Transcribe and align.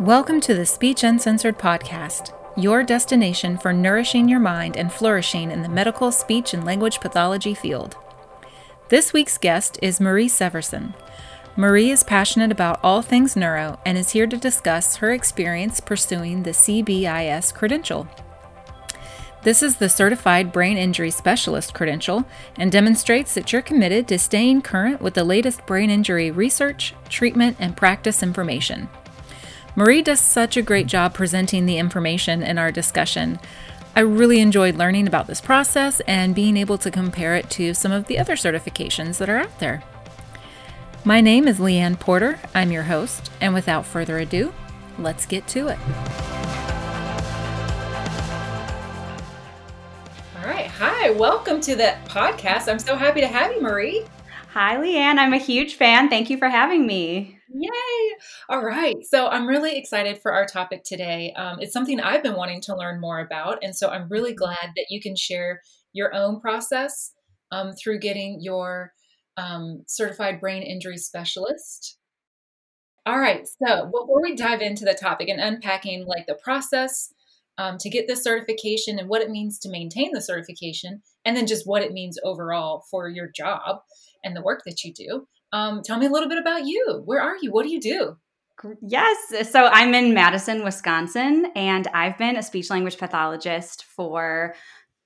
Welcome 0.00 0.40
to 0.40 0.54
the 0.54 0.64
Speech 0.64 1.04
Uncensored 1.04 1.58
podcast, 1.58 2.32
your 2.56 2.82
destination 2.82 3.58
for 3.58 3.74
nourishing 3.74 4.30
your 4.30 4.40
mind 4.40 4.78
and 4.78 4.90
flourishing 4.90 5.50
in 5.50 5.60
the 5.60 5.68
medical 5.68 6.10
speech 6.10 6.54
and 6.54 6.64
language 6.64 7.00
pathology 7.00 7.52
field. 7.52 7.96
This 8.88 9.12
week's 9.12 9.36
guest 9.36 9.78
is 9.82 10.00
Marie 10.00 10.28
Severson. 10.28 10.94
Marie 11.54 11.90
is 11.90 12.02
passionate 12.02 12.50
about 12.50 12.80
all 12.82 13.02
things 13.02 13.36
neuro 13.36 13.78
and 13.84 13.98
is 13.98 14.12
here 14.12 14.26
to 14.26 14.38
discuss 14.38 14.96
her 14.96 15.12
experience 15.12 15.80
pursuing 15.80 16.44
the 16.44 16.52
CBIS 16.52 17.52
credential. 17.52 18.08
This 19.42 19.60
is 19.60 19.76
the 19.76 19.88
Certified 19.88 20.52
Brain 20.52 20.76
Injury 20.76 21.10
Specialist 21.10 21.74
credential 21.74 22.24
and 22.56 22.70
demonstrates 22.70 23.34
that 23.34 23.52
you're 23.52 23.60
committed 23.60 24.06
to 24.06 24.18
staying 24.18 24.62
current 24.62 25.02
with 25.02 25.14
the 25.14 25.24
latest 25.24 25.66
brain 25.66 25.90
injury 25.90 26.30
research, 26.30 26.94
treatment, 27.08 27.56
and 27.58 27.76
practice 27.76 28.22
information. 28.22 28.88
Marie 29.74 30.00
does 30.00 30.20
such 30.20 30.56
a 30.56 30.62
great 30.62 30.86
job 30.86 31.12
presenting 31.12 31.66
the 31.66 31.78
information 31.78 32.44
in 32.44 32.56
our 32.56 32.70
discussion. 32.70 33.40
I 33.96 34.00
really 34.00 34.38
enjoyed 34.38 34.76
learning 34.76 35.08
about 35.08 35.26
this 35.26 35.40
process 35.40 35.98
and 36.06 36.36
being 36.36 36.56
able 36.56 36.78
to 36.78 36.90
compare 36.90 37.34
it 37.34 37.50
to 37.50 37.74
some 37.74 37.90
of 37.90 38.06
the 38.06 38.20
other 38.20 38.36
certifications 38.36 39.18
that 39.18 39.28
are 39.28 39.38
out 39.38 39.58
there. 39.58 39.82
My 41.04 41.20
name 41.20 41.48
is 41.48 41.58
Leigh 41.58 41.78
Ann 41.78 41.96
Porter. 41.96 42.38
I'm 42.54 42.70
your 42.70 42.84
host, 42.84 43.32
and 43.40 43.54
without 43.54 43.86
further 43.86 44.18
ado, 44.18 44.54
let's 44.98 45.26
get 45.26 45.48
to 45.48 45.66
it. 45.66 45.78
Hi, 51.02 51.10
welcome 51.10 51.60
to 51.62 51.74
the 51.74 51.96
podcast. 52.04 52.70
I'm 52.70 52.78
so 52.78 52.94
happy 52.94 53.20
to 53.22 53.26
have 53.26 53.50
you, 53.50 53.60
Marie. 53.60 54.04
Hi, 54.52 54.80
Leigh 54.80 54.98
Ann. 54.98 55.18
I'm 55.18 55.32
a 55.32 55.36
huge 55.36 55.74
fan. 55.74 56.08
Thank 56.08 56.30
you 56.30 56.38
for 56.38 56.48
having 56.48 56.86
me. 56.86 57.36
Yay! 57.52 58.14
All 58.48 58.64
right. 58.64 58.94
So 59.10 59.26
I'm 59.26 59.48
really 59.48 59.76
excited 59.76 60.22
for 60.22 60.32
our 60.32 60.46
topic 60.46 60.84
today. 60.84 61.32
Um, 61.36 61.58
it's 61.58 61.72
something 61.72 61.98
I've 61.98 62.22
been 62.22 62.36
wanting 62.36 62.60
to 62.60 62.76
learn 62.76 63.00
more 63.00 63.18
about. 63.18 63.64
And 63.64 63.74
so 63.74 63.88
I'm 63.88 64.08
really 64.10 64.32
glad 64.32 64.74
that 64.76 64.86
you 64.90 65.00
can 65.00 65.16
share 65.16 65.60
your 65.92 66.14
own 66.14 66.38
process 66.40 67.10
um, 67.50 67.72
through 67.72 67.98
getting 67.98 68.38
your 68.40 68.92
um, 69.36 69.82
certified 69.88 70.40
brain 70.40 70.62
injury 70.62 70.98
specialist. 70.98 71.98
All 73.06 73.18
right, 73.18 73.44
so 73.60 73.86
before 73.86 74.22
we 74.22 74.36
dive 74.36 74.60
into 74.60 74.84
the 74.84 74.94
topic 74.94 75.28
and 75.28 75.40
unpacking 75.40 76.06
like 76.06 76.28
the 76.28 76.38
process 76.44 77.12
um, 77.58 77.78
to 77.78 77.90
get 77.90 78.06
the 78.08 78.16
certification 78.16 78.98
and 78.98 79.08
what 79.08 79.22
it 79.22 79.30
means 79.30 79.58
to 79.60 79.70
maintain 79.70 80.10
the 80.12 80.20
certification, 80.20 81.02
and 81.24 81.36
then 81.36 81.46
just 81.46 81.66
what 81.66 81.82
it 81.82 81.92
means 81.92 82.18
overall 82.24 82.84
for 82.90 83.08
your 83.08 83.28
job 83.28 83.80
and 84.24 84.36
the 84.36 84.42
work 84.42 84.62
that 84.66 84.84
you 84.84 84.92
do, 84.92 85.26
um, 85.52 85.82
tell 85.82 85.98
me 85.98 86.06
a 86.06 86.10
little 86.10 86.28
bit 86.28 86.38
about 86.38 86.66
you. 86.66 87.02
Where 87.04 87.20
are 87.20 87.36
you? 87.40 87.52
What 87.52 87.64
do 87.64 87.72
you 87.72 87.80
do? 87.80 88.16
Yes. 88.80 89.50
So 89.50 89.66
I'm 89.66 89.92
in 89.94 90.14
Madison, 90.14 90.62
Wisconsin, 90.62 91.46
and 91.56 91.88
I've 91.88 92.16
been 92.16 92.36
a 92.36 92.42
speech 92.42 92.70
language 92.70 92.96
pathologist 92.96 93.84
for 93.84 94.54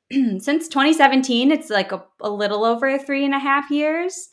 since 0.13 0.69
2017, 0.69 1.51
it's 1.51 1.71
like 1.71 1.91
a, 1.91 2.05
a, 2.21 2.31
little 2.31 2.65
over 2.65 2.97
three 2.99 3.25
and 3.25 3.35
a 3.35 3.39
half 3.39 3.71
years. 3.71 4.29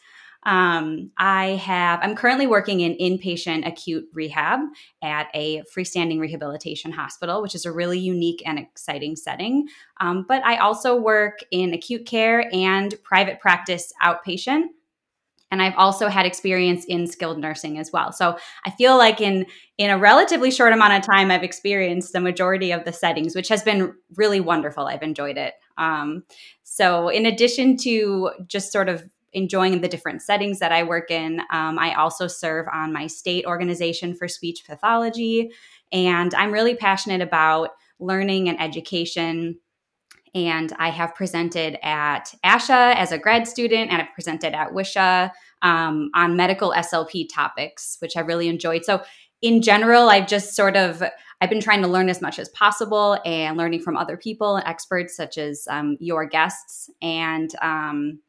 Um, 0.45 1.11
I 1.17 1.47
have, 1.63 1.99
I'm 2.01 2.15
currently 2.15 2.47
working 2.47 2.81
in 2.81 2.95
inpatient 2.97 3.67
acute 3.67 4.05
rehab 4.13 4.59
at 5.01 5.27
a 5.33 5.63
freestanding 5.75 6.19
rehabilitation 6.19 6.91
hospital, 6.91 7.41
which 7.41 7.55
is 7.55 7.65
a 7.65 7.71
really 7.71 7.99
unique 7.99 8.43
and 8.45 8.59
exciting 8.59 9.15
setting. 9.15 9.67
Um, 9.99 10.25
but 10.27 10.43
I 10.43 10.57
also 10.57 10.95
work 10.95 11.39
in 11.51 11.73
acute 11.73 12.05
care 12.05 12.49
and 12.53 12.93
private 13.03 13.39
practice 13.39 13.93
outpatient 14.03 14.65
and 15.53 15.61
I've 15.61 15.77
also 15.77 16.07
had 16.07 16.25
experience 16.25 16.83
in 16.85 17.05
skilled 17.05 17.37
nursing 17.37 17.77
as 17.77 17.91
well. 17.91 18.11
So 18.11 18.39
I 18.65 18.71
feel 18.71 18.97
like 18.97 19.21
in 19.21 19.45
in 19.77 19.91
a 19.91 19.99
relatively 19.99 20.49
short 20.49 20.73
amount 20.73 20.93
of 20.93 21.05
time, 21.05 21.29
I've 21.29 21.43
experienced 21.43 22.11
the 22.11 22.19
majority 22.19 22.71
of 22.71 22.85
the 22.85 22.91
settings, 22.91 23.35
which 23.35 23.49
has 23.49 23.61
been 23.61 23.93
really 24.15 24.39
wonderful. 24.39 24.87
I've 24.87 25.03
enjoyed 25.03 25.37
it. 25.37 25.53
Um, 25.77 26.23
so 26.63 27.07
in 27.09 27.27
addition 27.27 27.77
to 27.77 28.31
just 28.47 28.71
sort 28.71 28.89
of 28.89 29.07
enjoying 29.33 29.81
the 29.81 29.87
different 29.87 30.21
settings 30.21 30.59
that 30.59 30.71
I 30.71 30.83
work 30.83 31.11
in, 31.11 31.41
um, 31.51 31.79
I 31.79 31.93
also 31.95 32.27
serve 32.27 32.67
on 32.71 32.93
my 32.93 33.07
state 33.07 33.45
organization 33.45 34.15
for 34.15 34.27
speech 34.27 34.63
pathology, 34.65 35.51
and 35.91 36.33
I'm 36.33 36.51
really 36.51 36.75
passionate 36.75 37.21
about 37.21 37.69
learning 37.99 38.49
and 38.49 38.61
education. 38.61 39.59
And 40.35 40.73
I 40.79 40.89
have 40.89 41.13
presented 41.13 41.77
at 41.83 42.33
ASHA 42.43 42.95
as 42.95 43.11
a 43.11 43.19
grad 43.19 43.47
student, 43.47 43.91
and 43.91 44.01
I've 44.01 44.13
presented 44.15 44.55
at 44.55 44.71
WISHA 44.71 45.29
um, 45.61 46.09
on 46.15 46.35
medical 46.35 46.73
SLP 46.75 47.27
topics, 47.31 47.97
which 47.99 48.17
I 48.17 48.21
really 48.21 48.47
enjoyed. 48.47 48.83
So, 48.83 49.03
in 49.43 49.61
general, 49.61 50.09
I've 50.09 50.27
just 50.27 50.55
sort 50.55 50.75
of 50.75 51.03
I've 51.41 51.49
been 51.49 51.59
trying 51.59 51.81
to 51.81 51.89
learn 51.89 52.07
as 52.07 52.21
much 52.21 52.39
as 52.39 52.47
possible 52.49 53.19
and 53.25 53.57
learning 53.57 53.81
from 53.81 53.97
other 53.97 54.15
people 54.15 54.55
and 54.55 54.65
experts 54.65 55.13
such 55.13 55.37
as 55.37 55.67
um, 55.69 55.97
your 55.99 56.25
guests, 56.25 56.89
and 57.01 57.53
um, 57.61 58.19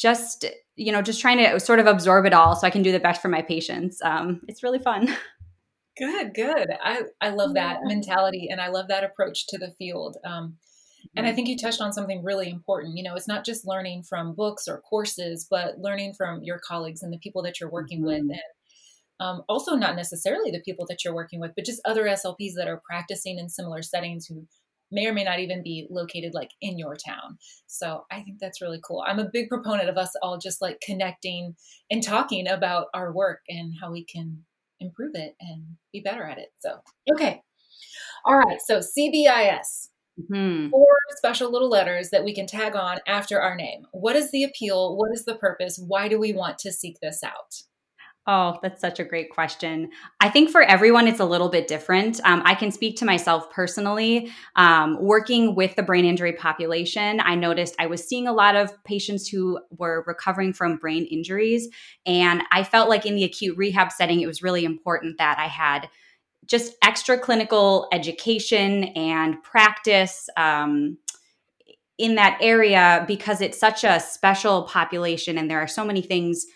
just 0.00 0.46
you 0.76 0.90
know 0.90 1.02
just 1.02 1.20
trying 1.20 1.38
to 1.38 1.60
sort 1.60 1.78
of 1.78 1.86
absorb 1.86 2.24
it 2.24 2.32
all 2.32 2.56
so 2.56 2.66
I 2.66 2.70
can 2.70 2.82
do 2.82 2.90
the 2.90 3.00
best 3.00 3.20
for 3.20 3.28
my 3.28 3.42
patients. 3.42 4.00
Um, 4.02 4.40
it's 4.48 4.62
really 4.62 4.78
fun. 4.78 5.14
Good, 5.98 6.32
good. 6.34 6.68
I 6.82 7.02
I 7.20 7.28
love 7.28 7.54
that 7.54 7.80
yeah. 7.82 7.88
mentality, 7.88 8.48
and 8.50 8.58
I 8.58 8.68
love 8.68 8.88
that 8.88 9.04
approach 9.04 9.48
to 9.48 9.58
the 9.58 9.72
field. 9.72 10.16
Um, 10.24 10.56
and 11.14 11.26
I 11.26 11.32
think 11.32 11.48
you 11.48 11.58
touched 11.58 11.82
on 11.82 11.92
something 11.92 12.22
really 12.22 12.48
important. 12.48 12.96
You 12.96 13.02
know, 13.02 13.14
it's 13.16 13.28
not 13.28 13.44
just 13.44 13.66
learning 13.66 14.04
from 14.04 14.34
books 14.34 14.66
or 14.66 14.80
courses, 14.80 15.46
but 15.50 15.78
learning 15.78 16.14
from 16.14 16.42
your 16.42 16.58
colleagues 16.58 17.02
and 17.02 17.12
the 17.12 17.18
people 17.18 17.42
that 17.42 17.60
you're 17.60 17.70
working 17.70 17.98
mm-hmm. 17.98 18.28
with. 18.28 18.38
And 18.38 18.40
um, 19.18 19.42
also, 19.46 19.74
not 19.74 19.96
necessarily 19.96 20.50
the 20.50 20.62
people 20.62 20.86
that 20.88 21.04
you're 21.04 21.14
working 21.14 21.40
with, 21.40 21.52
but 21.54 21.66
just 21.66 21.82
other 21.84 22.04
SLPs 22.04 22.54
that 22.56 22.68
are 22.68 22.80
practicing 22.88 23.38
in 23.38 23.50
similar 23.50 23.82
settings 23.82 24.26
who 24.26 24.46
may 24.90 25.06
or 25.06 25.12
may 25.12 25.24
not 25.24 25.40
even 25.40 25.62
be 25.62 25.86
located 25.90 26.34
like 26.34 26.50
in 26.60 26.78
your 26.78 26.96
town. 26.96 27.38
So 27.66 28.04
I 28.10 28.20
think 28.22 28.38
that's 28.40 28.60
really 28.60 28.80
cool. 28.84 29.04
I'm 29.06 29.18
a 29.18 29.30
big 29.32 29.48
proponent 29.48 29.88
of 29.88 29.96
us 29.96 30.12
all 30.22 30.38
just 30.38 30.60
like 30.60 30.80
connecting 30.80 31.54
and 31.90 32.02
talking 32.02 32.48
about 32.48 32.86
our 32.94 33.12
work 33.12 33.40
and 33.48 33.74
how 33.80 33.92
we 33.92 34.04
can 34.04 34.44
improve 34.80 35.14
it 35.14 35.36
and 35.40 35.64
be 35.92 36.00
better 36.00 36.24
at 36.24 36.38
it. 36.38 36.48
So, 36.58 36.80
okay. 37.12 37.42
All 38.24 38.38
right. 38.38 38.58
So, 38.66 38.78
CBIS. 38.78 39.88
Mm-hmm. 40.20 40.68
Four 40.70 40.96
special 41.16 41.50
little 41.50 41.70
letters 41.70 42.10
that 42.10 42.24
we 42.24 42.34
can 42.34 42.46
tag 42.46 42.76
on 42.76 42.98
after 43.06 43.40
our 43.40 43.54
name. 43.54 43.86
What 43.92 44.16
is 44.16 44.30
the 44.30 44.44
appeal? 44.44 44.96
What 44.96 45.12
is 45.14 45.24
the 45.24 45.36
purpose? 45.36 45.82
Why 45.86 46.08
do 46.08 46.18
we 46.18 46.34
want 46.34 46.58
to 46.58 46.72
seek 46.72 46.98
this 47.00 47.22
out? 47.22 47.62
Oh, 48.32 48.60
that's 48.62 48.80
such 48.80 49.00
a 49.00 49.04
great 49.04 49.28
question. 49.28 49.90
I 50.20 50.28
think 50.28 50.50
for 50.50 50.62
everyone, 50.62 51.08
it's 51.08 51.18
a 51.18 51.24
little 51.24 51.48
bit 51.48 51.66
different. 51.66 52.20
Um, 52.22 52.42
I 52.44 52.54
can 52.54 52.70
speak 52.70 52.96
to 52.98 53.04
myself 53.04 53.50
personally. 53.50 54.30
Um, 54.54 54.98
working 55.00 55.56
with 55.56 55.74
the 55.74 55.82
brain 55.82 56.04
injury 56.04 56.34
population, 56.34 57.20
I 57.24 57.34
noticed 57.34 57.74
I 57.80 57.88
was 57.88 58.06
seeing 58.06 58.28
a 58.28 58.32
lot 58.32 58.54
of 58.54 58.72
patients 58.84 59.26
who 59.26 59.58
were 59.76 60.04
recovering 60.06 60.52
from 60.52 60.76
brain 60.76 61.06
injuries. 61.06 61.70
And 62.06 62.44
I 62.52 62.62
felt 62.62 62.88
like 62.88 63.04
in 63.04 63.16
the 63.16 63.24
acute 63.24 63.56
rehab 63.56 63.90
setting, 63.90 64.20
it 64.20 64.28
was 64.28 64.44
really 64.44 64.64
important 64.64 65.18
that 65.18 65.36
I 65.40 65.48
had 65.48 65.88
just 66.46 66.74
extra 66.84 67.18
clinical 67.18 67.88
education 67.90 68.84
and 68.94 69.42
practice 69.42 70.28
um, 70.36 70.98
in 71.98 72.14
that 72.14 72.38
area 72.40 73.04
because 73.08 73.40
it's 73.40 73.58
such 73.58 73.82
a 73.82 73.98
special 73.98 74.62
population 74.62 75.36
and 75.36 75.50
there 75.50 75.58
are 75.58 75.66
so 75.66 75.84
many 75.84 76.00
things 76.00 76.46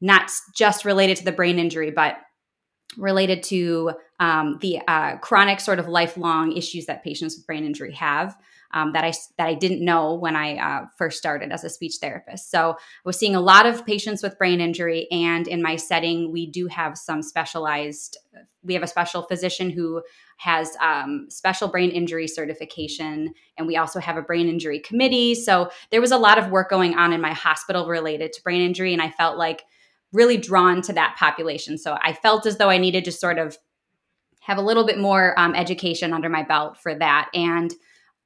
not 0.00 0.30
just 0.54 0.84
related 0.84 1.16
to 1.16 1.24
the 1.24 1.32
brain 1.32 1.58
injury 1.58 1.90
but 1.90 2.16
related 2.96 3.42
to 3.42 3.92
um, 4.18 4.58
the 4.60 4.80
uh, 4.88 5.16
chronic 5.18 5.60
sort 5.60 5.78
of 5.78 5.88
lifelong 5.88 6.56
issues 6.56 6.86
that 6.86 7.04
patients 7.04 7.36
with 7.36 7.46
brain 7.46 7.64
injury 7.64 7.92
have 7.92 8.36
um, 8.72 8.92
that 8.92 9.04
I 9.04 9.12
that 9.36 9.48
I 9.48 9.54
didn't 9.54 9.84
know 9.84 10.14
when 10.14 10.36
I 10.36 10.56
uh, 10.56 10.86
first 10.96 11.18
started 11.18 11.50
as 11.50 11.64
a 11.64 11.70
speech 11.70 11.96
therapist. 12.00 12.50
So 12.50 12.72
I 12.72 12.74
was 13.04 13.18
seeing 13.18 13.34
a 13.34 13.40
lot 13.40 13.66
of 13.66 13.84
patients 13.84 14.22
with 14.22 14.38
brain 14.38 14.60
injury, 14.60 15.08
and 15.10 15.48
in 15.48 15.62
my 15.62 15.76
setting, 15.76 16.30
we 16.32 16.46
do 16.46 16.66
have 16.68 16.96
some 16.96 17.22
specialized. 17.22 18.16
We 18.62 18.74
have 18.74 18.82
a 18.82 18.88
special 18.88 19.22
physician 19.22 19.70
who 19.70 20.02
has 20.36 20.76
um, 20.80 21.26
special 21.30 21.68
brain 21.68 21.90
injury 21.90 22.28
certification, 22.28 23.34
and 23.58 23.66
we 23.66 23.76
also 23.76 23.98
have 23.98 24.16
a 24.16 24.22
brain 24.22 24.48
injury 24.48 24.78
committee. 24.78 25.34
So 25.34 25.70
there 25.90 26.00
was 26.00 26.12
a 26.12 26.18
lot 26.18 26.38
of 26.38 26.50
work 26.50 26.70
going 26.70 26.94
on 26.94 27.12
in 27.12 27.20
my 27.20 27.32
hospital 27.32 27.88
related 27.88 28.32
to 28.34 28.42
brain 28.42 28.62
injury, 28.62 28.92
and 28.92 29.02
I 29.02 29.10
felt 29.10 29.36
like 29.36 29.64
really 30.12 30.36
drawn 30.36 30.82
to 30.82 30.92
that 30.92 31.16
population. 31.18 31.78
So 31.78 31.96
I 32.02 32.12
felt 32.12 32.46
as 32.46 32.58
though 32.58 32.70
I 32.70 32.78
needed 32.78 33.04
to 33.04 33.12
sort 33.12 33.38
of 33.38 33.56
have 34.40 34.58
a 34.58 34.62
little 34.62 34.86
bit 34.86 34.98
more 34.98 35.38
um, 35.38 35.54
education 35.54 36.12
under 36.12 36.28
my 36.28 36.42
belt 36.42 36.78
for 36.78 36.94
that. 36.94 37.30
And 37.34 37.72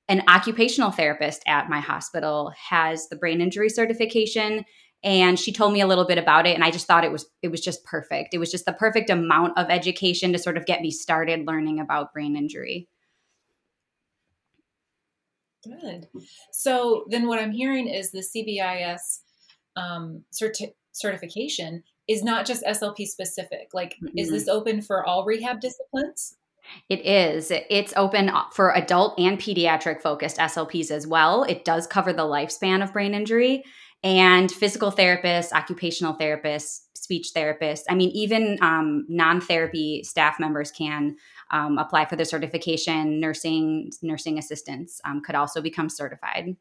an 0.09 0.23
occupational 0.29 0.91
therapist 0.91 1.43
at 1.47 1.69
my 1.69 1.81
hospital 1.81 2.53
has 2.71 3.09
the 3.09 3.17
brain 3.17 3.41
injury 3.41 3.69
certification 3.69 4.65
and 5.03 5.39
she 5.39 5.53
told 5.53 5.73
me 5.73 5.83
a 5.83 5.87
little 5.87 6.07
bit 6.07 6.19
about 6.19 6.47
it 6.47 6.55
and 6.55 6.65
i 6.65 6.71
just 6.71 6.87
thought 6.87 7.05
it 7.05 7.13
was 7.13 7.27
it 7.43 7.49
was 7.49 7.61
just 7.61 7.85
perfect 7.85 8.35
it 8.35 8.39
was 8.39 8.51
just 8.51 8.65
the 8.65 8.73
perfect 8.73 9.11
amount 9.11 9.57
of 9.57 9.71
education 9.71 10.33
to 10.33 10.39
sort 10.39 10.57
of 10.57 10.67
get 10.67 10.81
me 10.81 10.91
started 10.91 11.47
learning 11.47 11.79
about 11.79 12.13
brain 12.13 12.37
injury 12.37 12.89
good 15.63 16.09
so 16.53 17.05
then 17.09 17.27
what 17.27 17.39
i'm 17.39 17.53
hearing 17.53 17.87
is 17.87 18.11
the 18.11 18.25
cbis 18.35 19.21
um, 19.77 20.23
certi- 20.33 20.73
certification 20.95 21.83
is 22.09 22.23
not 22.23 22.47
just 22.47 22.65
SLP 22.65 23.07
specific. 23.07 23.69
Like, 23.73 23.97
mm-hmm. 24.03 24.19
is 24.19 24.31
this 24.31 24.49
open 24.49 24.83
for 24.83 25.05
all 25.07 25.25
rehab 25.25 25.61
disciplines? 25.61 26.37
It 26.89 27.05
is. 27.05 27.53
It's 27.71 27.93
open 27.97 28.31
for 28.53 28.75
adult 28.75 29.19
and 29.19 29.39
pediatric 29.39 30.01
focused 30.01 30.39
SLPs 30.39 30.91
as 30.91 31.07
well. 31.07 31.45
It 31.45 31.65
does 31.65 31.87
cover 31.87 32.13
the 32.13 32.23
lifespan 32.23 32.83
of 32.83 32.93
brain 32.93 33.15
injury 33.15 33.65
and 34.03 34.51
physical 34.51 34.91
therapists, 34.91 35.53
occupational 35.53 36.15
therapists, 36.15 36.81
speech 36.95 37.33
therapists. 37.35 37.83
I 37.89 37.95
mean, 37.95 38.11
even 38.11 38.59
um, 38.63 39.05
non 39.09 39.41
therapy 39.41 40.03
staff 40.05 40.41
members 40.41 40.71
can 40.71 41.17
um, 41.51 41.79
apply 41.79 42.07
for 42.07 42.17
the 42.17 42.25
certification. 42.25 43.21
Nursing 43.21 43.91
nursing 44.03 44.39
assistants 44.39 45.01
um, 45.05 45.23
could 45.23 45.35
also 45.35 45.61
become 45.61 45.89
certified. 45.89 46.57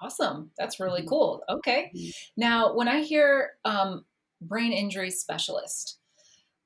Awesome. 0.00 0.50
That's 0.58 0.80
really 0.80 1.00
mm-hmm. 1.00 1.08
cool. 1.08 1.42
Okay. 1.48 1.90
Mm-hmm. 1.96 2.10
Now, 2.36 2.74
when 2.74 2.88
I 2.88 3.02
hear 3.02 3.52
um, 3.64 4.04
brain 4.40 4.72
injury 4.72 5.10
specialist, 5.10 5.98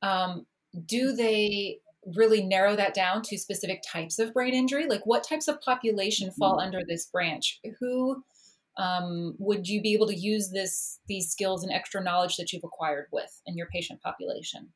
um, 0.02 0.46
do 0.86 1.12
they 1.12 1.78
really 2.16 2.42
narrow 2.42 2.74
that 2.76 2.94
down 2.94 3.22
to 3.22 3.36
specific 3.36 3.82
types 3.86 4.18
of 4.18 4.32
brain 4.32 4.54
injury? 4.54 4.86
Like, 4.86 5.04
what 5.04 5.26
types 5.26 5.48
of 5.48 5.60
population 5.60 6.30
fall 6.32 6.52
mm-hmm. 6.52 6.66
under 6.66 6.80
this 6.86 7.06
branch? 7.06 7.60
Who 7.80 8.22
um, 8.78 9.34
would 9.38 9.68
you 9.68 9.82
be 9.82 9.94
able 9.94 10.06
to 10.06 10.16
use 10.16 10.50
this 10.50 10.98
these 11.06 11.28
skills 11.28 11.62
and 11.62 11.72
extra 11.72 12.02
knowledge 12.02 12.36
that 12.36 12.52
you've 12.52 12.64
acquired 12.64 13.06
with 13.12 13.40
in 13.46 13.56
your 13.56 13.66
patient 13.66 14.00
population? 14.00 14.72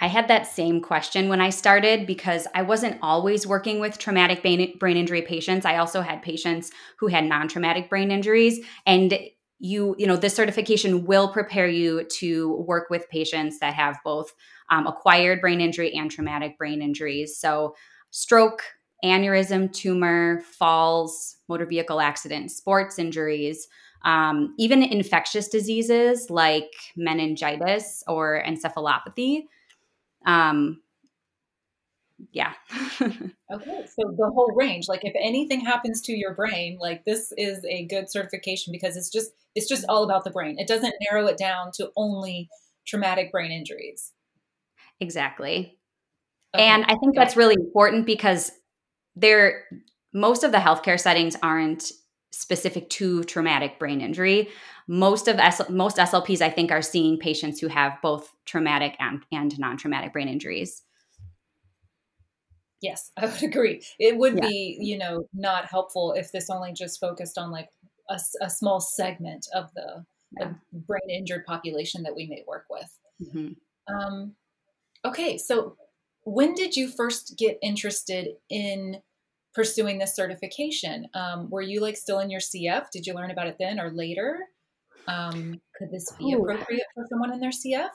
I 0.00 0.06
had 0.06 0.28
that 0.28 0.46
same 0.46 0.80
question 0.80 1.28
when 1.28 1.40
I 1.40 1.50
started 1.50 2.06
because 2.06 2.46
I 2.54 2.62
wasn't 2.62 2.98
always 3.02 3.46
working 3.46 3.80
with 3.80 3.98
traumatic 3.98 4.42
brain 4.42 4.96
injury 4.96 5.22
patients. 5.22 5.66
I 5.66 5.76
also 5.76 6.00
had 6.00 6.22
patients 6.22 6.70
who 6.98 7.08
had 7.08 7.24
non-traumatic 7.24 7.90
brain 7.90 8.10
injuries 8.10 8.60
and 8.86 9.18
you 9.60 9.94
you 9.98 10.06
know 10.06 10.16
this 10.16 10.34
certification 10.34 11.04
will 11.04 11.28
prepare 11.28 11.68
you 11.68 12.04
to 12.04 12.64
work 12.66 12.88
with 12.88 13.08
patients 13.10 13.58
that 13.60 13.74
have 13.74 13.98
both 14.04 14.32
um, 14.70 14.86
acquired 14.86 15.40
brain 15.40 15.60
injury 15.60 15.94
and 15.94 16.10
traumatic 16.10 16.56
brain 16.56 16.80
injuries 16.80 17.38
so 17.38 17.74
stroke 18.10 18.62
aneurysm 19.04 19.70
tumor 19.70 20.40
falls 20.58 21.36
motor 21.46 21.66
vehicle 21.66 22.00
accidents 22.00 22.56
sports 22.56 22.98
injuries 22.98 23.68
um, 24.02 24.54
even 24.58 24.82
infectious 24.82 25.46
diseases 25.48 26.30
like 26.30 26.70
meningitis 26.96 28.02
or 28.08 28.42
encephalopathy 28.46 29.42
um, 30.26 30.80
yeah. 32.32 32.52
okay, 33.02 33.86
so 33.86 34.14
the 34.16 34.30
whole 34.34 34.52
range. 34.54 34.88
Like, 34.88 35.04
if 35.04 35.14
anything 35.20 35.60
happens 35.60 36.00
to 36.02 36.12
your 36.12 36.34
brain, 36.34 36.78
like 36.80 37.04
this 37.04 37.32
is 37.36 37.64
a 37.64 37.86
good 37.86 38.10
certification 38.10 38.72
because 38.72 38.96
it's 38.96 39.10
just 39.10 39.30
it's 39.54 39.68
just 39.68 39.84
all 39.88 40.04
about 40.04 40.24
the 40.24 40.30
brain. 40.30 40.56
It 40.58 40.68
doesn't 40.68 40.94
narrow 41.10 41.26
it 41.26 41.36
down 41.36 41.70
to 41.74 41.90
only 41.96 42.48
traumatic 42.86 43.32
brain 43.32 43.50
injuries. 43.50 44.12
Exactly. 45.00 45.78
Okay. 46.54 46.64
And 46.64 46.84
I 46.84 46.96
think 46.96 47.14
that's 47.14 47.36
really 47.36 47.54
important 47.54 48.06
because 48.06 48.52
there 49.16 49.64
most 50.12 50.44
of 50.44 50.52
the 50.52 50.58
healthcare 50.58 50.98
settings 50.98 51.36
aren't 51.42 51.92
specific 52.30 52.88
to 52.90 53.24
traumatic 53.24 53.78
brain 53.78 54.00
injury. 54.00 54.48
Most 54.86 55.28
of 55.28 55.38
S- 55.38 55.68
most 55.68 55.96
SLPs 55.96 56.40
I 56.40 56.50
think 56.50 56.70
are 56.70 56.82
seeing 56.82 57.18
patients 57.18 57.60
who 57.60 57.68
have 57.68 58.00
both 58.02 58.34
traumatic 58.44 58.96
and, 58.98 59.22
and 59.32 59.58
non-traumatic 59.58 60.12
brain 60.12 60.28
injuries. 60.28 60.82
Yes, 62.80 63.10
I 63.18 63.26
would 63.26 63.42
agree. 63.42 63.82
It 63.98 64.16
would 64.16 64.36
yeah. 64.36 64.48
be, 64.48 64.78
you 64.80 64.98
know, 64.98 65.24
not 65.34 65.66
helpful 65.66 66.12
if 66.12 66.32
this 66.32 66.50
only 66.50 66.72
just 66.72 67.00
focused 67.00 67.38
on 67.38 67.50
like 67.50 67.68
a, 68.08 68.18
a 68.40 68.50
small 68.50 68.80
segment 68.80 69.46
of 69.54 69.72
the, 69.74 70.04
yeah. 70.38 70.52
the, 70.72 70.78
brain 70.80 71.10
injured 71.10 71.44
population 71.44 72.02
that 72.02 72.14
we 72.14 72.26
may 72.26 72.44
work 72.46 72.66
with. 72.70 72.98
Mm-hmm. 73.22 73.94
Um, 73.94 74.34
okay, 75.04 75.36
so 75.36 75.76
when 76.24 76.54
did 76.54 76.76
you 76.76 76.88
first 76.88 77.36
get 77.38 77.58
interested 77.62 78.28
in 78.48 79.00
pursuing 79.54 79.98
this 79.98 80.14
certification? 80.14 81.06
Um, 81.14 81.48
were 81.50 81.62
you 81.62 81.80
like 81.80 81.96
still 81.96 82.20
in 82.20 82.30
your 82.30 82.40
CF? 82.40 82.86
Did 82.92 83.06
you 83.06 83.14
learn 83.14 83.30
about 83.30 83.46
it 83.46 83.56
then 83.58 83.80
or 83.80 83.90
later? 83.90 84.38
Um, 85.08 85.60
could 85.76 85.90
this 85.90 86.12
be 86.18 86.32
appropriate 86.32 86.86
for 86.94 87.04
someone 87.08 87.32
in 87.32 87.40
their 87.40 87.50
CF? 87.50 87.90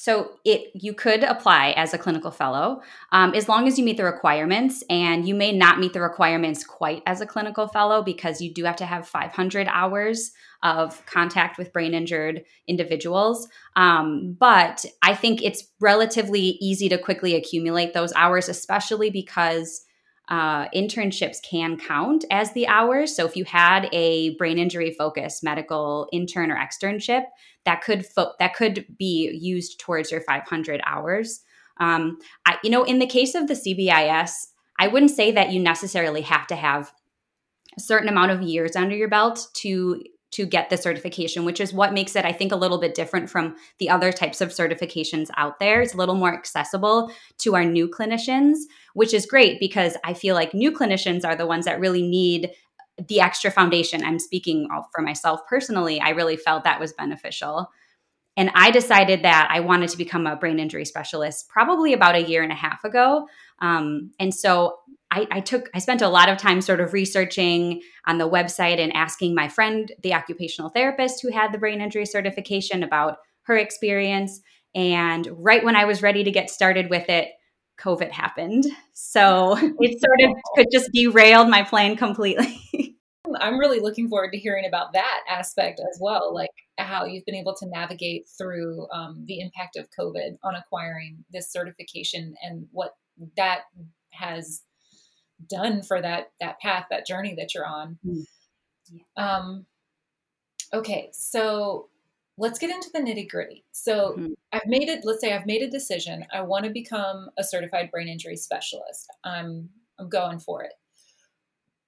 So 0.00 0.30
it 0.46 0.70
you 0.74 0.94
could 0.94 1.24
apply 1.24 1.72
as 1.72 1.92
a 1.92 1.98
clinical 1.98 2.30
fellow 2.30 2.80
um, 3.12 3.34
as 3.34 3.50
long 3.50 3.68
as 3.68 3.78
you 3.78 3.84
meet 3.84 3.98
the 3.98 4.04
requirements, 4.04 4.82
and 4.88 5.28
you 5.28 5.34
may 5.34 5.52
not 5.52 5.78
meet 5.78 5.92
the 5.92 6.00
requirements 6.00 6.64
quite 6.64 7.02
as 7.04 7.20
a 7.20 7.26
clinical 7.26 7.68
fellow 7.68 8.02
because 8.02 8.40
you 8.40 8.54
do 8.54 8.64
have 8.64 8.76
to 8.76 8.86
have 8.86 9.06
500 9.06 9.68
hours 9.70 10.32
of 10.62 11.04
contact 11.04 11.58
with 11.58 11.74
brain 11.74 11.92
injured 11.92 12.44
individuals. 12.66 13.46
Um, 13.76 14.36
but 14.40 14.86
I 15.02 15.14
think 15.14 15.42
it's 15.42 15.64
relatively 15.80 16.56
easy 16.62 16.88
to 16.88 16.96
quickly 16.96 17.34
accumulate 17.34 17.92
those 17.92 18.14
hours, 18.14 18.48
especially 18.48 19.10
because 19.10 19.82
uh, 20.30 20.68
internships 20.68 21.42
can 21.42 21.76
count 21.76 22.24
as 22.30 22.52
the 22.52 22.66
hours. 22.68 23.14
So 23.14 23.26
if 23.26 23.36
you 23.36 23.44
had 23.44 23.88
a 23.92 24.36
brain 24.36 24.58
injury 24.58 24.94
focused 24.96 25.42
medical 25.42 26.08
intern 26.12 26.52
or 26.52 26.56
externship, 26.56 27.24
that 27.64 27.82
could 27.82 28.06
fo- 28.06 28.34
that 28.38 28.54
could 28.54 28.86
be 28.96 29.28
used 29.32 29.80
towards 29.80 30.12
your 30.12 30.20
500 30.20 30.80
hours. 30.86 31.40
Um, 31.78 32.18
I, 32.46 32.58
you 32.62 32.70
know, 32.70 32.84
in 32.84 33.00
the 33.00 33.06
case 33.06 33.34
of 33.34 33.48
the 33.48 33.54
CBIS, 33.54 34.30
I 34.78 34.86
wouldn't 34.86 35.10
say 35.10 35.32
that 35.32 35.50
you 35.50 35.60
necessarily 35.60 36.22
have 36.22 36.46
to 36.46 36.56
have 36.56 36.92
a 37.76 37.80
certain 37.80 38.08
amount 38.08 38.30
of 38.30 38.42
years 38.42 38.76
under 38.76 38.94
your 38.94 39.08
belt 39.08 39.48
to 39.54 40.02
to 40.32 40.46
get 40.46 40.70
the 40.70 40.76
certification, 40.76 41.44
which 41.44 41.60
is 41.60 41.72
what 41.72 41.92
makes 41.92 42.14
it, 42.14 42.24
I 42.24 42.32
think, 42.32 42.52
a 42.52 42.56
little 42.56 42.78
bit 42.78 42.94
different 42.94 43.28
from 43.28 43.56
the 43.78 43.90
other 43.90 44.12
types 44.12 44.40
of 44.40 44.50
certifications 44.50 45.28
out 45.36 45.58
there. 45.58 45.80
It's 45.80 45.94
a 45.94 45.96
little 45.96 46.14
more 46.14 46.32
accessible 46.32 47.10
to 47.38 47.56
our 47.56 47.64
new 47.64 47.88
clinicians, 47.88 48.58
which 48.94 49.12
is 49.12 49.26
great 49.26 49.58
because 49.58 49.96
I 50.04 50.14
feel 50.14 50.34
like 50.34 50.54
new 50.54 50.70
clinicians 50.70 51.24
are 51.24 51.36
the 51.36 51.46
ones 51.46 51.64
that 51.64 51.80
really 51.80 52.02
need 52.02 52.50
the 53.08 53.20
extra 53.20 53.50
foundation. 53.50 54.04
I'm 54.04 54.18
speaking 54.18 54.68
for 54.94 55.02
myself 55.02 55.40
personally. 55.48 56.00
I 56.00 56.10
really 56.10 56.36
felt 56.36 56.64
that 56.64 56.80
was 56.80 56.92
beneficial. 56.92 57.70
And 58.36 58.50
I 58.54 58.70
decided 58.70 59.24
that 59.24 59.48
I 59.50 59.60
wanted 59.60 59.90
to 59.90 59.98
become 59.98 60.26
a 60.26 60.36
brain 60.36 60.58
injury 60.60 60.84
specialist 60.84 61.48
probably 61.48 61.92
about 61.92 62.14
a 62.14 62.22
year 62.22 62.42
and 62.42 62.52
a 62.52 62.56
half 62.56 62.84
ago. 62.84 63.26
Um, 63.60 64.12
and 64.18 64.34
so 64.34 64.76
I, 65.10 65.26
I, 65.30 65.40
took, 65.40 65.68
I 65.74 65.80
spent 65.80 66.02
a 66.02 66.08
lot 66.08 66.28
of 66.28 66.38
time 66.38 66.60
sort 66.60 66.80
of 66.80 66.92
researching 66.92 67.82
on 68.06 68.18
the 68.18 68.28
website 68.28 68.78
and 68.78 68.94
asking 68.94 69.34
my 69.34 69.48
friend, 69.48 69.90
the 70.02 70.14
occupational 70.14 70.70
therapist 70.70 71.20
who 71.22 71.32
had 71.32 71.52
the 71.52 71.58
brain 71.58 71.80
injury 71.80 72.06
certification, 72.06 72.82
about 72.82 73.16
her 73.42 73.56
experience. 73.56 74.40
And 74.74 75.28
right 75.32 75.64
when 75.64 75.74
I 75.74 75.84
was 75.84 76.02
ready 76.02 76.22
to 76.22 76.30
get 76.30 76.48
started 76.48 76.90
with 76.90 77.08
it, 77.08 77.30
COVID 77.80 78.10
happened. 78.10 78.66
So 78.92 79.56
it 79.80 80.00
sort 80.00 80.30
of 80.30 80.36
could 80.54 80.66
just 80.72 80.90
derailed 80.92 81.48
my 81.48 81.62
plan 81.62 81.96
completely. 81.96 82.60
I'm 83.40 83.58
really 83.58 83.80
looking 83.80 84.08
forward 84.08 84.32
to 84.32 84.38
hearing 84.38 84.66
about 84.66 84.92
that 84.92 85.20
aspect 85.28 85.80
as 85.80 85.98
well, 86.00 86.34
like 86.34 86.50
how 86.78 87.04
you've 87.04 87.24
been 87.24 87.34
able 87.34 87.54
to 87.56 87.68
navigate 87.68 88.28
through 88.36 88.88
um, 88.92 89.24
the 89.26 89.40
impact 89.40 89.76
of 89.76 89.88
COVID 89.98 90.36
on 90.42 90.56
acquiring 90.56 91.24
this 91.30 91.52
certification 91.52 92.34
and 92.42 92.66
what 92.72 92.92
that 93.36 93.62
has 94.10 94.62
done 95.48 95.82
for 95.82 96.00
that 96.00 96.32
that 96.40 96.60
path, 96.60 96.86
that 96.90 97.06
journey 97.06 97.34
that 97.36 97.54
you're 97.54 97.66
on. 97.66 97.98
Mm. 98.06 98.24
Um, 99.16 99.66
okay, 100.72 101.10
so 101.12 101.88
let's 102.36 102.58
get 102.58 102.70
into 102.70 102.90
the 102.92 103.00
nitty 103.00 103.28
gritty. 103.28 103.64
So 103.72 104.12
mm-hmm. 104.12 104.32
I've 104.52 104.66
made 104.66 104.88
it. 104.88 105.04
Let's 105.04 105.20
say 105.20 105.32
I've 105.32 105.46
made 105.46 105.62
a 105.62 105.70
decision. 105.70 106.26
I 106.32 106.40
want 106.42 106.64
to 106.64 106.70
become 106.70 107.30
a 107.38 107.44
certified 107.44 107.90
brain 107.90 108.08
injury 108.08 108.36
specialist. 108.36 109.06
I'm 109.24 109.68
I'm 109.98 110.08
going 110.08 110.38
for 110.38 110.62
it. 110.62 110.72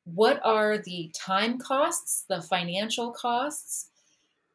What 0.05 0.41
are 0.45 0.79
the 0.79 1.12
time 1.14 1.59
costs, 1.59 2.25
the 2.29 2.43
financial 2.43 3.12
costs, 3.12 3.88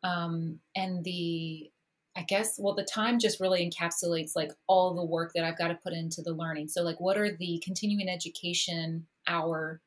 um, 0.04 0.60
and 0.76 1.04
the 1.04 1.72
I 2.18 2.24
guess 2.24 2.56
well 2.58 2.74
the 2.74 2.84
time 2.84 3.20
just 3.20 3.40
really 3.40 3.70
encapsulates 3.70 4.32
like 4.36 4.52
all 4.68 4.96
the 4.96 5.06
work 5.06 5.34
that 5.36 5.44
I've 5.44 5.58
got 5.58 5.68
to 5.68 5.76
put 5.76 5.94
into 5.94 6.22
the 6.24 6.34
learning. 6.34 6.68
So 6.68 6.82
like 6.82 7.00
what 7.00 7.18
are 7.18 7.38
the 7.38 7.62
continuing 7.64 8.10
education 8.10 9.06
hour 9.28 9.82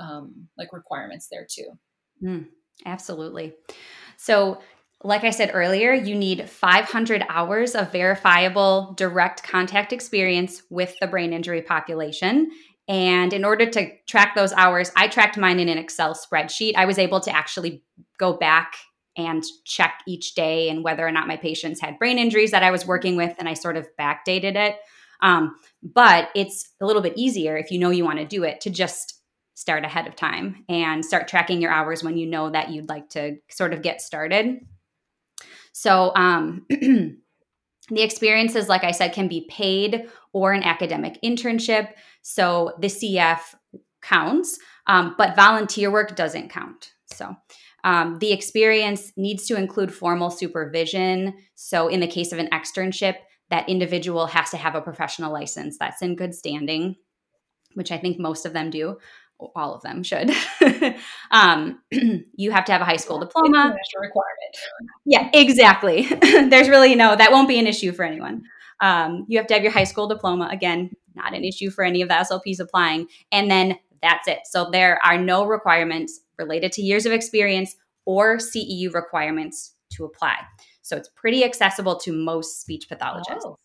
um, 0.00 0.48
like 0.58 0.72
requirements 0.72 1.28
there 1.30 1.46
too? 1.48 1.78
Mm, 2.22 2.46
absolutely. 2.84 3.54
So 4.16 4.60
like 5.02 5.24
I 5.24 5.30
said 5.30 5.52
earlier, 5.54 5.92
you 5.92 6.14
need 6.14 6.50
500 6.50 7.24
hours 7.28 7.74
of 7.74 7.92
verifiable 7.92 8.94
direct 8.96 9.42
contact 9.42 9.92
experience 9.92 10.62
with 10.70 10.94
the 11.00 11.06
brain 11.06 11.32
injury 11.32 11.62
population. 11.62 12.50
And 12.88 13.32
in 13.32 13.44
order 13.44 13.70
to 13.70 13.90
track 14.06 14.34
those 14.34 14.52
hours, 14.52 14.90
I 14.96 15.06
tracked 15.06 15.38
mine 15.38 15.60
in 15.60 15.68
an 15.68 15.78
Excel 15.78 16.14
spreadsheet. 16.14 16.72
I 16.76 16.86
was 16.86 16.98
able 16.98 17.20
to 17.20 17.34
actually 17.34 17.84
go 18.18 18.32
back 18.32 18.74
and 19.16 19.44
check 19.64 20.02
each 20.06 20.34
day 20.34 20.68
and 20.68 20.84
whether 20.84 21.06
or 21.06 21.12
not 21.12 21.28
my 21.28 21.36
patients 21.36 21.80
had 21.80 21.98
brain 21.98 22.18
injuries 22.18 22.52
that 22.52 22.62
I 22.62 22.70
was 22.70 22.86
working 22.86 23.16
with, 23.16 23.34
and 23.38 23.48
I 23.48 23.54
sort 23.54 23.76
of 23.76 23.88
backdated 23.98 24.56
it. 24.56 24.76
Um, 25.22 25.56
but 25.82 26.28
it's 26.34 26.72
a 26.80 26.86
little 26.86 27.02
bit 27.02 27.14
easier 27.16 27.56
if 27.56 27.70
you 27.70 27.78
know 27.78 27.90
you 27.90 28.04
want 28.04 28.18
to 28.18 28.24
do 28.24 28.44
it 28.44 28.60
to 28.62 28.70
just 28.70 29.20
start 29.54 29.84
ahead 29.84 30.06
of 30.06 30.16
time 30.16 30.64
and 30.68 31.04
start 31.04 31.28
tracking 31.28 31.60
your 31.60 31.70
hours 31.70 32.02
when 32.02 32.16
you 32.16 32.26
know 32.26 32.48
that 32.48 32.70
you'd 32.70 32.88
like 32.88 33.10
to 33.10 33.36
sort 33.50 33.74
of 33.74 33.82
get 33.82 34.00
started. 34.00 34.60
So, 35.72 36.12
um, 36.16 36.64
the 36.70 38.02
experiences, 38.02 38.68
like 38.68 38.84
I 38.84 38.92
said, 38.92 39.12
can 39.12 39.28
be 39.28 39.46
paid 39.50 40.08
or 40.32 40.52
an 40.52 40.62
academic 40.62 41.18
internship. 41.22 41.90
So 42.22 42.74
the 42.80 42.86
CF 42.86 43.40
counts, 44.00 44.58
um, 44.86 45.14
but 45.18 45.36
volunteer 45.36 45.90
work 45.90 46.16
doesn't 46.16 46.50
count. 46.50 46.92
So 47.06 47.36
um, 47.84 48.18
the 48.18 48.32
experience 48.32 49.12
needs 49.16 49.46
to 49.46 49.56
include 49.56 49.94
formal 49.94 50.30
supervision. 50.30 51.34
So 51.54 51.88
in 51.88 52.00
the 52.00 52.06
case 52.06 52.32
of 52.32 52.38
an 52.38 52.48
externship, 52.52 53.16
that 53.50 53.68
individual 53.68 54.26
has 54.26 54.50
to 54.50 54.56
have 54.56 54.74
a 54.74 54.80
professional 54.80 55.32
license 55.32 55.76
that's 55.78 56.02
in 56.02 56.16
good 56.16 56.34
standing, 56.34 56.96
which 57.74 57.90
I 57.92 57.98
think 57.98 58.18
most 58.18 58.46
of 58.46 58.52
them 58.52 58.70
do. 58.70 58.98
All 59.56 59.74
of 59.74 59.82
them 59.82 60.02
should. 60.02 60.30
um, 61.30 61.80
you 61.90 62.50
have 62.50 62.66
to 62.66 62.72
have 62.72 62.82
a 62.82 62.84
high 62.84 62.96
school 62.96 63.18
diploma. 63.18 63.74
requirement. 64.00 64.56
Yeah, 65.06 65.30
exactly. 65.32 66.02
There's 66.22 66.68
really 66.68 66.94
no, 66.94 67.16
that 67.16 67.32
won't 67.32 67.48
be 67.48 67.58
an 67.58 67.66
issue 67.66 67.92
for 67.92 68.04
anyone. 68.04 68.42
Um, 68.80 69.24
you 69.28 69.38
have 69.38 69.46
to 69.48 69.54
have 69.54 69.62
your 69.62 69.72
high 69.72 69.84
school 69.84 70.08
diploma. 70.08 70.48
Again, 70.52 70.90
not 71.14 71.34
an 71.34 71.44
issue 71.44 71.70
for 71.70 71.84
any 71.84 72.02
of 72.02 72.08
the 72.08 72.14
SLPs 72.14 72.60
applying. 72.60 73.08
And 73.32 73.50
then 73.50 73.76
that's 74.02 74.28
it. 74.28 74.40
So 74.44 74.70
there 74.70 74.98
are 75.04 75.18
no 75.18 75.44
requirements 75.44 76.20
related 76.40 76.72
to 76.72 76.82
years 76.82 77.06
of 77.06 77.12
experience 77.12 77.76
or 78.06 78.38
CEU 78.38 78.92
requirements 78.92 79.74
to 79.92 80.04
apply. 80.04 80.36
So 80.82 80.96
it's 80.96 81.10
pretty 81.14 81.44
accessible 81.44 81.96
to 82.00 82.12
most 82.12 82.60
speech 82.60 82.88
pathologists. 82.88 83.44
Oh. 83.44 83.58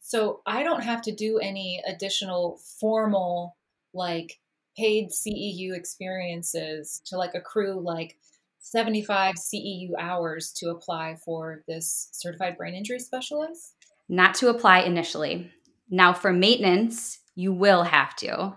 So 0.00 0.40
I 0.46 0.62
don't 0.62 0.82
have 0.82 1.02
to 1.02 1.14
do 1.14 1.38
any 1.38 1.82
additional 1.88 2.60
formal, 2.80 3.56
like 3.94 4.38
paid 4.76 5.10
CEU 5.10 5.74
experiences 5.74 7.00
to 7.06 7.16
like 7.16 7.34
accrue 7.34 7.80
like 7.80 8.18
75 8.58 9.36
CEU 9.36 9.90
hours 9.98 10.52
to 10.56 10.70
apply 10.70 11.16
for 11.24 11.62
this 11.68 12.08
certified 12.12 12.56
brain 12.56 12.74
injury 12.74 12.98
specialist? 12.98 13.74
Not 14.08 14.34
to 14.36 14.48
apply 14.48 14.80
initially. 14.80 15.50
Now, 15.88 16.12
for 16.12 16.32
maintenance, 16.32 17.20
you 17.36 17.52
will 17.52 17.84
have 17.84 18.16
to. 18.16 18.54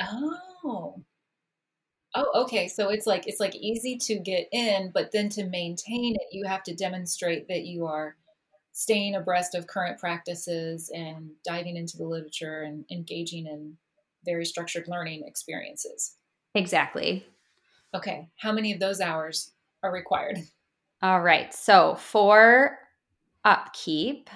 Oh. 0.00 0.38
Oh. 0.64 1.02
oh, 2.14 2.42
okay. 2.42 2.68
So 2.68 2.88
it's 2.88 3.06
like 3.06 3.26
it's 3.26 3.40
like 3.40 3.54
easy 3.54 3.98
to 3.98 4.18
get 4.18 4.48
in, 4.50 4.90
but 4.94 5.12
then 5.12 5.28
to 5.30 5.44
maintain 5.44 6.14
it, 6.14 6.28
you 6.32 6.46
have 6.46 6.62
to 6.64 6.74
demonstrate 6.74 7.48
that 7.48 7.64
you 7.64 7.86
are 7.86 8.16
staying 8.72 9.14
abreast 9.14 9.54
of 9.54 9.66
current 9.66 9.98
practices 9.98 10.90
and 10.92 11.30
diving 11.44 11.76
into 11.76 11.96
the 11.96 12.04
literature 12.04 12.62
and 12.62 12.84
engaging 12.90 13.46
in 13.46 13.76
very 14.24 14.44
structured 14.44 14.88
learning 14.88 15.22
experiences. 15.26 16.16
Exactly. 16.54 17.24
Okay. 17.94 18.28
How 18.36 18.52
many 18.52 18.72
of 18.72 18.80
those 18.80 19.00
hours 19.00 19.52
are 19.82 19.92
required? 19.92 20.38
All 21.02 21.20
right. 21.20 21.52
So 21.54 21.96
for 21.96 22.78
upkeep, 23.44 24.30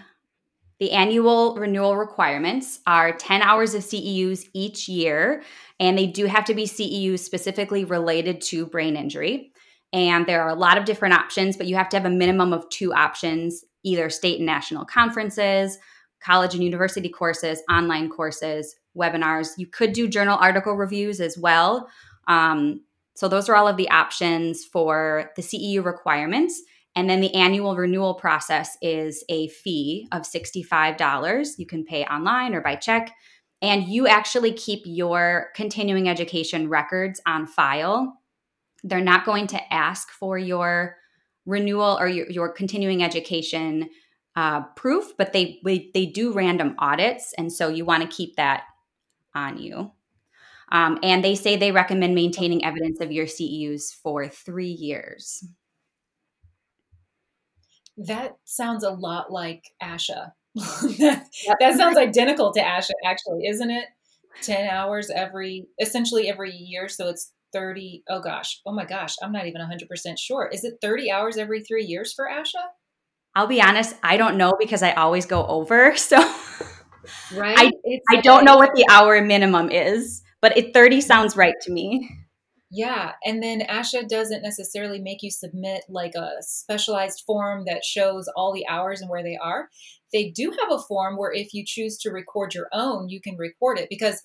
the 0.81 0.93
annual 0.93 1.57
renewal 1.57 1.97
requirements 1.97 2.81
are 2.87 3.13
10 3.13 3.43
hours 3.43 3.75
of 3.75 3.83
CEUs 3.83 4.49
each 4.55 4.89
year, 4.89 5.43
and 5.81 5.99
they 5.99 6.07
do 6.07 6.27
have 6.27 6.45
to 6.45 6.55
be 6.55 6.65
CEUs 6.65 7.19
specifically 7.19 7.85
related 7.85 8.41
to 8.43 8.67
brain 8.67 8.97
injury. 8.97 9.53
And 9.93 10.27
there 10.27 10.43
are 10.43 10.51
a 10.51 10.55
lot 10.55 10.79
of 10.79 10.85
different 10.85 11.15
options, 11.15 11.57
but 11.57 11.67
you 11.67 11.75
have 11.77 11.89
to 11.91 11.97
have 11.97 12.07
a 12.07 12.11
minimum 12.11 12.53
of 12.53 12.69
two 12.69 12.93
options 12.93 13.65
either 13.85 14.11
state 14.11 14.39
and 14.39 14.47
national 14.47 14.85
conferences, 14.85 15.79
college 16.21 16.53
and 16.53 16.65
university 16.65 17.09
courses, 17.09 17.63
online 17.71 18.11
courses, 18.11 18.75
webinars. 18.97 19.51
You 19.57 19.67
could 19.67 19.93
do 19.93 20.09
journal 20.09 20.37
article 20.39 20.75
reviews 20.75 21.21
as 21.21 21.39
well. 21.39 21.89
Um, 22.27 22.83
so, 23.15 23.29
those 23.29 23.49
are 23.49 23.57
all 23.57 23.69
of 23.69 23.77
the 23.77 23.89
options 23.91 24.65
for 24.65 25.31
the 25.37 25.43
CEU 25.43 25.85
requirements. 25.85 26.61
And 26.99 27.09
then 27.09 27.21
the 27.21 27.33
annual 27.33 27.77
renewal 27.77 28.15
process 28.15 28.77
is 28.83 29.23
a 29.29 29.47
fee 29.47 30.09
of 30.11 30.23
$65. 30.23 31.51
You 31.57 31.65
can 31.65 31.85
pay 31.85 32.05
online 32.05 32.57
or 32.57 32.61
by 32.61 32.75
check. 32.75 33.15
And 33.63 33.85
you 33.85 34.09
actually 34.09 34.53
keep 34.53 34.83
your 34.85 35.51
continuing 35.55 36.09
education 36.09 36.69
records 36.69 37.21
on 37.25 37.47
file. 37.47 38.19
They're 38.83 39.01
not 39.01 39.25
going 39.25 39.47
to 39.47 39.73
ask 39.73 40.11
for 40.11 40.39
your 40.39 40.97
renewal 41.47 41.97
or 42.01 42.09
your, 42.09 42.29
your 42.29 42.53
continuing 42.53 43.05
education 43.05 43.91
uh, 44.35 44.63
proof, 44.75 45.13
but 45.17 45.33
they, 45.33 45.61
they 45.95 46.07
do 46.07 46.33
random 46.33 46.75
audits. 46.81 47.33
And 47.39 47.53
so 47.53 47.69
you 47.69 47.85
want 47.85 48.03
to 48.03 48.17
keep 48.17 48.35
that 48.35 48.65
on 49.37 49.59
you. 49.59 49.93
Um, 50.73 50.99
and 51.05 51.23
they 51.23 51.37
say 51.37 51.55
they 51.55 51.71
recommend 51.71 52.17
maintaining 52.17 52.65
evidence 52.65 53.01
of 53.01 53.13
your 53.13 53.27
CEUs 53.27 53.95
for 53.95 54.27
three 54.27 54.67
years. 54.67 55.45
That 57.99 58.37
sounds 58.45 58.85
a 58.85 58.91
lot 58.91 59.33
like 59.33 59.65
ASHA. 59.83 60.33
that, 60.55 61.27
that 61.61 61.77
sounds 61.77 61.99
identical 61.99 62.53
to 62.53 62.61
ASHA, 62.61 62.93
actually, 63.05 63.47
isn't 63.47 63.71
it? 63.71 63.87
10 64.43 64.69
hours 64.69 65.11
every, 65.11 65.67
essentially 65.81 66.29
every 66.29 66.53
year. 66.53 66.89
So 66.89 67.09
it's 67.09 67.33
30. 67.53 68.05
Oh 68.09 68.21
gosh. 68.21 68.61
Oh 68.67 68.73
my 68.73 68.85
gosh. 68.85 69.15
I'm 69.23 69.33
not 69.33 69.47
even 69.47 69.61
100% 69.61 70.19
sure. 70.19 70.49
Is 70.53 70.65
it 70.65 70.75
30 70.81 71.11
hours 71.11 71.37
every 71.37 71.63
three 71.63 71.85
years 71.85 72.13
for 72.13 72.29
ASHA? 72.29 72.63
I'll 73.35 73.47
be 73.47 73.63
honest, 73.63 73.95
I 74.03 74.17
don't 74.17 74.37
know 74.37 74.55
because 74.59 74.83
I 74.83 74.93
always 74.93 75.27
go 75.27 75.47
over. 75.47 75.95
So 76.09 76.19
right. 77.35 77.57
I, 77.59 77.73
I 78.11 78.21
don't 78.21 78.45
know 78.45 78.57
what 78.57 78.75
the 78.75 78.85
hour 78.91 79.21
minimum 79.23 79.71
is, 79.71 80.23
but 80.43 80.57
it 80.59 80.75
30 80.75 81.01
sounds 81.01 81.37
right 81.37 81.55
to 81.63 81.73
me. 81.73 82.11
Yeah. 82.71 83.13
And 83.25 83.43
then 83.43 83.61
ASHA 83.61 84.09
doesn't 84.09 84.43
necessarily 84.43 85.01
make 85.01 85.23
you 85.23 85.31
submit 85.31 85.85
like 85.89 86.15
a 86.15 86.33
specialized 86.41 87.23
form 87.27 87.65
that 87.65 87.85
shows 87.85 88.29
all 88.37 88.53
the 88.53 88.67
hours 88.67 89.01
and 89.01 89.09
where 89.09 89.23
they 89.23 89.39
are. 89.39 89.71
They 90.13 90.31
do 90.31 90.51
have 90.51 90.71
a 90.71 90.83
form 90.83 91.17
where 91.17 91.33
if 91.33 91.55
you 91.55 91.65
choose 91.65 91.97
to 91.99 92.11
record 92.11 92.55
your 92.55 92.69
own, 92.73 93.09
you 93.09 93.21
can 93.21 93.37
record 93.37 93.79
it 93.79 93.89
because, 93.89 94.23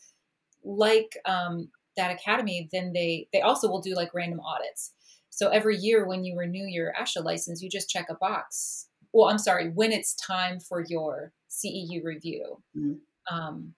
like 0.63 1.17
um, 1.25 1.69
that 1.97 2.11
academy, 2.11 2.69
then 2.71 2.93
they 2.93 3.27
they 3.33 3.41
also 3.41 3.69
will 3.69 3.81
do 3.81 3.93
like 3.95 4.13
random 4.13 4.39
audits. 4.39 4.93
So 5.29 5.49
every 5.49 5.77
year 5.77 6.05
when 6.05 6.23
you 6.23 6.37
renew 6.37 6.65
your 6.65 6.93
ASHA 6.99 7.23
license, 7.23 7.61
you 7.61 7.69
just 7.69 7.89
check 7.89 8.07
a 8.09 8.15
box. 8.15 8.87
Well, 9.13 9.29
I'm 9.29 9.37
sorry, 9.37 9.69
when 9.69 9.91
it's 9.91 10.15
time 10.15 10.59
for 10.59 10.85
your 10.87 11.33
CEU 11.49 12.03
review, 12.03 12.61
mm-hmm. 12.77 13.35
um, 13.35 13.73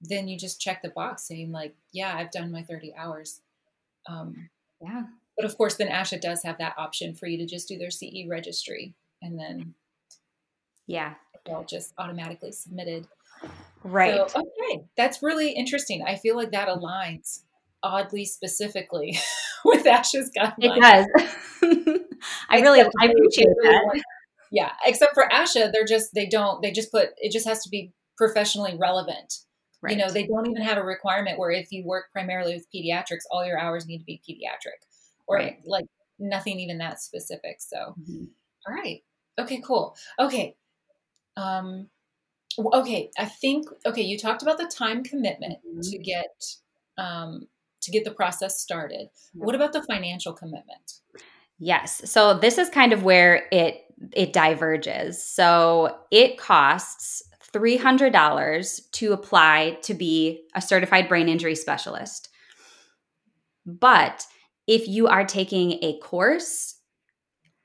then 0.00 0.28
you 0.28 0.38
just 0.38 0.60
check 0.60 0.82
the 0.82 0.88
box 0.88 1.26
saying 1.26 1.52
like, 1.52 1.74
yeah, 1.92 2.14
I've 2.16 2.30
done 2.30 2.52
my 2.52 2.62
30 2.62 2.94
hours 2.96 3.40
um, 4.08 4.48
yeah. 4.80 5.04
But 5.36 5.44
of 5.44 5.56
course, 5.56 5.76
then 5.76 5.88
ASHA 5.88 6.20
does 6.20 6.42
have 6.44 6.58
that 6.58 6.74
option 6.78 7.14
for 7.14 7.26
you 7.26 7.36
to 7.38 7.46
just 7.46 7.68
do 7.68 7.76
their 7.76 7.90
CE 7.90 8.26
registry 8.28 8.94
and 9.22 9.38
then 9.38 9.74
yeah, 10.86 11.14
they'll 11.44 11.64
just 11.64 11.92
automatically 11.98 12.52
submitted. 12.52 13.06
Right. 13.82 14.30
So, 14.30 14.40
okay, 14.40 14.84
that's 14.96 15.22
really 15.22 15.50
interesting. 15.50 16.04
I 16.06 16.16
feel 16.16 16.36
like 16.36 16.52
that 16.52 16.68
aligns 16.68 17.42
oddly 17.82 18.24
specifically 18.24 19.18
with 19.64 19.84
ASHA's 19.84 20.30
guidelines. 20.36 20.52
It 20.58 20.80
does. 20.80 22.00
I 22.48 22.60
really 22.60 22.80
I 22.80 23.06
appreciate 23.06 23.48
that. 23.62 24.02
Yeah, 24.52 24.72
except 24.84 25.14
for 25.14 25.28
ASHA, 25.30 25.72
they're 25.72 25.84
just 25.84 26.14
they 26.14 26.26
don't 26.26 26.62
they 26.62 26.70
just 26.70 26.92
put 26.92 27.10
it 27.18 27.32
just 27.32 27.46
has 27.46 27.62
to 27.64 27.68
be 27.68 27.92
professionally 28.16 28.76
relevant. 28.78 29.40
Right. 29.82 29.96
You 29.96 30.04
know, 30.04 30.10
they 30.10 30.26
don't 30.26 30.50
even 30.50 30.62
have 30.62 30.78
a 30.78 30.82
requirement 30.82 31.38
where 31.38 31.50
if 31.50 31.70
you 31.70 31.84
work 31.84 32.06
primarily 32.12 32.54
with 32.54 32.66
pediatrics, 32.74 33.22
all 33.30 33.44
your 33.44 33.58
hours 33.58 33.86
need 33.86 33.98
to 33.98 34.04
be 34.04 34.20
pediatric 34.28 34.84
or 35.26 35.36
right. 35.36 35.58
like 35.66 35.84
nothing 36.18 36.58
even 36.58 36.78
that 36.78 37.00
specific. 37.00 37.60
So, 37.60 37.94
mm-hmm. 38.00 38.24
all 38.66 38.74
right. 38.74 39.02
Okay, 39.38 39.60
cool. 39.64 39.94
Okay. 40.18 40.56
Um, 41.36 41.88
okay. 42.58 43.10
I 43.18 43.26
think, 43.26 43.68
okay, 43.84 44.02
you 44.02 44.18
talked 44.18 44.42
about 44.42 44.58
the 44.58 44.66
time 44.74 45.04
commitment 45.04 45.58
mm-hmm. 45.58 45.80
to 45.80 45.98
get, 45.98 46.56
um, 46.96 47.46
to 47.82 47.90
get 47.90 48.04
the 48.04 48.10
process 48.10 48.58
started. 48.58 49.08
What 49.34 49.54
about 49.54 49.72
the 49.72 49.82
financial 49.82 50.32
commitment? 50.32 51.00
Yes. 51.58 52.10
So 52.10 52.34
this 52.38 52.58
is 52.58 52.68
kind 52.68 52.92
of 52.92 53.02
where 53.04 53.46
it 53.52 53.82
it 54.12 54.32
diverges. 54.32 55.22
So 55.22 55.96
it 56.10 56.36
costs 56.36 57.22
$300 57.56 58.90
to 58.92 59.12
apply 59.12 59.78
to 59.82 59.94
be 59.94 60.44
a 60.54 60.60
certified 60.60 61.08
brain 61.08 61.28
injury 61.28 61.54
specialist. 61.54 62.28
But 63.64 64.24
if 64.66 64.86
you 64.86 65.06
are 65.08 65.24
taking 65.24 65.72
a 65.82 65.98
course 66.00 66.74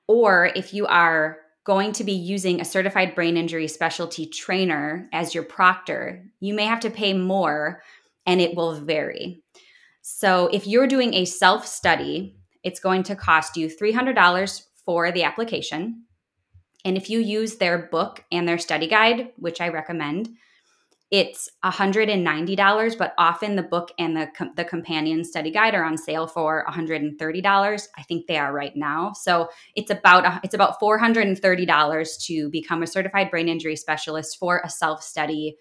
or 0.07 0.51
if 0.55 0.73
you 0.73 0.85
are 0.87 1.37
going 1.63 1.91
to 1.93 2.03
be 2.03 2.13
using 2.13 2.59
a 2.59 2.65
certified 2.65 3.13
brain 3.13 3.37
injury 3.37 3.67
specialty 3.67 4.25
trainer 4.25 5.07
as 5.13 5.35
your 5.35 5.43
proctor, 5.43 6.25
you 6.39 6.53
may 6.53 6.65
have 6.65 6.79
to 6.79 6.89
pay 6.89 7.13
more 7.13 7.81
and 8.25 8.41
it 8.41 8.55
will 8.55 8.73
vary. 8.73 9.43
So 10.01 10.49
if 10.51 10.65
you're 10.65 10.87
doing 10.87 11.13
a 11.13 11.25
self 11.25 11.67
study, 11.67 12.35
it's 12.63 12.79
going 12.79 13.03
to 13.03 13.15
cost 13.15 13.57
you 13.57 13.67
$300 13.67 14.61
for 14.85 15.11
the 15.11 15.23
application. 15.23 16.05
And 16.83 16.97
if 16.97 17.09
you 17.09 17.19
use 17.19 17.55
their 17.55 17.77
book 17.91 18.23
and 18.31 18.47
their 18.47 18.57
study 18.57 18.87
guide, 18.87 19.29
which 19.37 19.61
I 19.61 19.69
recommend, 19.69 20.29
it's 21.11 21.49
$190, 21.65 22.97
but 22.97 23.13
often 23.17 23.57
the 23.57 23.63
book 23.63 23.91
and 23.99 24.15
the, 24.15 24.29
the 24.55 24.63
companion 24.63 25.25
study 25.25 25.51
guide 25.51 25.75
are 25.75 25.83
on 25.83 25.97
sale 25.97 26.25
for 26.25 26.65
$130. 26.69 27.87
I 27.97 28.03
think 28.03 28.27
they 28.27 28.37
are 28.37 28.53
right 28.53 28.71
now. 28.77 29.11
So 29.13 29.49
it's 29.75 29.91
about, 29.91 30.41
it's 30.45 30.53
about 30.53 30.79
$430 30.79 32.25
to 32.27 32.49
become 32.49 32.81
a 32.81 32.87
certified 32.87 33.29
brain 33.29 33.49
injury 33.49 33.75
specialist 33.75 34.39
for 34.39 34.61
a 34.63 34.69
self-study 34.69 35.57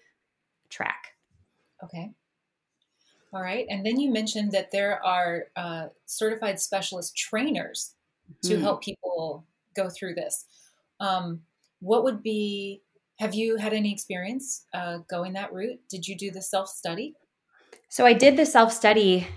track. 0.69 1.07
Okay. 1.83 2.11
All 3.33 3.41
right. 3.41 3.65
And 3.69 3.85
then 3.85 3.99
you 3.99 4.09
mentioned 4.09 4.53
that 4.53 4.71
there 4.71 5.03
are 5.05 5.45
uh, 5.57 5.87
certified 6.05 6.61
specialist 6.61 7.15
trainers 7.17 7.93
to 8.43 8.53
mm-hmm. 8.53 8.61
help 8.61 8.81
people 8.81 9.45
go 9.75 9.89
through 9.89 10.15
this. 10.15 10.45
Um, 11.01 11.41
what 11.79 12.03
would 12.03 12.23
be 12.23 12.81
have 13.19 13.35
you 13.35 13.57
had 13.57 13.73
any 13.73 13.91
experience 13.91 14.65
uh, 14.73 14.99
going 15.09 15.33
that 15.33 15.53
route? 15.53 15.79
Did 15.89 16.07
you 16.07 16.17
do 16.17 16.31
the 16.31 16.41
self 16.41 16.69
study? 16.69 17.13
So 17.89 18.05
I 18.05 18.13
did 18.13 18.37
the 18.37 18.45
self 18.45 18.71
study, 18.71 19.27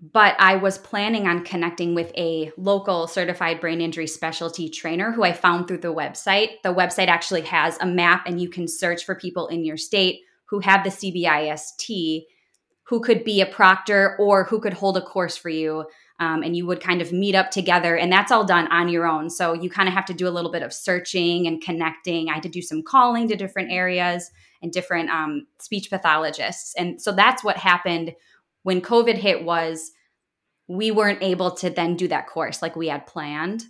but 0.00 0.36
I 0.38 0.56
was 0.56 0.78
planning 0.78 1.26
on 1.26 1.44
connecting 1.44 1.94
with 1.94 2.12
a 2.16 2.52
local 2.56 3.06
certified 3.06 3.60
brain 3.60 3.80
injury 3.80 4.06
specialty 4.06 4.68
trainer 4.68 5.12
who 5.12 5.24
I 5.24 5.32
found 5.32 5.66
through 5.66 5.78
the 5.78 5.92
website. 5.92 6.62
The 6.62 6.72
website 6.74 7.08
actually 7.08 7.42
has 7.42 7.76
a 7.80 7.86
map, 7.86 8.24
and 8.26 8.40
you 8.40 8.48
can 8.48 8.68
search 8.68 9.04
for 9.04 9.14
people 9.14 9.48
in 9.48 9.64
your 9.64 9.76
state 9.76 10.20
who 10.46 10.60
have 10.60 10.84
the 10.84 10.90
CBIST 10.90 12.24
who 12.84 13.00
could 13.00 13.24
be 13.24 13.40
a 13.40 13.46
proctor 13.46 14.16
or 14.18 14.44
who 14.44 14.60
could 14.60 14.74
hold 14.74 14.96
a 14.96 15.02
course 15.02 15.36
for 15.36 15.48
you 15.48 15.84
um, 16.20 16.42
and 16.42 16.56
you 16.56 16.66
would 16.66 16.80
kind 16.80 17.02
of 17.02 17.12
meet 17.12 17.34
up 17.34 17.50
together 17.50 17.96
and 17.96 18.12
that's 18.12 18.30
all 18.30 18.44
done 18.44 18.68
on 18.68 18.88
your 18.88 19.06
own. 19.06 19.30
So 19.30 19.52
you 19.52 19.68
kind 19.68 19.88
of 19.88 19.94
have 19.94 20.06
to 20.06 20.14
do 20.14 20.28
a 20.28 20.30
little 20.30 20.52
bit 20.52 20.62
of 20.62 20.72
searching 20.72 21.46
and 21.46 21.62
connecting. 21.62 22.28
I 22.28 22.34
had 22.34 22.42
to 22.44 22.48
do 22.48 22.62
some 22.62 22.82
calling 22.82 23.28
to 23.28 23.36
different 23.36 23.72
areas 23.72 24.30
and 24.62 24.72
different 24.72 25.10
um, 25.10 25.46
speech 25.60 25.90
pathologists. 25.90 26.74
And 26.76 27.00
so 27.02 27.12
that's 27.12 27.42
what 27.42 27.56
happened 27.56 28.14
when 28.64 28.80
covid 28.80 29.16
hit 29.16 29.44
was 29.44 29.92
we 30.66 30.90
weren't 30.90 31.22
able 31.22 31.52
to 31.52 31.70
then 31.70 31.94
do 31.94 32.08
that 32.08 32.26
course 32.26 32.60
like 32.60 32.74
we 32.74 32.88
had 32.88 33.06
planned. 33.06 33.64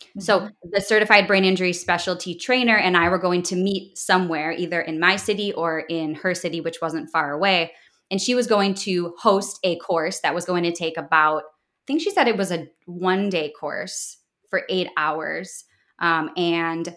Mm-hmm. 0.00 0.20
so 0.20 0.48
the 0.62 0.80
certified 0.80 1.26
brain 1.26 1.44
injury 1.44 1.74
specialty 1.74 2.34
trainer 2.34 2.74
and 2.74 2.96
i 2.96 3.10
were 3.10 3.18
going 3.18 3.42
to 3.42 3.54
meet 3.54 3.98
somewhere 3.98 4.50
either 4.50 4.80
in 4.80 4.98
my 4.98 5.16
city 5.16 5.52
or 5.52 5.80
in 5.80 6.14
her 6.14 6.34
city 6.34 6.62
which 6.62 6.80
wasn't 6.80 7.10
far 7.10 7.32
away 7.32 7.72
and 8.10 8.20
she 8.20 8.34
was 8.34 8.46
going 8.46 8.74
to 8.74 9.14
host 9.18 9.58
a 9.62 9.76
course 9.78 10.20
that 10.20 10.34
was 10.34 10.44
going 10.44 10.64
to 10.64 10.72
take 10.72 10.96
about 10.96 11.42
i 11.42 11.84
think 11.86 12.00
she 12.00 12.10
said 12.10 12.28
it 12.28 12.36
was 12.36 12.50
a 12.50 12.68
one 12.86 13.28
day 13.28 13.52
course 13.58 14.18
for 14.50 14.64
eight 14.68 14.88
hours. 14.96 15.64
Um, 16.00 16.30
and 16.36 16.96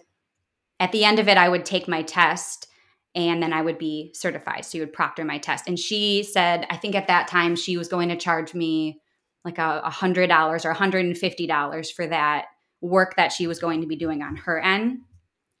at 0.80 0.92
the 0.92 1.04
end 1.04 1.18
of 1.18 1.28
it 1.28 1.38
i 1.38 1.48
would 1.48 1.64
take 1.64 1.88
my 1.88 2.02
test 2.02 2.66
and 3.14 3.42
then 3.42 3.52
i 3.52 3.62
would 3.62 3.78
be 3.78 4.10
certified. 4.12 4.64
So 4.64 4.78
you 4.78 4.82
would 4.82 4.92
proctor 4.92 5.24
my 5.24 5.38
test. 5.38 5.68
And 5.68 5.78
she 5.78 6.22
said 6.22 6.66
i 6.68 6.76
think 6.76 6.94
at 6.94 7.06
that 7.06 7.28
time 7.28 7.56
she 7.56 7.76
was 7.76 7.88
going 7.88 8.08
to 8.08 8.16
charge 8.16 8.52
me 8.54 9.00
like 9.44 9.58
a 9.58 9.90
hundred 9.90 10.28
dollars 10.28 10.64
or 10.64 10.72
$150 10.72 11.92
for 11.92 12.06
that 12.06 12.46
work 12.80 13.16
that 13.16 13.30
she 13.30 13.46
was 13.46 13.58
going 13.58 13.82
to 13.82 13.86
be 13.86 13.96
doing 13.96 14.22
on 14.22 14.36
her 14.36 14.58
end. 14.58 15.00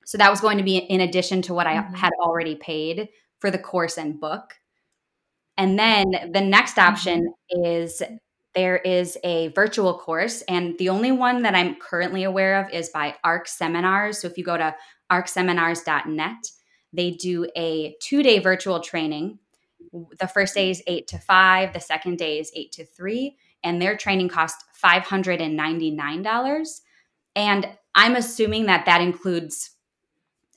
So 0.06 0.16
that 0.16 0.30
was 0.30 0.40
going 0.40 0.56
to 0.56 0.64
be 0.64 0.78
in 0.78 1.00
addition 1.00 1.42
to 1.42 1.54
what 1.54 1.66
i 1.66 1.76
mm-hmm. 1.76 1.94
had 1.94 2.12
already 2.20 2.56
paid 2.56 3.08
for 3.38 3.50
the 3.50 3.58
course 3.58 3.98
and 3.98 4.18
book 4.18 4.54
and 5.56 5.78
then 5.78 6.30
the 6.32 6.40
next 6.40 6.78
option 6.78 7.32
mm-hmm. 7.54 7.64
is 7.64 8.02
there 8.54 8.76
is 8.76 9.18
a 9.24 9.48
virtual 9.48 9.98
course, 9.98 10.42
and 10.42 10.78
the 10.78 10.88
only 10.88 11.10
one 11.12 11.42
that 11.42 11.54
I'm 11.54 11.74
currently 11.76 12.22
aware 12.22 12.62
of 12.62 12.72
is 12.72 12.88
by 12.90 13.16
ARC 13.24 13.48
Seminars. 13.48 14.18
So 14.18 14.28
if 14.28 14.38
you 14.38 14.44
go 14.44 14.56
to 14.56 14.74
arcseminars.net, 15.10 16.50
they 16.92 17.10
do 17.10 17.46
a 17.56 17.96
two 18.00 18.22
day 18.22 18.38
virtual 18.38 18.80
training. 18.80 19.38
The 20.20 20.28
first 20.28 20.54
day 20.54 20.70
is 20.70 20.82
eight 20.86 21.08
to 21.08 21.18
five, 21.18 21.72
the 21.72 21.80
second 21.80 22.18
day 22.18 22.38
is 22.38 22.50
eight 22.54 22.72
to 22.72 22.84
three, 22.84 23.36
and 23.62 23.80
their 23.82 23.96
training 23.96 24.28
costs 24.28 24.64
$599. 24.82 26.80
And 27.36 27.68
I'm 27.94 28.16
assuming 28.16 28.66
that 28.66 28.86
that 28.86 29.00
includes 29.00 29.70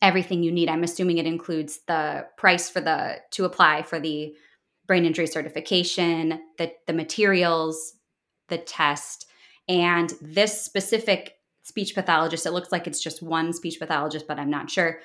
everything 0.02 0.43
you 0.43 0.52
need. 0.52 0.69
I'm 0.69 0.84
assuming 0.84 1.17
it 1.17 1.26
includes 1.26 1.80
the 1.88 2.28
price 2.38 2.69
for 2.69 2.82
the 2.82 3.17
to 3.32 3.45
apply 3.45 3.82
for 3.84 4.00
the 4.00 4.36
brain 4.88 5.06
injury 5.06 5.28
certification, 5.28 6.41
the, 6.58 6.71
the 6.88 6.93
materials, 6.93 7.93
the 8.47 8.58
test. 8.58 9.28
And 9.67 10.13
this 10.21 10.62
specific 10.62 11.34
speech 11.63 11.93
pathologist, 11.93 12.45
it 12.45 12.52
looks 12.52 12.71
like 12.71 12.88
it's 12.88 13.02
just 13.02 13.21
one 13.21 13.52
speech 13.52 13.80
pathologist, 13.80 14.26
but 14.28 14.39
I'm 14.39 14.50
not 14.50 14.71
sure, 14.71 15.00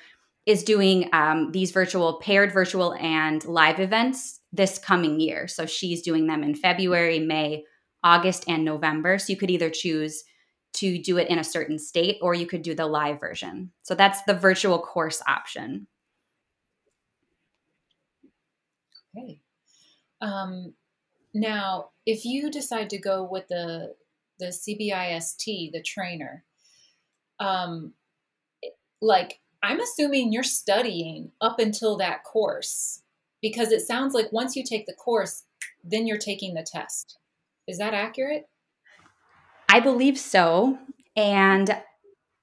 is 0.45 0.63
doing 0.63 1.09
um, 1.13 1.51
these 1.51 1.71
virtual, 1.71 2.19
paired 2.19 2.53
virtual 2.53 2.93
and 2.95 3.43
live 3.45 3.79
events 3.79 4.39
this 4.51 4.77
coming 4.77 5.19
year. 5.19 5.47
So 5.47 5.65
she's 5.65 6.01
doing 6.01 6.27
them 6.27 6.43
in 6.43 6.55
February, 6.55 7.19
May, 7.19 7.65
August, 8.03 8.45
and 8.47 8.63
November. 8.63 9.17
So 9.17 9.31
you 9.31 9.37
could 9.37 9.51
either 9.51 9.69
choose 9.69 10.23
to 10.75 10.97
do 10.97 11.17
it 11.17 11.29
in 11.29 11.39
a 11.39 11.43
certain 11.43 11.77
state 11.77 12.17
or 12.21 12.33
you 12.33 12.47
could 12.47 12.61
do 12.61 12.73
the 12.73 12.87
live 12.87 13.19
version. 13.19 13.71
So 13.83 13.95
that's 13.95 14.23
the 14.23 14.33
virtual 14.33 14.79
course 14.79 15.21
option. 15.27 15.87
Okay. 19.15 19.42
Um, 20.23 20.73
now, 21.33 21.89
if 22.05 22.25
you 22.25 22.49
decide 22.49 22.89
to 22.91 22.97
go 22.97 23.27
with 23.29 23.47
the 23.49 23.95
the 24.39 24.47
CBIST, 24.47 25.71
the 25.71 25.83
trainer, 25.83 26.43
um, 27.39 27.93
like 29.01 29.39
I'm 29.61 29.79
assuming 29.79 30.31
you're 30.31 30.43
studying 30.43 31.31
up 31.41 31.59
until 31.59 31.97
that 31.97 32.23
course 32.23 33.01
because 33.41 33.71
it 33.71 33.81
sounds 33.81 34.13
like 34.13 34.31
once 34.31 34.55
you 34.55 34.63
take 34.63 34.85
the 34.85 34.93
course, 34.93 35.43
then 35.83 36.07
you're 36.07 36.17
taking 36.17 36.53
the 36.53 36.65
test. 36.65 37.17
Is 37.67 37.77
that 37.77 37.93
accurate? 37.93 38.47
I 39.69 39.79
believe 39.79 40.17
so. 40.17 40.77
And 41.15 41.77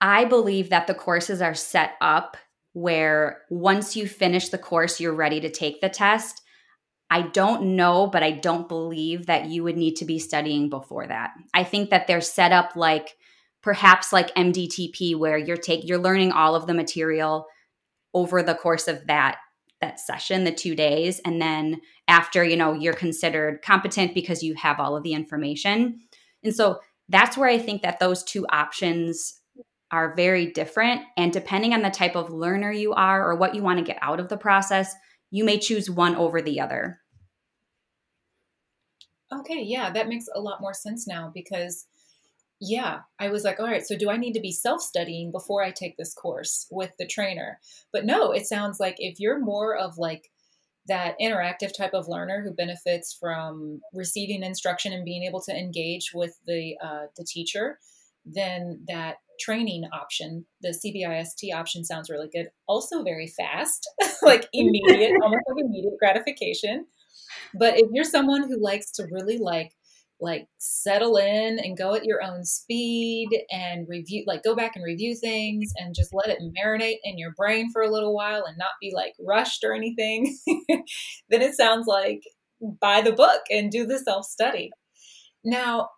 I 0.01 0.25
believe 0.25 0.71
that 0.71 0.87
the 0.87 0.95
courses 0.95 1.43
are 1.43 1.55
set 1.55 1.95
up 2.01 2.37
where 2.73 3.43
once 3.51 3.97
you 3.97 4.07
finish 4.07 4.49
the 4.49 4.59
course, 4.59 5.01
you're 5.01 5.15
ready 5.15 5.41
to 5.41 5.51
take 5.51 5.81
the 5.81 5.89
test. 5.89 6.43
I 7.11 7.23
don't 7.23 7.75
know, 7.75 8.07
but 8.07 8.23
I 8.23 8.31
don't 8.31 8.69
believe 8.69 9.27
that 9.27 9.47
you 9.47 9.65
would 9.65 9.77
need 9.77 9.97
to 9.97 10.05
be 10.05 10.21
studying 10.21 10.71
before 10.71 11.07
that. 11.09 11.33
I 11.53 11.65
think 11.65 11.91
that 11.91 12.07
they're 12.07 12.21
set 12.21 12.53
up 12.53 12.77
like 12.77 13.17
perhaps 13.63 14.13
like 14.13 14.35
MDTP 14.35 15.17
where 15.17 15.37
you're 15.37 15.57
take 15.57 15.87
you're 15.87 15.99
learning 15.99 16.33
all 16.33 16.55
of 16.55 16.67
the 16.67 16.75
material 16.75 17.47
over 18.15 18.43
the 18.43 18.55
course 18.55 18.89
of 18.89 19.07
that 19.09 19.39
that 19.81 19.99
session, 19.99 20.45
the 20.45 20.53
2 20.53 20.75
days, 20.75 21.21
and 21.25 21.41
then 21.41 21.81
after, 22.07 22.45
you 22.45 22.57
know, 22.57 22.75
you're 22.75 22.93
considered 22.93 23.63
competent 23.63 24.15
because 24.15 24.43
you 24.43 24.55
have 24.55 24.79
all 24.79 24.95
of 24.95 25.03
the 25.03 25.15
information. 25.15 26.01
And 26.45 26.55
so 26.55 26.81
that's 27.09 27.37
where 27.37 27.49
I 27.49 27.59
think 27.59 27.83
that 27.83 27.99
those 27.99 28.23
two 28.23 28.47
options 28.51 29.41
are 29.91 30.15
very 30.15 30.53
different 30.53 31.03
and 31.17 31.33
depending 31.33 31.73
on 31.73 31.83
the 31.83 31.91
type 31.91 32.15
of 32.15 32.31
learner 32.31 32.71
you 32.71 32.93
are 32.93 33.29
or 33.29 33.35
what 33.35 33.55
you 33.55 33.63
want 33.63 33.79
to 33.79 33.85
get 33.85 33.99
out 34.03 34.21
of 34.21 34.29
the 34.29 34.37
process, 34.37 34.95
you 35.31 35.45
may 35.45 35.59
choose 35.59 35.91
one 35.91 36.15
over 36.15 36.41
the 36.41 36.61
other. 36.61 37.00
Okay, 39.33 39.63
yeah, 39.63 39.91
that 39.91 40.09
makes 40.09 40.27
a 40.35 40.41
lot 40.41 40.61
more 40.61 40.75
sense 40.75 41.07
now 41.07 41.31
because, 41.33 41.87
yeah, 42.61 43.01
I 43.19 43.29
was 43.29 43.45
like, 43.45 43.61
all 43.61 43.67
right, 43.67 43.87
so 43.87 43.97
do 43.97 44.11
I 44.11 44.17
need 44.17 44.33
to 44.33 44.41
be 44.41 44.53
self 44.53 44.83
studying 44.83 45.31
before 45.31 45.63
I 45.63 45.71
take 45.71 45.97
this 45.97 46.13
course 46.13 46.67
with 46.71 46.93
the 46.99 47.07
trainer? 47.07 47.61
But 47.93 48.05
no, 48.05 48.33
it 48.33 48.47
sounds 48.47 48.81
like 48.81 48.97
if 48.99 49.21
you're 49.21 49.39
more 49.39 49.77
of 49.77 49.99
like 49.99 50.31
that 50.89 51.15
interactive 51.21 51.77
type 51.77 51.95
of 51.95 52.09
learner 52.09 52.43
who 52.43 52.53
benefits 52.53 53.13
from 53.19 53.81
receiving 53.95 54.43
instruction 54.43 54.93
and 54.93 55.05
being 55.05 55.23
able 55.23 55.41
to 55.43 55.57
engage 55.57 56.11
with 56.13 56.37
the 56.47 56.77
uh, 56.83 57.07
the 57.17 57.25
teacher, 57.25 57.79
then 58.25 58.85
that 58.89 59.17
training 59.41 59.85
option, 59.93 60.45
the 60.61 60.69
CBIST 60.69 61.55
option 61.55 61.85
sounds 61.85 62.11
really 62.11 62.29
good. 62.29 62.49
Also 62.67 63.03
very 63.03 63.27
fast, 63.27 63.89
like 64.23 64.49
immediate, 64.53 65.13
almost 65.23 65.43
like 65.49 65.65
immediate 65.65 65.99
gratification. 65.99 66.87
But 67.55 67.79
if 67.79 67.89
you're 67.93 68.05
someone 68.05 68.49
who 68.49 68.63
likes 68.63 68.91
to 68.93 69.07
really 69.11 69.39
like 69.39 69.73
like 70.23 70.47
settle 70.59 71.17
in 71.17 71.59
and 71.59 71.79
go 71.79 71.95
at 71.95 72.05
your 72.05 72.23
own 72.23 72.45
speed 72.45 73.31
and 73.51 73.89
review 73.89 74.23
like 74.27 74.43
go 74.43 74.55
back 74.55 74.77
and 74.77 74.85
review 74.85 75.17
things 75.17 75.73
and 75.77 75.95
just 75.95 76.13
let 76.13 76.29
it 76.29 76.39
marinate 76.59 76.99
in 77.05 77.17
your 77.17 77.33
brain 77.39 77.71
for 77.73 77.81
a 77.81 77.91
little 77.91 78.15
while 78.15 78.45
and 78.45 78.59
not 78.59 78.73
be 78.83 78.93
like 78.95 79.15
rushed 79.19 79.65
or 79.65 79.73
anything 79.73 80.37
then 81.31 81.41
it 81.41 81.55
sounds 81.55 81.87
like 81.87 82.23
buy 82.83 83.01
the 83.01 83.13
book 83.13 83.41
and 83.51 83.71
do 83.71 83.87
the 83.87 83.99
self 83.99 84.27
study 84.27 84.71
now 85.43 85.89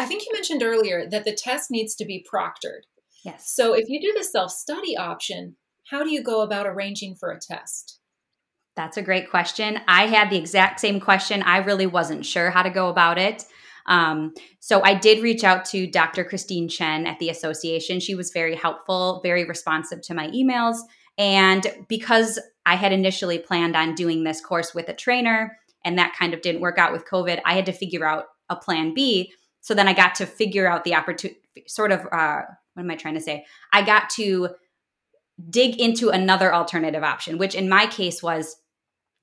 I 0.00 0.06
think 0.06 0.22
you 0.24 0.32
mentioned 0.32 0.62
earlier 0.62 1.06
that 1.10 1.24
the 1.24 1.34
test 1.34 1.70
needs 1.70 1.94
to 1.96 2.06
be 2.06 2.24
proctored. 2.32 2.84
Yes. 3.22 3.52
So 3.54 3.74
if 3.74 3.84
you 3.88 4.00
do 4.00 4.18
the 4.18 4.24
self 4.24 4.50
study 4.50 4.96
option, 4.96 5.56
how 5.90 6.02
do 6.02 6.10
you 6.10 6.22
go 6.22 6.40
about 6.40 6.66
arranging 6.66 7.16
for 7.16 7.30
a 7.30 7.38
test? 7.38 7.99
That's 8.80 8.96
a 8.96 9.02
great 9.02 9.28
question. 9.28 9.78
I 9.86 10.06
had 10.06 10.30
the 10.30 10.38
exact 10.38 10.80
same 10.80 11.00
question. 11.00 11.42
I 11.42 11.58
really 11.58 11.86
wasn't 11.86 12.24
sure 12.24 12.48
how 12.48 12.62
to 12.62 12.70
go 12.70 12.88
about 12.88 13.18
it. 13.18 13.44
Um, 13.84 14.32
so 14.58 14.82
I 14.82 14.94
did 14.94 15.22
reach 15.22 15.44
out 15.44 15.66
to 15.66 15.86
Dr. 15.86 16.24
Christine 16.24 16.66
Chen 16.66 17.06
at 17.06 17.18
the 17.18 17.28
association. 17.28 18.00
She 18.00 18.14
was 18.14 18.30
very 18.30 18.54
helpful, 18.54 19.20
very 19.22 19.44
responsive 19.44 20.00
to 20.00 20.14
my 20.14 20.28
emails. 20.28 20.78
And 21.18 21.66
because 21.88 22.40
I 22.64 22.74
had 22.74 22.90
initially 22.90 23.38
planned 23.38 23.76
on 23.76 23.94
doing 23.94 24.24
this 24.24 24.40
course 24.40 24.74
with 24.74 24.88
a 24.88 24.94
trainer 24.94 25.58
and 25.84 25.98
that 25.98 26.16
kind 26.18 26.32
of 26.32 26.40
didn't 26.40 26.62
work 26.62 26.78
out 26.78 26.90
with 26.90 27.04
COVID, 27.04 27.42
I 27.44 27.52
had 27.52 27.66
to 27.66 27.72
figure 27.72 28.06
out 28.06 28.28
a 28.48 28.56
plan 28.56 28.94
B. 28.94 29.30
So 29.60 29.74
then 29.74 29.88
I 29.88 29.92
got 29.92 30.14
to 30.14 30.26
figure 30.26 30.66
out 30.66 30.84
the 30.84 30.94
opportunity, 30.94 31.38
sort 31.66 31.92
of, 31.92 32.00
uh, 32.10 32.44
what 32.72 32.82
am 32.82 32.90
I 32.90 32.96
trying 32.96 33.12
to 33.12 33.20
say? 33.20 33.44
I 33.74 33.82
got 33.82 34.08
to 34.16 34.48
dig 35.50 35.78
into 35.78 36.08
another 36.08 36.54
alternative 36.54 37.02
option, 37.02 37.36
which 37.36 37.54
in 37.54 37.68
my 37.68 37.86
case 37.86 38.22
was 38.22 38.56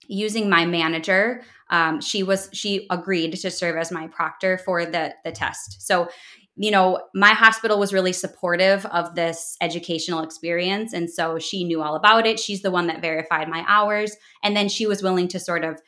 using 0.08 0.50
my 0.50 0.66
manager 0.66 1.44
um, 1.70 2.02
she 2.02 2.24
was 2.24 2.50
she 2.54 2.88
agreed 2.90 3.34
to 3.34 3.52
serve 3.52 3.78
as 3.78 3.92
my 3.92 4.08
proctor 4.08 4.58
for 4.58 4.86
the 4.86 5.14
the 5.24 5.32
test. 5.32 5.82
So 5.82 6.10
you 6.56 6.72
know 6.72 7.02
my 7.14 7.32
hospital 7.32 7.80
was 7.80 7.94
really 7.94 8.14
supportive 8.14 8.86
of 8.88 9.16
this 9.16 9.58
educational 9.62 10.24
experience 10.24 10.94
and 10.94 11.10
so 11.10 11.40
she 11.40 11.64
knew 11.64 11.82
all 11.82 11.96
about 11.96 12.26
it. 12.26 12.40
She's 12.40 12.62
the 12.62 12.72
one 12.72 12.88
that 12.88 13.02
verified 13.02 13.50
my 13.50 13.66
hours 13.68 14.16
and 14.44 14.56
then 14.56 14.70
she 14.70 14.88
was 14.88 15.04
willing 15.04 15.28
to 15.30 15.40
sort 15.40 15.64
of 15.64 15.82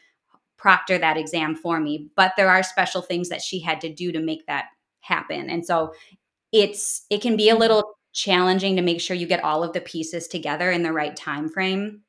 proctor 0.58 0.97
that 0.97 1.17
exam 1.17 1.55
for 1.55 1.79
me. 1.79 2.10
But 2.15 2.34
there 2.36 2.49
are 2.49 2.63
special 2.63 3.01
things 3.01 3.29
that 3.29 3.41
she 3.41 3.60
had 3.62 3.79
to 3.82 3.93
do 3.93 4.12
to 4.12 4.19
make 4.19 4.45
that 4.47 4.65
happen 5.01 5.49
and 5.49 5.65
so 5.65 5.93
it's 6.51 7.05
it 7.10 7.21
can 7.21 7.38
be 7.38 7.49
a 7.49 7.55
little 7.55 7.93
challenging 8.12 8.75
to 8.75 8.82
make 8.82 8.99
sure 8.99 9.15
you 9.15 9.25
get 9.25 9.43
all 9.43 9.63
of 9.63 9.71
the 9.71 9.79
pieces 9.79 10.27
together 10.27 10.69
in 10.69 10.84
the 10.84 10.91
right 10.91 11.15
time 11.15 11.47
frame 11.47 12.01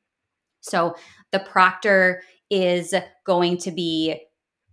so 0.59 0.93
the 1.31 1.39
proctor 1.39 2.23
is 2.49 2.93
going 3.25 3.57
to 3.57 3.71
be 3.71 4.21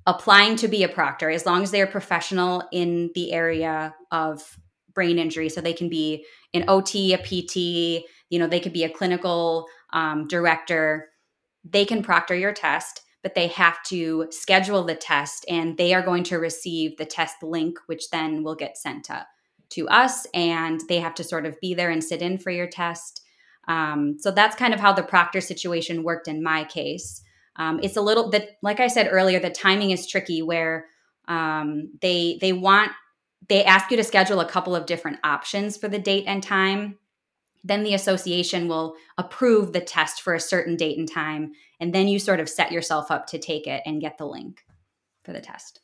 applying 0.07 0.57
to 0.57 0.69
be 0.69 0.83
a 0.83 0.89
proctor 0.89 1.31
as 1.31 1.45
long 1.45 1.63
as 1.63 1.71
they're 1.71 1.87
professional 1.87 2.67
in 2.73 3.11
the 3.15 3.33
area 3.33 3.95
of 4.11 4.59
brain 4.95 5.19
injury. 5.19 5.49
So 5.49 5.61
they 5.61 5.75
can 5.75 5.89
be 5.89 6.25
an 6.55 6.65
OT, 6.67 7.13
a 7.13 7.19
PT, 7.19 8.05
you 8.31 8.39
know, 8.39 8.47
they 8.47 8.59
could 8.59 8.73
be 8.73 8.85
a 8.85 8.91
clinical 8.91 9.67
um, 9.93 10.27
director. 10.27 11.11
They 11.63 11.85
can 11.85 12.03
proctor 12.03 12.35
your 12.35 12.53
test, 12.53 13.03
but 13.23 13.35
they 13.35 13.49
have 13.49 13.83
to 13.85 14.27
schedule 14.31 14.83
the 14.83 14.95
test 14.95 15.45
and 15.49 15.77
they 15.77 15.95
are 15.95 16.03
going 16.03 16.25
to 16.25 16.39
receive 16.39 16.97
the 16.97 17.05
test 17.05 17.43
link, 17.43 17.79
which 17.87 18.11
then 18.11 18.43
will 18.43 18.55
get 18.55 18.79
sent 18.79 19.05
to, 19.05 19.27
to 19.71 19.89
us. 19.89 20.27
And 20.35 20.81
they 20.89 21.01
have 21.01 21.15
to 21.17 21.25
sort 21.25 21.47
of 21.47 21.61
be 21.61 21.75
there 21.75 21.91
and 21.91 22.03
sit 22.03 22.23
in 22.23 22.39
for 22.39 22.51
your 22.51 22.67
test. 22.67 23.23
Um, 23.69 24.17
so 24.19 24.31
that's 24.31 24.57
kind 24.57 24.75
of 24.75 24.81
how 24.81 24.93
the 24.93 25.03
proctor 25.03 25.41
situation 25.41 26.03
worked 26.03 26.27
in 26.27 26.43
my 26.43 26.65
case. 26.65 27.23
Um, 27.57 27.81
it's 27.83 27.97
a 27.97 28.01
little 28.01 28.31
that, 28.31 28.57
like 28.63 28.81
I 28.81 28.89
said 28.89 29.09
earlier, 29.11 29.39
the 29.39 29.51
timing 29.51 29.91
is 29.91 30.07
tricky 30.07 30.43
where 30.43 30.87
um, 31.29 31.93
they 32.01 32.39
they 32.41 32.53
want 32.53 32.93
they 33.49 33.65
ask 33.65 33.91
you 33.91 33.97
to 33.97 34.05
schedule 34.05 34.41
a 34.41 34.49
couple 34.49 34.75
of 34.75 34.87
different 34.87 35.19
options 35.23 35.77
for 35.77 35.89
the 35.89 35.99
date 35.99 36.25
and 36.27 36.43
time. 36.43 36.99
Then 37.65 37.83
the 37.83 37.95
association 37.95 38.69
will 38.69 38.95
approve 39.19 39.73
the 39.73 39.81
test 39.81 40.23
for 40.23 40.35
a 40.35 40.41
certain 40.41 40.77
date 40.77 40.97
and 40.97 41.11
time, 41.11 41.53
and 41.79 41.93
then 41.93 42.09
you 42.09 42.19
sort 42.19 42.41
of 42.41 42.49
set 42.49 42.73
yourself 42.73 43.11
up 43.11 43.27
to 43.29 43.39
take 43.39 43.67
it 43.67 43.83
and 43.85 44.01
get 44.01 44.17
the 44.17 44.27
link 44.27 44.65
for 45.25 45.33
the 45.33 45.41
test. 45.41 45.81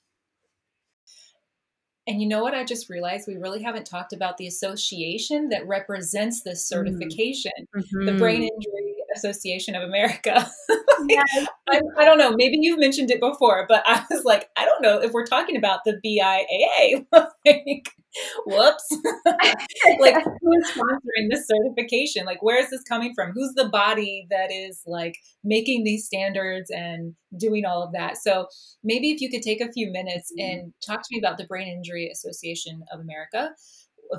And 2.06 2.20
you 2.20 2.28
know 2.28 2.42
what? 2.42 2.54
I 2.54 2.64
just 2.64 2.90
realized 2.90 3.26
we 3.26 3.36
really 3.36 3.62
haven't 3.62 3.86
talked 3.86 4.12
about 4.12 4.36
the 4.36 4.46
association 4.46 5.48
that 5.48 5.66
represents 5.66 6.42
this 6.42 6.68
mm-hmm. 6.70 6.90
certification, 6.90 7.52
mm-hmm. 7.74 8.06
the 8.06 8.12
Brain 8.12 8.42
Injury 8.42 8.94
Association 9.16 9.74
of 9.74 9.82
America. 9.82 10.46
yes. 11.08 11.46
I, 11.70 11.80
I, 11.98 12.04
don't 12.04 12.18
know. 12.18 12.32
Maybe 12.36 12.58
you've 12.60 12.78
mentioned 12.78 13.10
it 13.10 13.20
before, 13.20 13.66
but 13.68 13.82
I 13.86 14.04
was 14.10 14.24
like, 14.24 14.48
I 14.56 14.64
don't 14.64 14.82
know 14.82 15.00
if 15.00 15.12
we're 15.12 15.26
talking 15.26 15.56
about 15.56 15.80
the 15.84 16.00
BIAA. 16.04 17.06
like, 17.46 17.90
whoops. 18.46 18.88
like, 20.00 20.22
who 20.24 20.52
is 20.58 20.70
sponsoring 20.70 21.30
this 21.30 21.46
certification? 21.46 22.26
Like, 22.26 22.42
where 22.42 22.58
is 22.58 22.70
this 22.70 22.82
coming 22.82 23.12
from? 23.14 23.32
Who's 23.32 23.54
the 23.54 23.68
body 23.68 24.26
that 24.30 24.52
is 24.52 24.82
like 24.86 25.16
making 25.42 25.84
these 25.84 26.06
standards 26.06 26.70
and 26.70 27.14
doing 27.38 27.64
all 27.64 27.82
of 27.82 27.92
that? 27.92 28.18
So, 28.18 28.46
maybe 28.82 29.10
if 29.10 29.20
you 29.20 29.30
could 29.30 29.42
take 29.42 29.60
a 29.60 29.72
few 29.72 29.90
minutes 29.90 30.32
mm-hmm. 30.32 30.50
and 30.50 30.74
talk 30.86 31.02
to 31.02 31.08
me 31.10 31.18
about 31.18 31.38
the 31.38 31.46
Brain 31.46 31.68
Injury 31.68 32.10
Association 32.12 32.84
of 32.92 33.00
America 33.00 33.50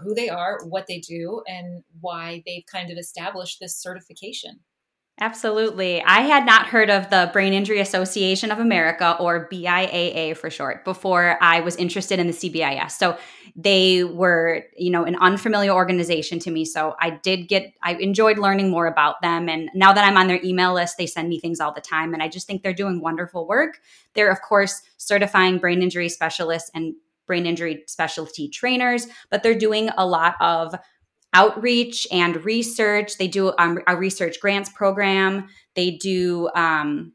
who 0.03 0.13
they 0.13 0.29
are, 0.29 0.59
what 0.67 0.87
they 0.87 0.99
do, 0.99 1.41
and 1.47 1.83
why 2.01 2.43
they've 2.45 2.65
kind 2.71 2.91
of 2.91 2.97
established 2.97 3.59
this 3.59 3.79
certification. 3.79 4.59
Absolutely. 5.17 6.01
I 6.01 6.21
had 6.21 6.45
not 6.45 6.65
heard 6.67 6.89
of 6.89 7.09
the 7.09 7.29
Brain 7.31 7.53
Injury 7.53 7.79
Association 7.79 8.51
of 8.51 8.59
America 8.59 9.15
or 9.17 9.47
BIAA 9.49 10.35
for 10.35 10.49
short 10.49 10.83
before 10.83 11.37
I 11.41 11.61
was 11.61 11.77
interested 11.77 12.19
in 12.19 12.27
the 12.27 12.33
CBIS. 12.33 12.91
So 12.91 13.17
they 13.55 14.03
were, 14.03 14.63
you 14.75 14.91
know, 14.91 15.05
an 15.05 15.15
unfamiliar 15.15 15.71
organization 15.71 16.39
to 16.39 16.51
me. 16.51 16.65
So 16.65 16.97
I 16.99 17.11
did 17.11 17.47
get, 17.47 17.73
I 17.81 17.93
enjoyed 17.93 18.37
learning 18.37 18.69
more 18.69 18.87
about 18.87 19.21
them. 19.21 19.47
And 19.47 19.69
now 19.73 19.93
that 19.93 20.03
I'm 20.03 20.17
on 20.17 20.27
their 20.27 20.41
email 20.43 20.73
list, 20.73 20.97
they 20.97 21.07
send 21.07 21.29
me 21.29 21.39
things 21.39 21.61
all 21.61 21.71
the 21.71 21.79
time. 21.79 22.13
And 22.13 22.21
I 22.21 22.27
just 22.27 22.45
think 22.45 22.61
they're 22.61 22.73
doing 22.73 22.99
wonderful 22.99 23.47
work. 23.47 23.79
They're, 24.15 24.29
of 24.29 24.41
course, 24.41 24.81
certifying 24.97 25.59
brain 25.59 25.81
injury 25.81 26.09
specialists 26.09 26.69
and 26.75 26.93
brain 27.25 27.45
injury 27.45 27.83
specialty 27.87 28.49
trainers, 28.49 29.07
but 29.29 29.43
they're 29.43 29.57
doing 29.57 29.89
a 29.97 30.05
lot 30.05 30.35
of 30.41 30.75
outreach 31.35 32.07
and 32.11 32.43
research. 32.43 33.17
They 33.17 33.27
do 33.27 33.53
um, 33.59 33.79
a 33.85 33.95
research 33.95 34.39
grants 34.39 34.69
program. 34.69 35.49
They 35.75 35.91
do 35.91 36.49
um, 36.55 37.11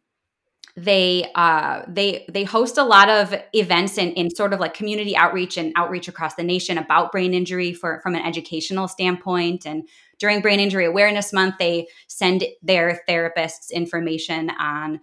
they 0.76 1.30
uh, 1.34 1.82
they 1.88 2.26
they 2.28 2.44
host 2.44 2.78
a 2.78 2.84
lot 2.84 3.08
of 3.08 3.34
events 3.52 3.98
in, 3.98 4.12
in 4.12 4.30
sort 4.30 4.52
of 4.52 4.60
like 4.60 4.74
community 4.74 5.16
outreach 5.16 5.56
and 5.56 5.72
outreach 5.74 6.06
across 6.06 6.34
the 6.36 6.44
nation 6.44 6.78
about 6.78 7.10
brain 7.10 7.34
injury 7.34 7.72
for 7.72 8.00
from 8.02 8.14
an 8.14 8.22
educational 8.24 8.86
standpoint. 8.86 9.66
And 9.66 9.88
during 10.18 10.40
Brain 10.40 10.60
Injury 10.60 10.84
Awareness 10.84 11.32
Month, 11.32 11.56
they 11.58 11.88
send 12.06 12.44
their 12.62 13.00
therapists 13.08 13.72
information 13.72 14.50
on 14.50 15.00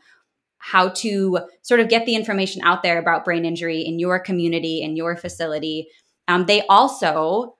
how 0.59 0.89
to 0.89 1.39
sort 1.63 1.79
of 1.79 1.89
get 1.89 2.05
the 2.05 2.15
information 2.15 2.61
out 2.63 2.83
there 2.83 2.99
about 2.99 3.25
brain 3.25 3.45
injury 3.45 3.81
in 3.81 3.99
your 3.99 4.19
community 4.19 4.81
in 4.81 4.95
your 4.95 5.15
facility. 5.15 5.87
Um, 6.27 6.45
they 6.45 6.65
also 6.67 7.56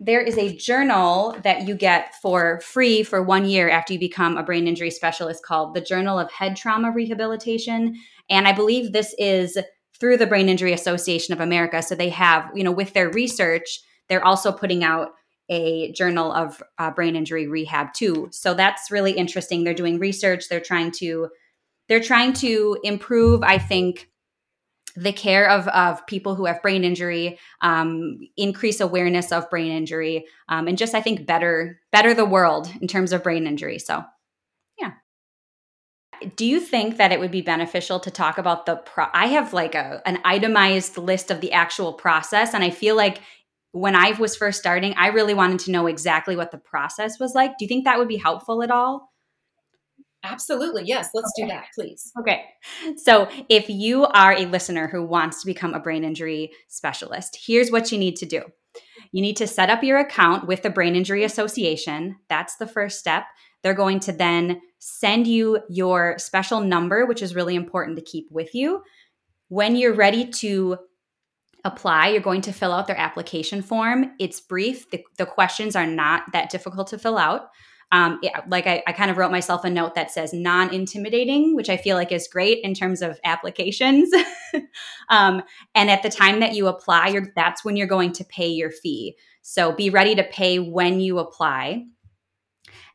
there 0.00 0.20
is 0.20 0.38
a 0.38 0.54
journal 0.56 1.36
that 1.42 1.66
you 1.66 1.74
get 1.74 2.14
for 2.22 2.60
free 2.60 3.02
for 3.02 3.22
one 3.22 3.44
year 3.44 3.68
after 3.68 3.92
you 3.92 3.98
become 3.98 4.36
a 4.36 4.44
brain 4.44 4.68
injury 4.68 4.90
specialist 4.90 5.44
called 5.44 5.74
the 5.74 5.80
Journal 5.80 6.18
of 6.18 6.30
Head 6.30 6.56
Trauma 6.56 6.92
Rehabilitation. 6.92 7.96
And 8.30 8.46
I 8.46 8.52
believe 8.52 8.92
this 8.92 9.14
is 9.18 9.58
through 9.98 10.16
the 10.16 10.26
Brain 10.26 10.48
Injury 10.48 10.72
Association 10.72 11.34
of 11.34 11.40
America. 11.40 11.82
So 11.82 11.94
they 11.94 12.10
have, 12.10 12.48
you 12.54 12.62
know, 12.62 12.70
with 12.70 12.92
their 12.92 13.10
research, 13.10 13.80
they're 14.08 14.24
also 14.24 14.52
putting 14.52 14.84
out 14.84 15.08
a 15.48 15.90
journal 15.92 16.30
of 16.30 16.62
uh, 16.78 16.90
brain 16.90 17.16
injury 17.16 17.48
rehab 17.48 17.92
too. 17.94 18.28
So 18.30 18.54
that's 18.54 18.90
really 18.90 19.12
interesting. 19.12 19.64
They're 19.64 19.74
doing 19.74 19.98
research. 19.98 20.48
They're 20.48 20.60
trying 20.60 20.92
to, 20.98 21.28
they're 21.88 22.02
trying 22.02 22.34
to 22.34 22.78
improve, 22.84 23.42
I 23.42 23.58
think, 23.58 24.08
the 24.98 25.12
care 25.12 25.48
of, 25.48 25.68
of 25.68 26.06
people 26.06 26.34
who 26.34 26.46
have 26.46 26.62
brain 26.62 26.84
injury, 26.84 27.38
um, 27.60 28.18
increase 28.36 28.80
awareness 28.80 29.32
of 29.32 29.48
brain 29.50 29.70
injury, 29.70 30.26
um, 30.48 30.66
and 30.66 30.78
just 30.78 30.94
I 30.94 31.00
think 31.00 31.26
better 31.26 31.80
better 31.92 32.14
the 32.14 32.24
world 32.24 32.70
in 32.80 32.88
terms 32.88 33.12
of 33.12 33.22
brain 33.22 33.46
injury. 33.46 33.78
So, 33.78 34.04
yeah. 34.78 34.92
Do 36.36 36.44
you 36.44 36.58
think 36.58 36.96
that 36.96 37.12
it 37.12 37.20
would 37.20 37.30
be 37.30 37.42
beneficial 37.42 38.00
to 38.00 38.10
talk 38.10 38.38
about 38.38 38.66
the 38.66 38.76
pro? 38.76 39.06
I 39.12 39.26
have 39.26 39.52
like 39.52 39.74
a 39.74 40.02
an 40.04 40.18
itemized 40.24 40.98
list 40.98 41.30
of 41.30 41.40
the 41.40 41.52
actual 41.52 41.92
process, 41.92 42.54
and 42.54 42.64
I 42.64 42.70
feel 42.70 42.96
like 42.96 43.20
when 43.72 43.94
I 43.94 44.12
was 44.12 44.34
first 44.36 44.58
starting, 44.58 44.94
I 44.96 45.08
really 45.08 45.34
wanted 45.34 45.60
to 45.60 45.70
know 45.70 45.86
exactly 45.86 46.34
what 46.34 46.50
the 46.50 46.58
process 46.58 47.20
was 47.20 47.34
like. 47.34 47.50
Do 47.58 47.64
you 47.64 47.68
think 47.68 47.84
that 47.84 47.98
would 47.98 48.08
be 48.08 48.16
helpful 48.16 48.62
at 48.62 48.70
all? 48.70 49.07
Absolutely. 50.24 50.82
Yes. 50.84 51.10
Let's 51.14 51.32
okay. 51.38 51.46
do 51.46 51.52
that, 51.52 51.66
please. 51.74 52.12
Okay. 52.20 52.44
So, 52.96 53.28
if 53.48 53.68
you 53.68 54.04
are 54.06 54.32
a 54.32 54.46
listener 54.46 54.88
who 54.88 55.04
wants 55.04 55.40
to 55.40 55.46
become 55.46 55.74
a 55.74 55.80
brain 55.80 56.04
injury 56.04 56.50
specialist, 56.66 57.38
here's 57.46 57.70
what 57.70 57.92
you 57.92 57.98
need 57.98 58.16
to 58.16 58.26
do 58.26 58.42
you 59.12 59.22
need 59.22 59.36
to 59.36 59.46
set 59.46 59.70
up 59.70 59.82
your 59.82 59.98
account 59.98 60.46
with 60.46 60.62
the 60.62 60.70
Brain 60.70 60.94
Injury 60.94 61.24
Association. 61.24 62.16
That's 62.28 62.56
the 62.56 62.66
first 62.66 62.98
step. 62.98 63.24
They're 63.62 63.74
going 63.74 64.00
to 64.00 64.12
then 64.12 64.60
send 64.78 65.26
you 65.26 65.60
your 65.68 66.16
special 66.18 66.60
number, 66.60 67.06
which 67.06 67.22
is 67.22 67.34
really 67.34 67.56
important 67.56 67.96
to 67.96 68.04
keep 68.04 68.26
with 68.30 68.54
you. 68.54 68.82
When 69.48 69.76
you're 69.76 69.94
ready 69.94 70.26
to 70.26 70.78
apply, 71.64 72.08
you're 72.08 72.20
going 72.20 72.42
to 72.42 72.52
fill 72.52 72.72
out 72.72 72.86
their 72.86 72.98
application 72.98 73.62
form. 73.62 74.12
It's 74.20 74.40
brief, 74.40 74.90
the, 74.90 75.02
the 75.16 75.26
questions 75.26 75.74
are 75.74 75.86
not 75.86 76.24
that 76.32 76.50
difficult 76.50 76.88
to 76.88 76.98
fill 76.98 77.18
out 77.18 77.48
um, 77.90 78.18
yeah, 78.22 78.40
like 78.48 78.66
I, 78.66 78.82
I, 78.86 78.92
kind 78.92 79.10
of 79.10 79.16
wrote 79.16 79.30
myself 79.30 79.64
a 79.64 79.70
note 79.70 79.94
that 79.94 80.10
says 80.10 80.34
non 80.34 80.74
intimidating, 80.74 81.56
which 81.56 81.70
I 81.70 81.78
feel 81.78 81.96
like 81.96 82.12
is 82.12 82.28
great 82.28 82.62
in 82.62 82.74
terms 82.74 83.00
of 83.00 83.18
applications. 83.24 84.10
um, 85.08 85.42
and 85.74 85.90
at 85.90 86.02
the 86.02 86.10
time 86.10 86.40
that 86.40 86.54
you 86.54 86.66
apply, 86.66 87.08
you're, 87.08 87.32
that's 87.34 87.64
when 87.64 87.76
you're 87.76 87.86
going 87.86 88.12
to 88.12 88.24
pay 88.24 88.48
your 88.48 88.70
fee. 88.70 89.16
So 89.40 89.72
be 89.72 89.88
ready 89.88 90.14
to 90.16 90.24
pay 90.24 90.58
when 90.58 91.00
you 91.00 91.18
apply. 91.18 91.86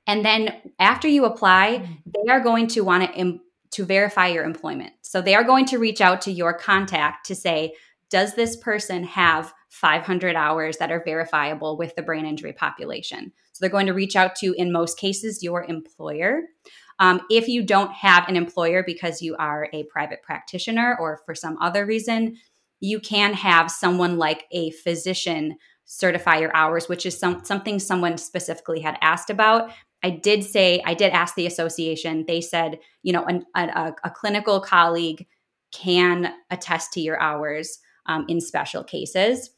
And 0.06 0.24
then 0.24 0.54
after 0.78 1.08
you 1.08 1.26
apply, 1.26 1.80
mm-hmm. 1.80 1.94
they 2.06 2.32
are 2.32 2.42
going 2.42 2.68
to 2.68 2.82
want 2.82 3.12
to, 3.12 3.18
Im- 3.18 3.42
to 3.72 3.86
verify 3.86 4.28
your 4.28 4.44
employment. 4.44 4.94
So 5.02 5.22
they 5.22 5.34
are 5.34 5.44
going 5.44 5.66
to 5.68 5.80
reach 5.80 6.02
out 6.02 6.22
to 6.22 6.32
your 6.32 6.54
contact 6.54 7.26
to 7.28 7.36
say, 7.36 7.74
does 8.12 8.36
this 8.36 8.56
person 8.56 9.04
have 9.06 9.52
500 9.70 10.36
hours 10.36 10.78
that 10.78 10.92
are 10.92 11.02
verifiable 11.04 11.78
with 11.78 11.96
the 11.96 12.04
brain 12.04 12.28
injury 12.28 12.54
population? 12.54 13.32
So 13.54 13.60
they're 13.62 13.70
going 13.70 13.88
to 13.88 13.94
reach 13.94 14.16
out 14.16 14.36
to, 14.38 14.54
in 14.54 14.72
most 14.72 14.98
cases, 14.98 15.42
your 15.42 15.64
employer. 15.64 16.42
Um, 17.00 17.22
if 17.30 17.48
you 17.48 17.64
don't 17.64 17.92
have 17.94 18.28
an 18.28 18.36
employer 18.36 18.84
because 18.86 19.22
you 19.22 19.36
are 19.38 19.70
a 19.74 19.84
private 19.84 20.22
practitioner 20.22 20.98
or 21.00 21.22
for 21.26 21.34
some 21.34 21.58
other 21.62 21.86
reason, 21.86 22.38
you 22.80 23.00
can 23.00 23.34
have 23.34 23.72
someone 23.72 24.18
like 24.18 24.46
a 24.52 24.72
physician 24.72 25.56
certify 25.86 26.38
your 26.38 26.56
hours, 26.56 26.90
which 26.90 27.06
is 27.06 27.18
some, 27.18 27.44
something 27.46 27.80
someone 27.80 28.18
specifically 28.18 28.80
had 28.80 28.98
asked 29.02 29.30
about. 29.30 29.72
I 30.04 30.10
did 30.10 30.44
say, 30.44 30.82
I 30.86 30.94
did 30.94 31.14
ask 31.14 31.36
the 31.36 31.48
association. 31.48 32.26
They 32.28 32.42
said, 32.42 32.80
you 33.04 33.14
know, 33.14 33.24
an, 33.24 33.46
a, 33.56 33.94
a, 34.04 34.10
clinical 34.10 34.60
colleague 34.60 35.28
can 35.72 36.34
attest 36.50 36.94
to 36.94 37.02
your 37.02 37.20
hours 37.22 37.80
um, 38.06 38.26
in 38.28 38.42
special 38.42 38.84
cases. 38.84 39.50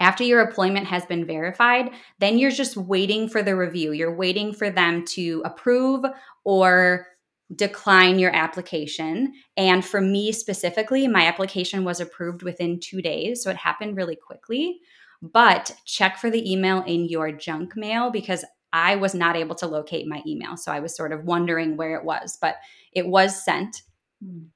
After 0.00 0.22
your 0.22 0.40
appointment 0.40 0.86
has 0.86 1.04
been 1.06 1.26
verified, 1.26 1.90
then 2.20 2.38
you're 2.38 2.50
just 2.50 2.76
waiting 2.76 3.28
for 3.28 3.42
the 3.42 3.56
review. 3.56 3.92
You're 3.92 4.14
waiting 4.14 4.52
for 4.52 4.70
them 4.70 5.04
to 5.06 5.42
approve 5.44 6.04
or 6.44 7.06
decline 7.54 8.18
your 8.18 8.34
application. 8.34 9.32
And 9.56 9.84
for 9.84 10.00
me 10.00 10.32
specifically, 10.32 11.08
my 11.08 11.26
application 11.26 11.84
was 11.84 12.00
approved 12.00 12.42
within 12.42 12.78
two 12.78 13.02
days. 13.02 13.42
So 13.42 13.50
it 13.50 13.56
happened 13.56 13.96
really 13.96 14.16
quickly. 14.16 14.80
But 15.20 15.74
check 15.84 16.18
for 16.18 16.30
the 16.30 16.50
email 16.50 16.82
in 16.82 17.08
your 17.08 17.32
junk 17.32 17.76
mail 17.76 18.10
because 18.10 18.44
I 18.72 18.96
was 18.96 19.14
not 19.14 19.34
able 19.34 19.54
to 19.56 19.66
locate 19.66 20.06
my 20.06 20.22
email. 20.26 20.56
So 20.56 20.70
I 20.70 20.80
was 20.80 20.94
sort 20.94 21.12
of 21.12 21.24
wondering 21.24 21.76
where 21.76 21.96
it 21.96 22.04
was, 22.04 22.38
but 22.40 22.56
it 22.92 23.06
was 23.06 23.42
sent. 23.42 23.82
Mm. 24.24 24.48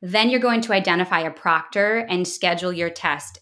Then 0.00 0.30
you're 0.30 0.40
going 0.40 0.62
to 0.62 0.72
identify 0.72 1.20
a 1.20 1.30
proctor 1.30 1.98
and 1.98 2.26
schedule 2.26 2.72
your 2.72 2.90
test. 2.90 3.38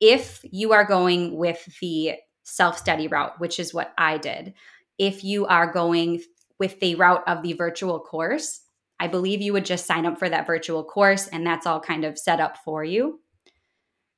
If 0.00 0.40
you 0.42 0.72
are 0.72 0.84
going 0.84 1.36
with 1.36 1.64
the 1.80 2.14
self 2.42 2.78
study 2.78 3.08
route, 3.08 3.38
which 3.40 3.58
is 3.58 3.74
what 3.74 3.92
I 3.96 4.18
did, 4.18 4.54
if 4.98 5.24
you 5.24 5.46
are 5.46 5.72
going 5.72 6.22
with 6.58 6.78
the 6.80 6.94
route 6.94 7.24
of 7.26 7.42
the 7.42 7.54
virtual 7.54 8.00
course, 8.00 8.60
I 9.00 9.08
believe 9.08 9.40
you 9.40 9.52
would 9.52 9.64
just 9.64 9.86
sign 9.86 10.06
up 10.06 10.18
for 10.18 10.28
that 10.28 10.46
virtual 10.46 10.84
course 10.84 11.26
and 11.26 11.46
that's 11.46 11.66
all 11.66 11.80
kind 11.80 12.04
of 12.04 12.18
set 12.18 12.40
up 12.40 12.58
for 12.64 12.84
you. 12.84 13.20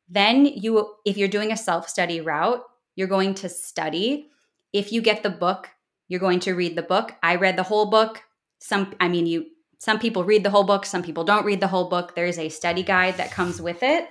Then 0.08 0.46
you 0.46 0.94
if 1.04 1.16
you're 1.16 1.28
doing 1.28 1.50
a 1.50 1.56
self-study 1.56 2.20
route, 2.20 2.62
you're 2.94 3.08
going 3.08 3.34
to 3.34 3.48
study. 3.48 4.28
If 4.72 4.92
you 4.92 5.00
get 5.00 5.22
the 5.22 5.30
book, 5.30 5.70
you're 6.08 6.20
going 6.20 6.40
to 6.40 6.54
read 6.54 6.76
the 6.76 6.82
book. 6.82 7.14
I 7.22 7.36
read 7.36 7.56
the 7.56 7.62
whole 7.62 7.86
book. 7.86 8.22
Some 8.60 8.94
I 9.00 9.08
mean 9.08 9.26
you 9.26 9.46
some 9.78 9.98
people 9.98 10.24
read 10.24 10.42
the 10.42 10.50
whole 10.50 10.64
book, 10.64 10.86
some 10.86 11.02
people 11.02 11.24
don't 11.24 11.44
read 11.44 11.60
the 11.60 11.68
whole 11.68 11.88
book. 11.88 12.14
There's 12.14 12.38
a 12.38 12.48
study 12.48 12.82
guide 12.82 13.16
that 13.16 13.30
comes 13.30 13.60
with 13.60 13.82
it 13.82 14.08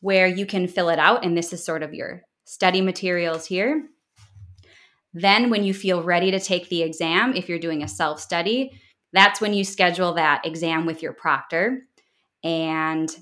where 0.00 0.26
you 0.26 0.46
can 0.46 0.66
fill 0.66 0.88
it 0.88 0.98
out 0.98 1.24
and 1.24 1.36
this 1.36 1.52
is 1.52 1.64
sort 1.64 1.82
of 1.82 1.94
your 1.94 2.22
study 2.44 2.80
materials 2.80 3.46
here. 3.46 3.88
Then 5.12 5.48
when 5.48 5.64
you 5.64 5.72
feel 5.72 6.02
ready 6.02 6.30
to 6.30 6.40
take 6.40 6.68
the 6.68 6.82
exam, 6.82 7.34
if 7.34 7.48
you're 7.48 7.58
doing 7.58 7.82
a 7.82 7.88
self-study, 7.88 8.72
that's 9.12 9.40
when 9.40 9.54
you 9.54 9.64
schedule 9.64 10.12
that 10.14 10.44
exam 10.44 10.84
with 10.84 11.02
your 11.02 11.14
proctor. 11.14 11.82
And 12.44 13.14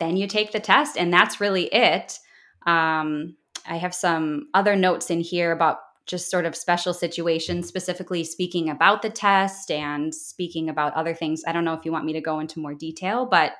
then 0.00 0.16
you 0.16 0.26
take 0.26 0.50
the 0.50 0.58
test, 0.58 0.96
and 0.98 1.12
that's 1.12 1.40
really 1.40 1.66
it. 1.66 2.18
Um, 2.66 3.36
I 3.64 3.76
have 3.76 3.94
some 3.94 4.48
other 4.54 4.74
notes 4.74 5.10
in 5.10 5.20
here 5.20 5.52
about 5.52 5.78
just 6.06 6.30
sort 6.30 6.46
of 6.46 6.56
special 6.56 6.92
situations, 6.92 7.68
specifically 7.68 8.24
speaking 8.24 8.68
about 8.68 9.02
the 9.02 9.10
test 9.10 9.70
and 9.70 10.12
speaking 10.12 10.68
about 10.68 10.94
other 10.94 11.14
things. 11.14 11.42
I 11.46 11.52
don't 11.52 11.64
know 11.64 11.74
if 11.74 11.84
you 11.84 11.92
want 11.92 12.04
me 12.04 12.12
to 12.14 12.20
go 12.20 12.40
into 12.40 12.58
more 12.58 12.74
detail, 12.74 13.24
but 13.24 13.52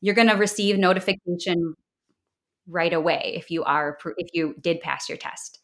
you're 0.00 0.14
going 0.14 0.28
to 0.28 0.36
receive 0.36 0.78
notification 0.78 1.74
right 2.68 2.92
away 2.92 3.34
if 3.36 3.50
you 3.50 3.64
are 3.64 3.98
if 4.16 4.30
you 4.32 4.54
did 4.60 4.80
pass 4.80 5.08
your 5.08 5.18
test. 5.18 5.58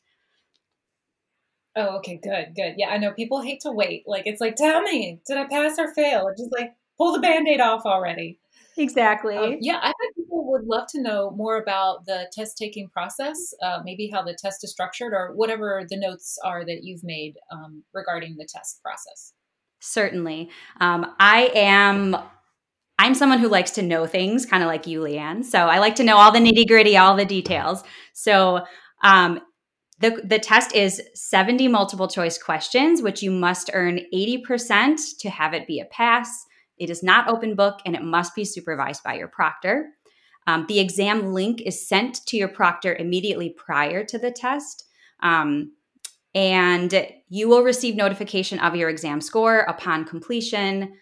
Oh, 1.77 1.99
okay, 1.99 2.18
good, 2.22 2.55
good. 2.57 2.75
Yeah, 2.79 2.88
I 2.88 2.96
know 2.96 3.12
people 3.12 3.42
hate 3.42 3.61
to 3.61 3.70
wait. 3.70 4.05
Like 4.07 4.27
it's 4.27 4.40
like, 4.40 4.57
tell 4.57 4.81
me, 4.83 5.20
did 5.27 5.37
I 5.37 5.46
pass 5.46 5.79
or 5.79 5.92
fail? 5.94 6.27
It's 6.29 6.40
just 6.40 6.53
like 6.53 6.72
pull 6.96 7.12
the 7.12 7.20
band-aid 7.20 7.61
off 7.61 7.83
already. 7.85 8.40
Exactly. 8.79 9.37
Um, 9.37 9.57
yeah, 9.61 9.79
I 9.83 9.92
think 10.01 10.16
people 10.16 10.51
would 10.51 10.64
love 10.64 10.87
to 10.92 11.03
know 11.03 11.31
more 11.31 11.59
about 11.59 12.07
the 12.07 12.31
test 12.33 12.57
taking 12.59 12.88
process, 12.88 13.55
uh, 13.62 13.81
maybe 13.85 14.09
how 14.12 14.22
the 14.22 14.37
test 14.38 14.64
is 14.64 14.70
structured, 14.70 15.12
or 15.12 15.35
whatever 15.35 15.85
the 15.88 15.99
notes 15.99 16.38
are 16.44 16.64
that 16.64 16.81
you've 16.83 17.05
made 17.05 17.35
um, 17.53 17.85
regarding 17.92 18.37
the 18.38 18.46
test 18.46 18.83
process. 18.83 19.33
Certainly. 19.81 20.51
Um, 20.81 21.14
I 21.18 21.51
am. 21.55 22.16
I'm 22.98 23.14
someone 23.14 23.38
who 23.38 23.48
likes 23.48 23.72
to 23.72 23.82
know 23.82 24.06
things, 24.06 24.46
kind 24.46 24.62
of 24.62 24.68
like 24.68 24.87
you, 24.87 25.02
Leigh 25.02 25.18
Ann. 25.18 25.42
So 25.42 25.59
I 25.59 25.78
like 25.78 25.96
to 25.96 26.04
know 26.04 26.16
all 26.16 26.32
the 26.32 26.38
nitty 26.38 26.66
gritty, 26.66 26.96
all 26.96 27.14
the 27.14 27.24
details. 27.24 27.82
So 28.14 28.64
um, 29.02 29.40
the, 29.98 30.20
the 30.24 30.38
test 30.38 30.74
is 30.74 31.02
70 31.14 31.68
multiple 31.68 32.09
choice 32.09 32.38
questions, 32.38 33.02
which 33.02 33.22
you 33.22 33.30
must 33.30 33.70
earn 33.74 34.00
80% 34.14 35.18
to 35.20 35.30
have 35.30 35.54
it 35.54 35.66
be 35.66 35.80
a 35.80 35.85
pass. 35.87 36.44
It 36.78 36.90
is 36.90 37.02
not 37.02 37.28
open 37.28 37.54
book 37.54 37.80
and 37.85 37.94
it 37.94 38.02
must 38.02 38.35
be 38.35 38.44
supervised 38.44 39.02
by 39.02 39.14
your 39.14 39.28
proctor. 39.28 39.90
Um, 40.46 40.66
the 40.68 40.78
exam 40.78 41.32
link 41.32 41.61
is 41.62 41.88
sent 41.88 42.24
to 42.26 42.37
your 42.37 42.48
proctor 42.48 42.94
immediately 42.94 43.50
prior 43.50 44.04
to 44.04 44.18
the 44.18 44.30
test. 44.30 44.85
Um, 45.20 45.72
and 46.35 47.06
you 47.28 47.48
will 47.48 47.62
receive 47.62 47.96
notification 47.96 48.59
of 48.59 48.76
your 48.76 48.90
exam 48.90 49.20
score 49.22 49.61
upon 49.61 50.04
completion. 50.04 50.92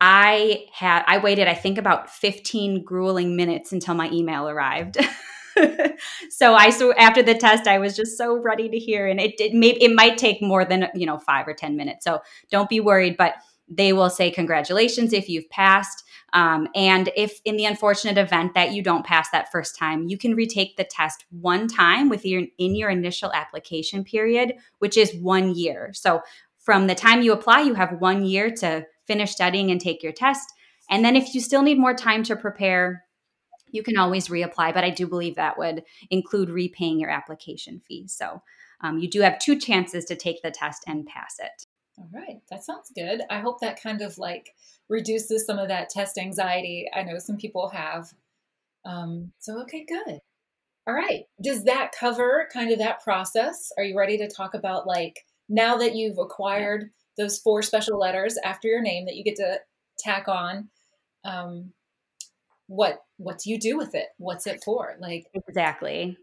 I 0.00 0.66
had 0.72 1.04
I 1.06 1.18
waited 1.18 1.48
I 1.48 1.54
think 1.54 1.78
about 1.78 2.10
15 2.10 2.84
grueling 2.84 3.36
minutes 3.36 3.72
until 3.72 3.94
my 3.94 4.10
email 4.10 4.48
arrived. 4.48 4.98
so 6.30 6.54
I 6.54 6.70
so 6.70 6.94
after 6.94 7.22
the 7.22 7.34
test 7.34 7.66
I 7.66 7.78
was 7.78 7.96
just 7.96 8.16
so 8.16 8.36
ready 8.36 8.68
to 8.68 8.78
hear 8.78 9.08
and 9.08 9.20
it 9.20 9.40
it 9.40 9.54
may 9.54 9.70
it 9.70 9.94
might 9.94 10.16
take 10.16 10.40
more 10.40 10.64
than 10.64 10.88
you 10.94 11.06
know 11.06 11.18
5 11.18 11.48
or 11.48 11.54
10 11.54 11.76
minutes. 11.76 12.04
So 12.04 12.20
don't 12.50 12.68
be 12.68 12.80
worried 12.80 13.16
but 13.16 13.34
they 13.68 13.92
will 13.92 14.10
say 14.10 14.30
congratulations 14.30 15.12
if 15.12 15.28
you've 15.28 15.48
passed. 15.50 16.04
Um, 16.32 16.68
and 16.74 17.10
if 17.16 17.40
in 17.44 17.56
the 17.56 17.64
unfortunate 17.64 18.18
event 18.18 18.54
that 18.54 18.72
you 18.72 18.82
don't 18.82 19.04
pass 19.04 19.30
that 19.30 19.52
first 19.52 19.76
time, 19.76 20.08
you 20.08 20.16
can 20.16 20.34
retake 20.34 20.76
the 20.76 20.84
test 20.84 21.24
one 21.30 21.68
time 21.68 22.08
with 22.08 22.24
your 22.24 22.44
in 22.58 22.74
your 22.74 22.90
initial 22.90 23.32
application 23.32 24.04
period, 24.04 24.54
which 24.78 24.96
is 24.96 25.14
one 25.16 25.54
year. 25.54 25.90
So 25.92 26.22
from 26.58 26.86
the 26.86 26.94
time 26.94 27.22
you 27.22 27.32
apply, 27.32 27.60
you 27.62 27.74
have 27.74 28.00
one 28.00 28.24
year 28.24 28.50
to 28.56 28.86
finish 29.08 29.32
studying 29.32 29.72
and 29.72 29.80
take 29.80 30.04
your 30.04 30.12
test. 30.12 30.48
And 30.88 31.04
then 31.04 31.16
if 31.16 31.34
you 31.34 31.40
still 31.40 31.62
need 31.62 31.78
more 31.78 31.94
time 31.94 32.22
to 32.24 32.36
prepare, 32.36 33.04
you 33.72 33.82
can 33.82 33.98
always 33.98 34.28
reapply. 34.28 34.72
But 34.72 34.84
I 34.84 34.90
do 34.90 35.08
believe 35.08 35.34
that 35.34 35.58
would 35.58 35.82
include 36.10 36.50
repaying 36.50 37.00
your 37.00 37.10
application 37.10 37.80
fee. 37.80 38.06
So 38.06 38.42
um, 38.80 38.98
you 38.98 39.10
do 39.10 39.20
have 39.22 39.40
two 39.40 39.58
chances 39.58 40.04
to 40.04 40.14
take 40.14 40.40
the 40.42 40.52
test 40.52 40.84
and 40.86 41.04
pass 41.06 41.36
it. 41.40 41.66
All 41.98 42.08
right, 42.14 42.40
that 42.50 42.62
sounds 42.62 42.92
good. 42.94 43.22
I 43.28 43.40
hope 43.40 43.60
that 43.60 43.82
kind 43.82 44.02
of 44.02 44.18
like 44.18 44.54
reduces 44.88 45.44
some 45.44 45.58
of 45.58 45.66
that 45.68 45.90
test 45.90 46.16
anxiety 46.16 46.88
I 46.94 47.02
know 47.02 47.18
some 47.18 47.36
people 47.36 47.68
have. 47.70 48.12
Um, 48.84 49.32
so, 49.40 49.60
okay, 49.62 49.84
good. 49.84 50.20
All 50.86 50.94
right. 50.94 51.24
Does 51.42 51.64
that 51.64 51.92
cover 51.98 52.48
kind 52.52 52.70
of 52.70 52.78
that 52.78 53.02
process? 53.02 53.70
Are 53.76 53.84
you 53.84 53.98
ready 53.98 54.16
to 54.18 54.28
talk 54.28 54.54
about 54.54 54.86
like 54.86 55.26
now 55.48 55.76
that 55.76 55.94
you've 55.94 56.18
acquired 56.18 56.90
those 57.18 57.38
four 57.38 57.62
special 57.62 57.98
letters 57.98 58.38
after 58.42 58.68
your 58.68 58.80
name 58.80 59.04
that 59.06 59.16
you 59.16 59.24
get 59.24 59.36
to 59.36 59.58
tack 59.98 60.28
on? 60.28 60.70
Um, 61.24 61.72
what 62.68 63.00
what 63.16 63.38
do 63.38 63.50
you 63.50 63.58
do 63.58 63.76
with 63.76 63.94
it? 63.94 64.06
What's 64.18 64.46
it 64.46 64.62
for? 64.64 64.96
Like 65.00 65.26
exactly. 65.34 66.16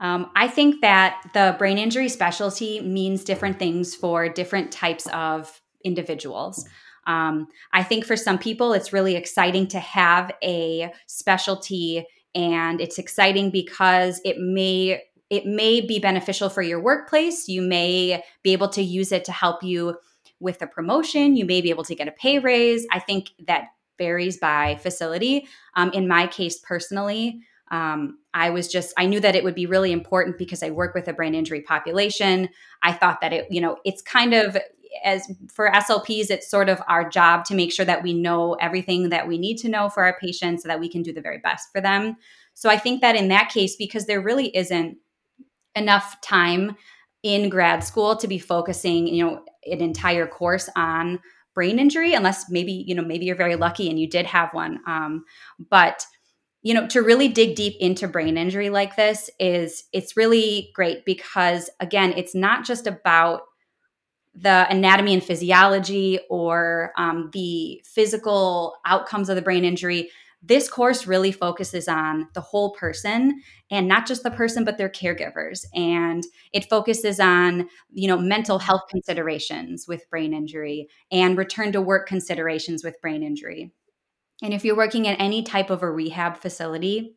Um, 0.00 0.30
I 0.34 0.48
think 0.48 0.80
that 0.82 1.30
the 1.32 1.54
brain 1.58 1.78
injury 1.78 2.08
specialty 2.08 2.80
means 2.80 3.24
different 3.24 3.58
things 3.58 3.94
for 3.94 4.28
different 4.28 4.72
types 4.72 5.06
of 5.12 5.60
individuals. 5.84 6.68
Um, 7.06 7.46
I 7.72 7.82
think 7.82 8.04
for 8.04 8.16
some 8.16 8.38
people, 8.38 8.72
it's 8.72 8.92
really 8.92 9.16
exciting 9.16 9.68
to 9.68 9.80
have 9.80 10.32
a 10.42 10.92
specialty, 11.06 12.04
and 12.34 12.80
it's 12.80 12.98
exciting 12.98 13.50
because 13.50 14.20
it 14.24 14.36
may 14.38 15.02
it 15.30 15.46
may 15.46 15.80
be 15.80 15.98
beneficial 15.98 16.50
for 16.50 16.62
your 16.62 16.80
workplace. 16.80 17.48
You 17.48 17.62
may 17.62 18.22
be 18.42 18.52
able 18.52 18.68
to 18.70 18.82
use 18.82 19.12
it 19.12 19.24
to 19.24 19.32
help 19.32 19.62
you 19.62 19.96
with 20.42 20.60
a 20.60 20.66
promotion. 20.66 21.36
You 21.36 21.44
may 21.44 21.60
be 21.60 21.70
able 21.70 21.84
to 21.84 21.94
get 21.94 22.08
a 22.08 22.12
pay 22.12 22.38
raise. 22.38 22.86
I 22.92 22.98
think 22.98 23.30
that 23.46 23.68
varies 23.98 24.38
by 24.38 24.76
facility. 24.82 25.46
Um, 25.76 25.90
in 25.92 26.08
my 26.08 26.26
case, 26.26 26.58
personally, 26.58 27.40
um, 27.70 28.18
I 28.34 28.50
was 28.50 28.68
just, 28.68 28.92
I 28.98 29.06
knew 29.06 29.20
that 29.20 29.34
it 29.34 29.44
would 29.44 29.54
be 29.54 29.66
really 29.66 29.92
important 29.92 30.36
because 30.36 30.62
I 30.62 30.70
work 30.70 30.94
with 30.94 31.08
a 31.08 31.12
brain 31.12 31.34
injury 31.34 31.62
population. 31.62 32.48
I 32.82 32.92
thought 32.92 33.20
that 33.22 33.32
it, 33.32 33.46
you 33.50 33.60
know, 33.60 33.78
it's 33.84 34.02
kind 34.02 34.34
of 34.34 34.58
as 35.04 35.30
for 35.50 35.70
SLPs, 35.70 36.30
it's 36.30 36.50
sort 36.50 36.68
of 36.68 36.82
our 36.86 37.08
job 37.08 37.44
to 37.46 37.54
make 37.54 37.72
sure 37.72 37.86
that 37.86 38.02
we 38.02 38.12
know 38.12 38.54
everything 38.54 39.08
that 39.08 39.26
we 39.26 39.38
need 39.38 39.56
to 39.58 39.68
know 39.68 39.88
for 39.88 40.04
our 40.04 40.18
patients 40.18 40.62
so 40.62 40.68
that 40.68 40.80
we 40.80 40.88
can 40.88 41.02
do 41.02 41.12
the 41.12 41.20
very 41.20 41.38
best 41.38 41.70
for 41.72 41.80
them. 41.80 42.16
So 42.54 42.68
I 42.68 42.76
think 42.76 43.00
that 43.00 43.16
in 43.16 43.28
that 43.28 43.50
case, 43.50 43.76
because 43.76 44.06
there 44.06 44.20
really 44.20 44.54
isn't 44.54 44.98
enough 45.74 46.20
time 46.20 46.76
in 47.22 47.48
grad 47.48 47.84
school 47.84 48.16
to 48.16 48.28
be 48.28 48.38
focusing, 48.38 49.06
you 49.06 49.24
know, 49.24 49.44
an 49.66 49.80
entire 49.80 50.26
course 50.26 50.68
on 50.76 51.20
brain 51.54 51.78
injury, 51.78 52.14
unless 52.14 52.50
maybe, 52.50 52.72
you 52.86 52.94
know, 52.94 53.02
maybe 53.04 53.26
you're 53.26 53.36
very 53.36 53.56
lucky 53.56 53.90
and 53.90 54.00
you 54.00 54.08
did 54.08 54.26
have 54.26 54.52
one. 54.54 54.80
Um, 54.86 55.24
but 55.70 56.06
you 56.62 56.74
know, 56.74 56.86
to 56.86 57.02
really 57.02 57.26
dig 57.26 57.56
deep 57.56 57.74
into 57.80 58.06
brain 58.06 58.38
injury 58.38 58.70
like 58.70 58.94
this 58.94 59.28
is 59.40 59.84
it's 59.92 60.16
really 60.16 60.70
great 60.74 61.04
because 61.04 61.68
again, 61.80 62.14
it's 62.16 62.34
not 62.34 62.64
just 62.64 62.86
about 62.86 63.42
the 64.34 64.66
anatomy 64.70 65.12
and 65.12 65.22
physiology 65.22 66.18
or 66.30 66.92
um, 66.96 67.30
the 67.32 67.82
physical 67.84 68.76
outcomes 68.86 69.28
of 69.28 69.36
the 69.36 69.42
brain 69.42 69.64
injury. 69.64 70.10
This 70.42 70.68
course 70.68 71.06
really 71.06 71.30
focuses 71.30 71.86
on 71.86 72.28
the 72.34 72.40
whole 72.40 72.72
person 72.72 73.40
and 73.70 73.86
not 73.86 74.06
just 74.06 74.24
the 74.24 74.30
person, 74.30 74.64
but 74.64 74.76
their 74.76 74.88
caregivers. 74.88 75.64
And 75.72 76.24
it 76.52 76.68
focuses 76.68 77.20
on, 77.20 77.68
you 77.92 78.08
know, 78.08 78.18
mental 78.18 78.58
health 78.58 78.82
considerations 78.90 79.86
with 79.86 80.08
brain 80.10 80.34
injury 80.34 80.88
and 81.12 81.38
return 81.38 81.70
to 81.72 81.80
work 81.80 82.08
considerations 82.08 82.82
with 82.82 83.00
brain 83.00 83.22
injury. 83.22 83.72
And 84.42 84.52
if 84.52 84.64
you're 84.64 84.76
working 84.76 85.04
in 85.04 85.14
any 85.14 85.44
type 85.44 85.70
of 85.70 85.82
a 85.82 85.90
rehab 85.90 86.36
facility, 86.36 87.16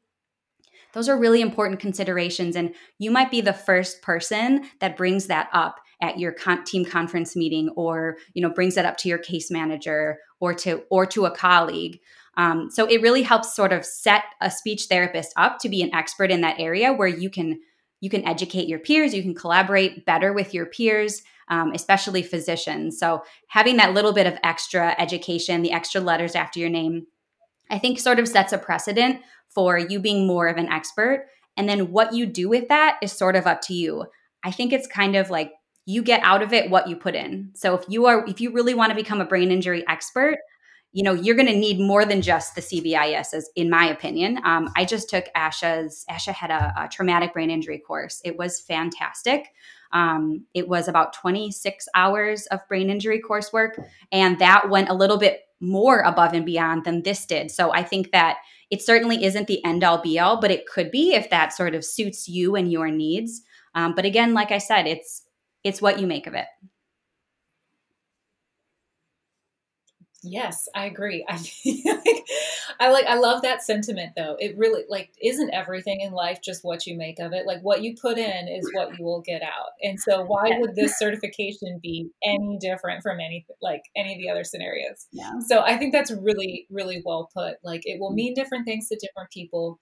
those 0.94 1.10
are 1.10 1.18
really 1.18 1.42
important 1.42 1.80
considerations. 1.80 2.56
And 2.56 2.76
you 3.00 3.10
might 3.10 3.32
be 3.32 3.42
the 3.42 3.54
first 3.54 4.04
person 4.04 4.66
that 4.80 4.96
brings 4.96 5.28
that 5.28 5.50
up 5.52 5.80
at 6.02 6.20
your 6.20 6.32
con- 6.32 6.64
team 6.64 6.86
conference 6.86 7.36
meeting 7.36 7.70
or 7.76 8.18
you 8.34 8.42
know 8.42 8.50
brings 8.50 8.76
that 8.76 8.86
up 8.86 8.98
to 8.98 9.10
your 9.10 9.18
case 9.18 9.50
manager 9.50 10.18
or 10.40 10.54
to 10.54 10.84
or 10.90 11.06
to 11.06 11.26
a 11.26 11.32
colleague 11.32 12.00
um, 12.38 12.69
so 12.69 12.86
it 12.86 13.02
really 13.02 13.21
helps 13.21 13.56
sort 13.56 13.71
of 13.71 13.86
set 13.86 14.24
a 14.41 14.52
speech 14.52 14.86
therapist 14.86 15.34
up 15.38 15.60
to 15.60 15.69
be 15.69 15.82
an 15.82 15.93
expert 15.93 16.32
in 16.32 16.41
that 16.41 16.60
area 16.60 16.93
where 16.93 17.08
you 17.08 17.30
can 17.30 17.60
you 18.02 18.10
can 18.10 18.28
educate 18.28 18.67
your 18.67 18.80
peers 18.80 19.13
you 19.13 19.21
can 19.21 19.36
collaborate 19.36 20.06
better 20.06 20.34
with 20.34 20.54
your 20.54 20.65
peers 20.65 21.21
um, 21.48 21.71
especially 21.74 22.24
physicians 22.24 23.00
so 23.00 23.24
having 23.50 23.78
that 23.78 23.93
little 23.93 24.13
bit 24.13 24.28
of 24.28 24.38
extra 24.43 24.95
education 25.00 25.62
the 25.62 25.71
extra 25.71 26.02
letters 26.02 26.36
after 26.36 26.60
your 26.60 26.69
name 26.69 27.06
I 27.69 27.80
think 27.80 28.00
sort 28.00 28.19
of 28.19 28.28
sets 28.28 28.54
a 28.54 28.58
precedent 28.58 29.21
for 29.50 29.78
you 29.78 30.00
being 30.00 30.28
more 30.28 30.48
of 30.48 30.58
an 30.58 30.69
expert. 30.69 31.28
And 31.58 31.67
then 31.69 31.91
what 31.91 32.13
you 32.13 32.26
do 32.26 32.50
with 32.50 32.67
that 32.67 32.98
is 33.02 33.12
sort 33.12 33.36
of 33.36 33.48
up 33.48 33.62
to 33.63 33.74
you. 33.74 34.06
I 34.43 34.52
think 34.52 34.74
it's 34.74 34.88
kind 34.88 35.15
of 35.15 35.30
like 35.30 35.52
you 35.86 36.02
get 36.02 36.21
out 36.24 36.41
of 36.41 36.52
it 36.52 36.69
what 36.69 36.89
you 36.89 36.95
put 36.95 37.15
in. 37.15 37.52
So 37.56 37.76
if 37.76 37.86
you 37.88 38.06
are 38.06 38.26
if 38.28 38.41
you 38.41 38.52
really 38.52 38.74
want 38.74 38.89
to 38.91 38.95
become 38.95 39.21
a 39.21 39.26
brain 39.26 39.52
injury 39.52 39.84
expert, 39.88 40.38
you 40.95 41.03
know 41.03 41.12
you're 41.12 41.36
going 41.36 41.49
to 41.49 41.53
need 41.53 41.77
more 41.77 42.05
than 42.05 42.21
just 42.21 42.55
the 42.55 42.62
CBIS, 42.62 43.34
as 43.34 43.49
in 43.58 43.69
my 43.69 43.86
opinion. 43.86 44.39
Um, 44.45 44.71
I 44.77 44.86
just 44.86 45.10
took 45.10 45.25
ASHA's. 45.36 46.05
Asha 46.10 46.34
had 46.34 46.51
a, 46.51 46.73
a, 46.77 46.88
traumatic 46.88 47.34
brain 47.34 47.51
injury 47.51 47.79
course. 47.79 48.21
It 48.23 48.38
was 48.38 48.62
fantastic. 48.62 49.49
Um, 49.91 50.45
it 50.53 50.69
was 50.69 50.88
about 50.88 51.12
26 51.12 51.86
hours 51.95 52.45
of 52.45 52.62
brain 52.69 52.89
injury 52.89 53.21
coursework, 53.21 53.71
and 54.13 54.39
that 54.39 54.69
went 54.69 54.88
a 54.88 54.93
little 54.93 55.17
bit 55.17 55.41
more 55.60 55.99
above 55.99 56.34
and 56.34 56.45
beyond 56.45 56.86
than 56.86 57.03
this 57.03 57.25
did. 57.25 57.51
So 57.51 57.73
I 57.73 57.84
think 57.84 58.13
that 58.13 58.38
it 58.71 58.81
certainly 58.81 59.25
isn't 59.25 59.47
the 59.47 59.63
end 59.65 59.84
all 59.84 60.01
be 60.01 60.17
all, 60.17 60.39
but 60.39 60.51
it 60.51 60.65
could 60.65 60.91
be 60.91 61.13
if 61.13 61.29
that 61.29 61.51
sort 61.51 61.75
of 61.75 61.84
suits 61.84 62.29
you 62.29 62.55
and 62.55 62.71
your 62.71 62.89
needs. 62.89 63.41
Um, 63.73 63.95
but 63.95 64.05
again, 64.05 64.34
like 64.34 64.51
I 64.51 64.60
said, 64.60 64.88
it's 64.88 65.23
it's 65.65 65.81
what 65.81 65.99
you 65.99 66.08
make 66.08 66.25
of 66.25 66.36
it. 66.36 66.45
Yes, 70.26 70.68
I 70.74 70.86
agree. 70.86 71.26
I 71.30 71.36
like, 71.36 72.26
I 72.80 72.90
like, 72.90 73.06
I 73.06 73.16
love 73.16 73.44
that 73.44 73.62
sentiment 73.62 74.14
though. 74.16 74.36
It 74.40 74.58
really 74.58 74.84
like 74.90 75.12
isn't 75.22 75.54
everything 75.54 76.02
in 76.02 76.14
life 76.14 76.40
just 76.44 76.64
what 76.64 76.88
you 76.88 76.98
make 76.98 77.20
of 77.20 77.32
it. 77.32 77.46
Like 77.46 77.62
what 77.62 77.84
you 77.84 77.96
put 77.96 78.18
in 78.18 78.48
is 78.48 78.70
what 78.74 78.98
you 78.98 79.06
will 79.06 79.22
get 79.22 79.42
out. 79.44 79.70
And 79.82 80.00
so, 80.00 80.24
why 80.24 80.58
would 80.58 80.76
this 80.76 80.98
certification 80.98 81.80
be 81.82 82.10
any 82.24 82.58
different 82.60 83.04
from 83.04 83.20
any 83.20 83.46
like 83.62 83.84
any 83.96 84.14
of 84.14 84.20
the 84.20 84.30
other 84.30 84.44
scenarios? 84.44 85.08
Yeah. 85.12 85.40
So 85.48 85.62
I 85.62 85.78
think 85.78 85.94
that's 85.94 86.12
really, 86.12 86.66
really 86.70 87.02
well 87.06 87.30
put. 87.34 87.58
Like 87.64 87.84
it 87.86 88.00
will 88.00 88.12
mean 88.12 88.34
different 88.34 88.66
things 88.66 88.90
to 88.90 88.96
different 88.96 89.30
people. 89.32 89.80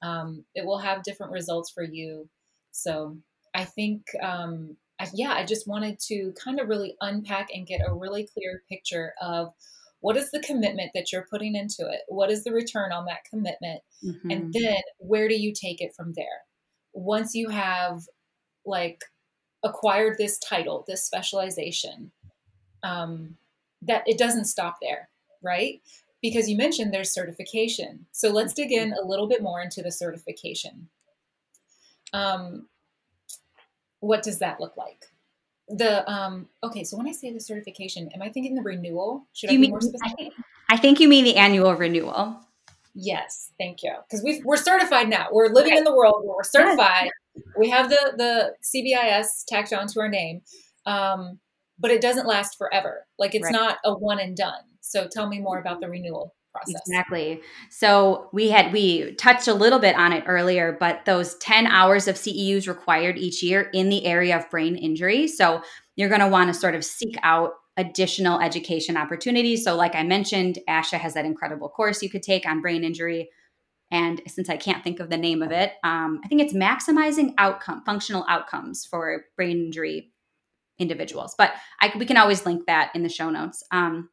Um, 0.00 0.44
it 0.54 0.64
will 0.64 0.78
have 0.78 1.02
different 1.02 1.32
results 1.32 1.70
for 1.70 1.84
you. 1.84 2.28
So 2.72 3.18
I 3.54 3.64
think 3.64 4.06
um, 4.22 4.76
I, 4.98 5.08
yeah, 5.14 5.32
I 5.32 5.44
just 5.44 5.68
wanted 5.68 5.98
to 6.08 6.32
kind 6.42 6.60
of 6.60 6.68
really 6.68 6.96
unpack 7.00 7.48
and 7.52 7.66
get 7.66 7.80
a 7.86 7.92
really 7.92 8.28
clear 8.32 8.62
picture 8.68 9.14
of 9.20 9.52
what 10.02 10.16
is 10.16 10.32
the 10.32 10.40
commitment 10.40 10.90
that 10.94 11.12
you're 11.12 11.26
putting 11.30 11.54
into 11.54 11.88
it? 11.88 12.00
What 12.08 12.30
is 12.30 12.42
the 12.42 12.52
return 12.52 12.90
on 12.90 13.06
that 13.06 13.24
commitment? 13.24 13.82
Mm-hmm. 14.04 14.30
And 14.30 14.52
then 14.52 14.82
where 14.98 15.28
do 15.28 15.40
you 15.40 15.52
take 15.54 15.80
it 15.80 15.94
from 15.94 16.12
there? 16.14 16.42
Once 16.92 17.36
you 17.36 17.48
have 17.48 18.02
like 18.66 19.04
acquired 19.62 20.18
this 20.18 20.40
title, 20.40 20.84
this 20.88 21.04
specialization, 21.04 22.10
um, 22.82 23.36
that 23.80 24.02
it 24.06 24.18
doesn't 24.18 24.46
stop 24.46 24.78
there, 24.82 25.08
right? 25.40 25.80
Because 26.20 26.50
you 26.50 26.56
mentioned 26.56 26.92
there's 26.92 27.14
certification. 27.14 28.06
So 28.10 28.30
let's 28.30 28.54
dig 28.54 28.72
in 28.72 28.92
a 28.92 29.06
little 29.06 29.28
bit 29.28 29.40
more 29.40 29.60
into 29.60 29.82
the 29.82 29.92
certification. 29.92 30.88
Um, 32.12 32.66
what 34.00 34.24
does 34.24 34.40
that 34.40 34.60
look 34.60 34.76
like? 34.76 35.06
The 35.72 36.10
um 36.10 36.48
okay 36.62 36.84
so 36.84 36.96
when 36.96 37.08
i 37.08 37.12
say 37.12 37.32
the 37.32 37.40
certification 37.40 38.08
am 38.14 38.22
i 38.22 38.28
thinking 38.28 38.54
the 38.54 38.62
renewal? 38.62 39.26
Should 39.32 39.50
you 39.50 39.54
i 39.54 39.56
be 39.56 39.62
mean, 39.62 39.70
more 39.70 39.80
specific? 39.80 40.12
I 40.12 40.14
think, 40.14 40.34
I 40.70 40.76
think 40.76 41.00
you 41.00 41.08
mean 41.08 41.24
the 41.24 41.36
annual 41.36 41.74
renewal. 41.74 42.40
Yes 42.94 43.50
thank 43.58 43.82
you. 43.82 43.94
Because 44.06 44.22
we 44.22 44.42
we're 44.44 44.56
certified 44.56 45.08
now. 45.08 45.28
We're 45.32 45.48
living 45.48 45.72
okay. 45.72 45.78
in 45.78 45.84
the 45.84 45.94
world 45.94 46.22
where 46.24 46.36
we're 46.36 46.42
certified. 46.44 47.10
We 47.58 47.70
have 47.70 47.88
the 47.88 48.12
the 48.16 48.54
cbis 48.62 49.44
tacked 49.46 49.72
onto 49.72 50.00
our 50.00 50.08
name 50.08 50.42
um 50.86 51.38
but 51.78 51.90
it 51.90 52.00
doesn't 52.00 52.26
last 52.26 52.58
forever. 52.58 53.06
Like 53.18 53.34
it's 53.34 53.44
right. 53.44 53.52
not 53.52 53.78
a 53.84 53.94
one 53.94 54.20
and 54.20 54.36
done. 54.36 54.62
So 54.80 55.08
tell 55.08 55.26
me 55.26 55.40
more 55.40 55.58
about 55.58 55.80
the 55.80 55.88
renewal 55.88 56.34
process. 56.52 56.80
Exactly. 56.86 57.40
So 57.70 58.28
we 58.32 58.50
had 58.50 58.72
we 58.72 59.14
touched 59.14 59.48
a 59.48 59.54
little 59.54 59.78
bit 59.78 59.96
on 59.96 60.12
it 60.12 60.24
earlier, 60.26 60.76
but 60.78 61.04
those 61.04 61.36
10 61.36 61.66
hours 61.66 62.08
of 62.08 62.16
CEUs 62.16 62.68
required 62.68 63.18
each 63.18 63.42
year 63.42 63.70
in 63.72 63.88
the 63.88 64.04
area 64.06 64.36
of 64.36 64.48
brain 64.50 64.76
injury. 64.76 65.26
So 65.28 65.62
you're 65.96 66.08
going 66.08 66.20
to 66.20 66.28
want 66.28 66.52
to 66.52 66.54
sort 66.58 66.74
of 66.74 66.84
seek 66.84 67.16
out 67.22 67.52
additional 67.76 68.40
education 68.40 68.96
opportunities. 68.96 69.64
So 69.64 69.74
like 69.76 69.94
I 69.94 70.02
mentioned, 70.02 70.58
ASHA 70.68 70.98
has 70.98 71.14
that 71.14 71.24
incredible 71.24 71.68
course 71.68 72.02
you 72.02 72.10
could 72.10 72.22
take 72.22 72.46
on 72.46 72.60
brain 72.60 72.84
injury. 72.84 73.30
And 73.90 74.22
since 74.26 74.48
I 74.48 74.56
can't 74.56 74.82
think 74.84 75.00
of 75.00 75.10
the 75.10 75.16
name 75.16 75.42
of 75.42 75.52
it, 75.52 75.72
um, 75.84 76.20
I 76.24 76.28
think 76.28 76.40
it's 76.40 76.54
maximizing 76.54 77.34
outcome, 77.38 77.82
functional 77.84 78.24
outcomes 78.28 78.86
for 78.86 79.24
brain 79.36 79.66
injury 79.66 80.12
individuals. 80.78 81.34
But 81.36 81.52
I, 81.80 81.92
we 81.98 82.06
can 82.06 82.16
always 82.16 82.44
link 82.46 82.66
that 82.66 82.90
in 82.94 83.02
the 83.02 83.08
show 83.08 83.30
notes. 83.30 83.62
Um, 83.70 84.10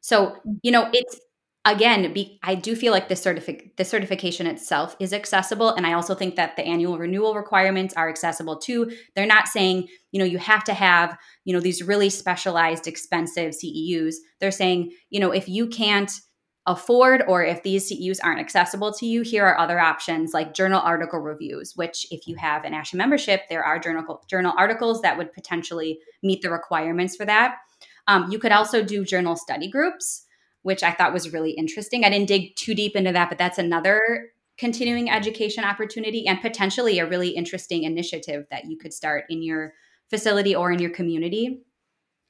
so 0.00 0.36
you 0.62 0.70
know, 0.70 0.88
it's 0.92 1.18
again, 1.66 2.12
be, 2.12 2.38
I 2.42 2.54
do 2.54 2.76
feel 2.76 2.92
like 2.92 3.08
the 3.08 3.16
certific 3.16 3.76
the 3.76 3.84
certification 3.84 4.46
itself 4.46 4.96
is 5.00 5.12
accessible, 5.12 5.70
and 5.70 5.86
I 5.86 5.92
also 5.92 6.14
think 6.14 6.36
that 6.36 6.56
the 6.56 6.64
annual 6.64 6.96
renewal 6.96 7.34
requirements 7.34 7.92
are 7.94 8.08
accessible 8.08 8.56
too. 8.56 8.90
They're 9.14 9.26
not 9.26 9.48
saying 9.48 9.88
you 10.12 10.18
know 10.18 10.24
you 10.24 10.38
have 10.38 10.64
to 10.64 10.74
have 10.74 11.18
you 11.44 11.52
know 11.52 11.60
these 11.60 11.82
really 11.82 12.08
specialized, 12.08 12.86
expensive 12.86 13.52
CEUs. 13.52 14.14
They're 14.40 14.50
saying 14.50 14.92
you 15.10 15.20
know 15.20 15.32
if 15.32 15.48
you 15.48 15.66
can't 15.66 16.10
afford 16.68 17.22
or 17.28 17.44
if 17.44 17.62
these 17.62 17.88
CEUs 17.88 18.18
aren't 18.24 18.40
accessible 18.40 18.92
to 18.92 19.06
you, 19.06 19.22
here 19.22 19.44
are 19.44 19.58
other 19.58 19.78
options 19.78 20.34
like 20.34 20.52
journal 20.52 20.80
article 20.80 21.20
reviews, 21.20 21.74
which 21.76 22.06
if 22.10 22.26
you 22.26 22.34
have 22.36 22.64
an 22.64 22.72
ASHA 22.72 22.94
membership, 22.94 23.42
there 23.48 23.62
are 23.62 23.78
journal 23.78 24.24
journal 24.28 24.54
articles 24.56 25.02
that 25.02 25.18
would 25.18 25.32
potentially 25.32 25.98
meet 26.22 26.42
the 26.42 26.50
requirements 26.50 27.16
for 27.16 27.24
that. 27.24 27.56
Um, 28.08 28.30
you 28.30 28.38
could 28.38 28.52
also 28.52 28.84
do 28.84 29.04
journal 29.04 29.34
study 29.34 29.68
groups 29.68 30.25
which 30.66 30.82
I 30.82 30.90
thought 30.90 31.12
was 31.12 31.32
really 31.32 31.52
interesting. 31.52 32.04
I 32.04 32.10
didn't 32.10 32.26
dig 32.26 32.56
too 32.56 32.74
deep 32.74 32.96
into 32.96 33.12
that, 33.12 33.28
but 33.28 33.38
that's 33.38 33.56
another 33.56 34.00
continuing 34.58 35.08
education 35.08 35.62
opportunity 35.62 36.26
and 36.26 36.42
potentially 36.42 36.98
a 36.98 37.06
really 37.06 37.28
interesting 37.28 37.84
initiative 37.84 38.46
that 38.50 38.64
you 38.64 38.76
could 38.76 38.92
start 38.92 39.26
in 39.30 39.44
your 39.44 39.74
facility 40.10 40.56
or 40.56 40.72
in 40.72 40.80
your 40.80 40.90
community. 40.90 41.62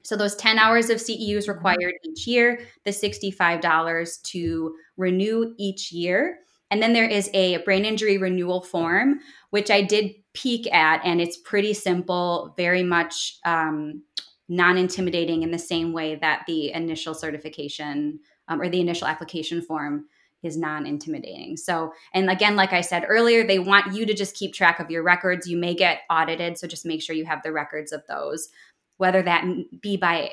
So 0.03 0.15
those 0.15 0.35
10 0.35 0.59
hours 0.59 0.91
of 0.91 0.99
CEUs 0.99 1.17
mm-hmm. 1.17 1.51
required 1.51 1.95
each 2.03 2.27
year, 2.27 2.59
the 2.85 2.91
$65 2.91 4.21
to 4.21 4.75
renew 4.97 5.55
each 5.57 5.91
year. 5.91 6.37
And 6.69 6.79
then 6.79 6.93
there 6.93 7.09
is 7.09 7.31
a 7.33 7.57
brain 7.63 7.85
injury 7.85 8.19
renewal 8.19 8.61
form, 8.61 9.19
which 9.49 9.71
I 9.71 9.81
did 9.81 10.11
peek 10.35 10.71
at, 10.71 11.01
and 11.03 11.19
it's 11.19 11.37
pretty 11.37 11.73
simple, 11.73 12.53
very 12.55 12.83
much 12.83 13.39
um, 13.45 14.03
non 14.49 14.77
intimidating 14.77 15.43
in 15.43 15.51
the 15.51 15.59
same 15.59 15.93
way 15.93 16.15
that 16.15 16.43
the 16.47 16.71
initial 16.71 17.13
certification 17.13 18.19
um, 18.47 18.61
or 18.61 18.69
the 18.69 18.79
initial 18.79 19.07
application 19.07 19.61
form 19.61 20.05
is 20.43 20.57
non 20.57 20.85
intimidating. 20.85 21.57
So, 21.57 21.93
and 22.13 22.29
again, 22.29 22.55
like 22.55 22.73
I 22.73 22.81
said 22.81 23.05
earlier, 23.07 23.45
they 23.45 23.59
want 23.59 23.93
you 23.93 24.05
to 24.05 24.13
just 24.13 24.35
keep 24.35 24.53
track 24.53 24.79
of 24.79 24.89
your 24.89 25.03
records. 25.03 25.47
You 25.47 25.57
may 25.57 25.73
get 25.73 26.01
audited, 26.09 26.57
so 26.57 26.67
just 26.67 26.85
make 26.85 27.01
sure 27.01 27.15
you 27.15 27.25
have 27.25 27.43
the 27.43 27.51
records 27.51 27.91
of 27.91 28.03
those, 28.07 28.49
whether 28.97 29.21
that 29.23 29.45
be 29.81 29.97
by, 29.97 30.31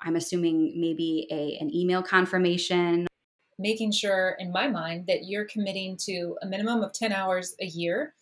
I'm 0.00 0.16
assuming 0.16 0.80
maybe 0.80 1.28
a, 1.30 1.62
an 1.62 1.74
email 1.74 2.02
confirmation. 2.02 3.06
Making 3.58 3.92
sure, 3.92 4.36
in 4.38 4.50
my 4.50 4.66
mind, 4.66 5.06
that 5.06 5.26
you're 5.26 5.44
committing 5.44 5.96
to 5.98 6.36
a 6.42 6.46
minimum 6.46 6.82
of 6.82 6.92
10 6.92 7.12
hours 7.12 7.54
a 7.60 7.66
year, 7.66 8.14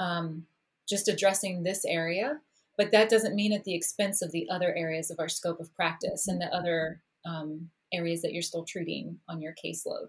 um, 0.00 0.46
just 0.88 1.08
addressing 1.08 1.62
this 1.62 1.84
area 1.84 2.40
but 2.80 2.92
that 2.92 3.10
doesn't 3.10 3.34
mean 3.34 3.52
at 3.52 3.64
the 3.64 3.74
expense 3.74 4.22
of 4.22 4.32
the 4.32 4.48
other 4.50 4.74
areas 4.74 5.10
of 5.10 5.18
our 5.20 5.28
scope 5.28 5.60
of 5.60 5.74
practice 5.76 6.26
and 6.26 6.40
the 6.40 6.46
other 6.46 7.02
um, 7.26 7.68
areas 7.92 8.22
that 8.22 8.32
you're 8.32 8.40
still 8.40 8.64
treating 8.64 9.18
on 9.28 9.42
your 9.42 9.52
caseload. 9.62 10.06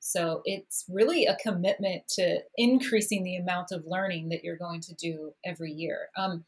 So 0.00 0.40
it's 0.46 0.86
really 0.88 1.26
a 1.26 1.36
commitment 1.36 2.08
to 2.14 2.38
increasing 2.56 3.24
the 3.24 3.36
amount 3.36 3.72
of 3.72 3.84
learning 3.86 4.30
that 4.30 4.42
you're 4.42 4.56
going 4.56 4.80
to 4.80 4.94
do 4.94 5.34
every 5.44 5.70
year. 5.70 6.08
Um, 6.16 6.46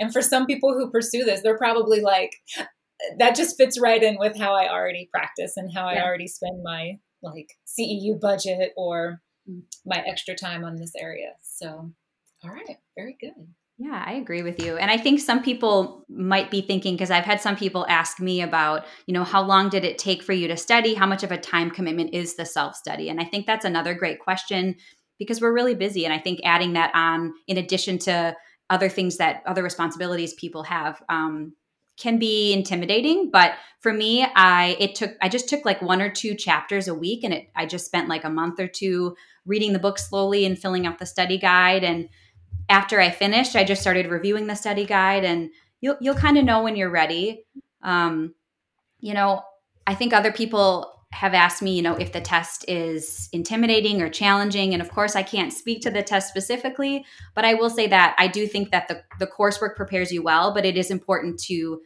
and 0.00 0.14
for 0.14 0.22
some 0.22 0.46
people 0.46 0.72
who 0.72 0.90
pursue 0.90 1.24
this, 1.24 1.42
they're 1.42 1.58
probably 1.58 2.00
like, 2.00 2.32
that 3.18 3.36
just 3.36 3.58
fits 3.58 3.78
right 3.78 4.02
in 4.02 4.16
with 4.18 4.34
how 4.34 4.54
I 4.54 4.72
already 4.72 5.10
practice 5.12 5.58
and 5.58 5.70
how 5.70 5.90
yeah. 5.90 6.00
I 6.00 6.06
already 6.06 6.28
spend 6.28 6.62
my 6.62 7.00
like 7.22 7.50
CEU 7.66 8.18
budget 8.18 8.72
or 8.78 9.20
mm. 9.46 9.60
my 9.84 10.02
extra 10.06 10.34
time 10.34 10.64
on 10.64 10.76
this 10.76 10.92
area. 10.98 11.32
So, 11.42 11.92
all 12.42 12.50
right, 12.50 12.78
very 12.96 13.18
good. 13.20 13.48
Yeah, 13.80 14.02
I 14.04 14.14
agree 14.14 14.42
with 14.42 14.60
you. 14.60 14.76
And 14.76 14.90
I 14.90 14.96
think 14.96 15.20
some 15.20 15.40
people 15.40 16.04
might 16.08 16.50
be 16.50 16.60
thinking 16.62 16.94
because 16.94 17.12
I've 17.12 17.24
had 17.24 17.40
some 17.40 17.54
people 17.54 17.86
ask 17.88 18.18
me 18.18 18.42
about, 18.42 18.84
you 19.06 19.14
know, 19.14 19.22
how 19.22 19.40
long 19.40 19.68
did 19.68 19.84
it 19.84 19.98
take 19.98 20.20
for 20.20 20.32
you 20.32 20.48
to 20.48 20.56
study? 20.56 20.94
How 20.94 21.06
much 21.06 21.22
of 21.22 21.30
a 21.30 21.38
time 21.38 21.70
commitment 21.70 22.12
is 22.12 22.34
the 22.34 22.44
self 22.44 22.74
study? 22.74 23.08
And 23.08 23.20
I 23.20 23.24
think 23.24 23.46
that's 23.46 23.64
another 23.64 23.94
great 23.94 24.18
question 24.18 24.74
because 25.16 25.40
we're 25.40 25.52
really 25.52 25.76
busy. 25.76 26.04
And 26.04 26.12
I 26.12 26.18
think 26.18 26.40
adding 26.44 26.72
that 26.72 26.90
on 26.92 27.34
in 27.46 27.56
addition 27.56 27.98
to 28.00 28.36
other 28.68 28.88
things 28.88 29.16
that 29.18 29.42
other 29.46 29.62
responsibilities 29.62 30.34
people 30.34 30.64
have 30.64 31.00
um, 31.08 31.52
can 31.98 32.18
be 32.18 32.52
intimidating 32.52 33.28
but 33.28 33.54
for 33.80 33.92
me 33.92 34.24
i 34.36 34.76
it 34.78 34.94
took 34.94 35.16
i 35.20 35.28
just 35.28 35.48
took 35.48 35.64
like 35.64 35.82
one 35.82 36.00
or 36.00 36.08
two 36.08 36.32
chapters 36.34 36.86
a 36.86 36.94
week 36.94 37.24
and 37.24 37.34
it 37.34 37.48
i 37.56 37.66
just 37.66 37.86
spent 37.86 38.08
like 38.08 38.22
a 38.22 38.30
month 38.30 38.60
or 38.60 38.68
two 38.68 39.16
reading 39.44 39.72
the 39.72 39.80
book 39.80 39.98
slowly 39.98 40.44
and 40.44 40.58
filling 40.58 40.86
out 40.86 40.98
the 40.98 41.06
study 41.06 41.38
guide 41.38 41.82
and 41.82 42.08
after 42.68 43.00
I 43.00 43.10
finished, 43.10 43.56
I 43.56 43.64
just 43.64 43.80
started 43.80 44.06
reviewing 44.06 44.46
the 44.46 44.54
study 44.54 44.84
guide, 44.84 45.24
and 45.24 45.50
you'll 45.80 45.96
you'll 46.00 46.14
kind 46.14 46.38
of 46.38 46.44
know 46.44 46.62
when 46.62 46.76
you're 46.76 46.90
ready. 46.90 47.44
Um, 47.82 48.34
you 49.00 49.14
know, 49.14 49.42
I 49.86 49.94
think 49.94 50.12
other 50.12 50.32
people 50.32 50.94
have 51.12 51.32
asked 51.32 51.62
me, 51.62 51.74
you 51.74 51.82
know, 51.82 51.94
if 51.94 52.12
the 52.12 52.20
test 52.20 52.66
is 52.68 53.30
intimidating 53.32 54.02
or 54.02 54.10
challenging, 54.10 54.74
and 54.74 54.82
of 54.82 54.90
course, 54.90 55.16
I 55.16 55.22
can't 55.22 55.52
speak 55.52 55.80
to 55.82 55.90
the 55.90 56.02
test 56.02 56.28
specifically, 56.28 57.04
but 57.34 57.44
I 57.44 57.54
will 57.54 57.70
say 57.70 57.86
that 57.86 58.14
I 58.18 58.28
do 58.28 58.46
think 58.46 58.70
that 58.70 58.88
the 58.88 59.02
the 59.18 59.26
coursework 59.26 59.76
prepares 59.76 60.12
you 60.12 60.22
well, 60.22 60.52
but 60.52 60.66
it 60.66 60.76
is 60.76 60.90
important 60.90 61.40
to 61.44 61.80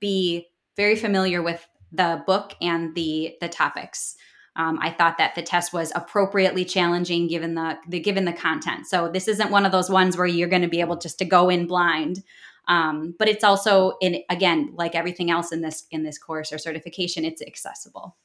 be 0.00 0.46
very 0.76 0.96
familiar 0.96 1.42
with 1.42 1.66
the 1.92 2.22
book 2.26 2.54
and 2.60 2.94
the 2.94 3.36
the 3.40 3.48
topics. 3.48 4.16
Um, 4.56 4.78
I 4.80 4.90
thought 4.90 5.18
that 5.18 5.34
the 5.34 5.42
test 5.42 5.72
was 5.72 5.90
appropriately 5.94 6.64
challenging 6.64 7.26
given 7.26 7.54
the, 7.54 7.76
the 7.88 7.98
given 7.98 8.24
the 8.24 8.32
content. 8.32 8.86
So 8.86 9.08
this 9.08 9.26
isn't 9.26 9.50
one 9.50 9.66
of 9.66 9.72
those 9.72 9.90
ones 9.90 10.16
where 10.16 10.26
you're 10.26 10.48
going 10.48 10.62
to 10.62 10.68
be 10.68 10.80
able 10.80 10.96
just 10.96 11.18
to 11.18 11.24
go 11.24 11.48
in 11.48 11.66
blind. 11.66 12.22
Um, 12.66 13.14
but 13.18 13.28
it's 13.28 13.44
also 13.44 13.96
in 14.00 14.22
again 14.30 14.72
like 14.74 14.94
everything 14.94 15.30
else 15.30 15.52
in 15.52 15.60
this 15.60 15.86
in 15.90 16.02
this 16.02 16.18
course 16.18 16.52
or 16.52 16.58
certification, 16.58 17.24
it's 17.24 17.42
accessible. 17.42 18.16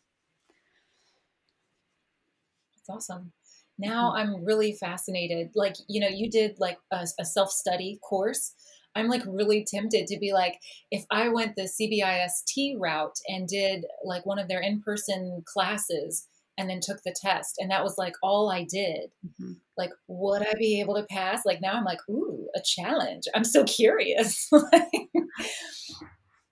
That's 2.75 2.89
awesome. 2.89 3.33
Now 3.77 4.11
mm-hmm. 4.11 4.35
I'm 4.35 4.45
really 4.45 4.73
fascinated. 4.73 5.51
Like 5.55 5.75
you 5.87 5.99
know, 5.99 6.07
you 6.07 6.29
did 6.29 6.59
like 6.59 6.77
a, 6.91 7.07
a 7.19 7.25
self 7.25 7.51
study 7.51 7.99
course. 8.01 8.53
I'm 8.95 9.07
like 9.07 9.23
really 9.25 9.65
tempted 9.65 10.07
to 10.07 10.19
be 10.19 10.33
like, 10.33 10.59
if 10.91 11.05
I 11.11 11.29
went 11.29 11.55
the 11.55 11.69
CBIST 11.69 12.75
route 12.77 13.19
and 13.27 13.47
did 13.47 13.85
like 14.03 14.25
one 14.25 14.39
of 14.39 14.47
their 14.47 14.61
in 14.61 14.81
person 14.81 15.43
classes 15.45 16.27
and 16.57 16.69
then 16.69 16.79
took 16.81 17.01
the 17.03 17.15
test, 17.15 17.55
and 17.59 17.71
that 17.71 17.83
was 17.83 17.97
like 17.97 18.15
all 18.21 18.49
I 18.49 18.63
did, 18.63 19.11
mm-hmm. 19.25 19.53
like, 19.77 19.91
would 20.07 20.41
I 20.41 20.53
be 20.57 20.81
able 20.81 20.95
to 20.95 21.07
pass? 21.09 21.45
Like, 21.45 21.61
now 21.61 21.73
I'm 21.73 21.85
like, 21.85 21.99
ooh, 22.09 22.49
a 22.55 22.59
challenge. 22.61 23.23
I'm 23.33 23.45
so 23.45 23.63
curious. 23.63 24.49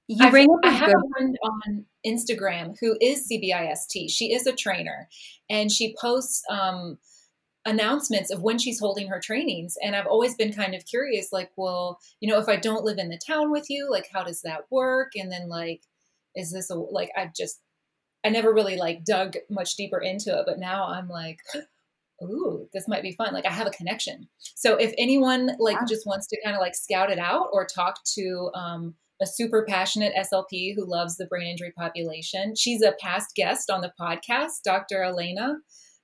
You 0.07 0.29
bring 0.31 0.47
I, 0.63 0.69
I 0.69 0.71
have 0.71 0.89
a 0.89 1.09
friend 1.11 1.37
on 1.43 1.85
Instagram 2.05 2.77
who 2.79 2.97
is 3.01 3.29
CBIST. 3.29 4.09
She 4.09 4.33
is 4.33 4.47
a 4.47 4.53
trainer, 4.53 5.09
and 5.49 5.69
she 5.69 5.95
posts 5.99 6.41
um, 6.49 6.97
announcements 7.67 8.31
of 8.31 8.41
when 8.41 8.57
she's 8.57 8.79
holding 8.79 9.09
her 9.09 9.19
trainings 9.19 9.77
and 9.83 9.95
i've 9.95 10.07
always 10.07 10.33
been 10.35 10.53
kind 10.53 10.73
of 10.73 10.85
curious 10.85 11.33
like 11.33 11.51
well 11.57 11.99
you 12.21 12.29
know 12.29 12.39
if 12.39 12.47
i 12.47 12.55
don't 12.55 12.85
live 12.85 12.97
in 12.97 13.09
the 13.09 13.19
town 13.27 13.51
with 13.51 13.69
you 13.69 13.91
like 13.91 14.07
how 14.11 14.23
does 14.23 14.41
that 14.41 14.61
work? 14.71 15.11
And 15.15 15.31
then 15.31 15.49
like 15.49 15.81
is 16.35 16.51
this 16.51 16.69
a 16.69 16.75
like 16.75 17.09
i 17.15 17.29
just 17.35 17.59
i 18.23 18.29
never 18.29 18.53
really 18.53 18.77
like 18.77 19.03
dug 19.03 19.35
much 19.49 19.75
deeper 19.75 19.99
into 19.99 20.29
it 20.29 20.45
but 20.47 20.59
now 20.59 20.87
i'm 20.87 21.09
like 21.09 21.39
ooh 22.23 22.67
this 22.73 22.87
might 22.87 23.03
be 23.03 23.11
fun. 23.11 23.33
Like 23.33 23.45
i 23.45 23.51
have 23.51 23.67
a 23.67 23.71
connection. 23.71 24.29
So 24.55 24.77
if 24.77 24.93
anyone 24.97 25.51
like 25.59 25.77
just 25.87 26.07
wants 26.07 26.27
to 26.27 26.41
kind 26.41 26.55
of 26.55 26.61
like 26.61 26.73
scout 26.73 27.11
it 27.11 27.19
out 27.19 27.49
or 27.51 27.65
talk 27.65 28.03
to 28.15 28.49
um, 28.55 28.95
a 29.21 29.25
super 29.25 29.65
passionate 29.67 30.13
slp 30.15 30.75
who 30.75 30.85
loves 30.85 31.17
the 31.17 31.25
brain 31.25 31.47
injury 31.47 31.73
population 31.75 32.55
she's 32.55 32.83
a 32.83 32.93
past 33.01 33.35
guest 33.35 33.69
on 33.71 33.81
the 33.81 33.91
podcast 33.99 34.61
dr 34.63 35.01
Alaina 35.01 35.55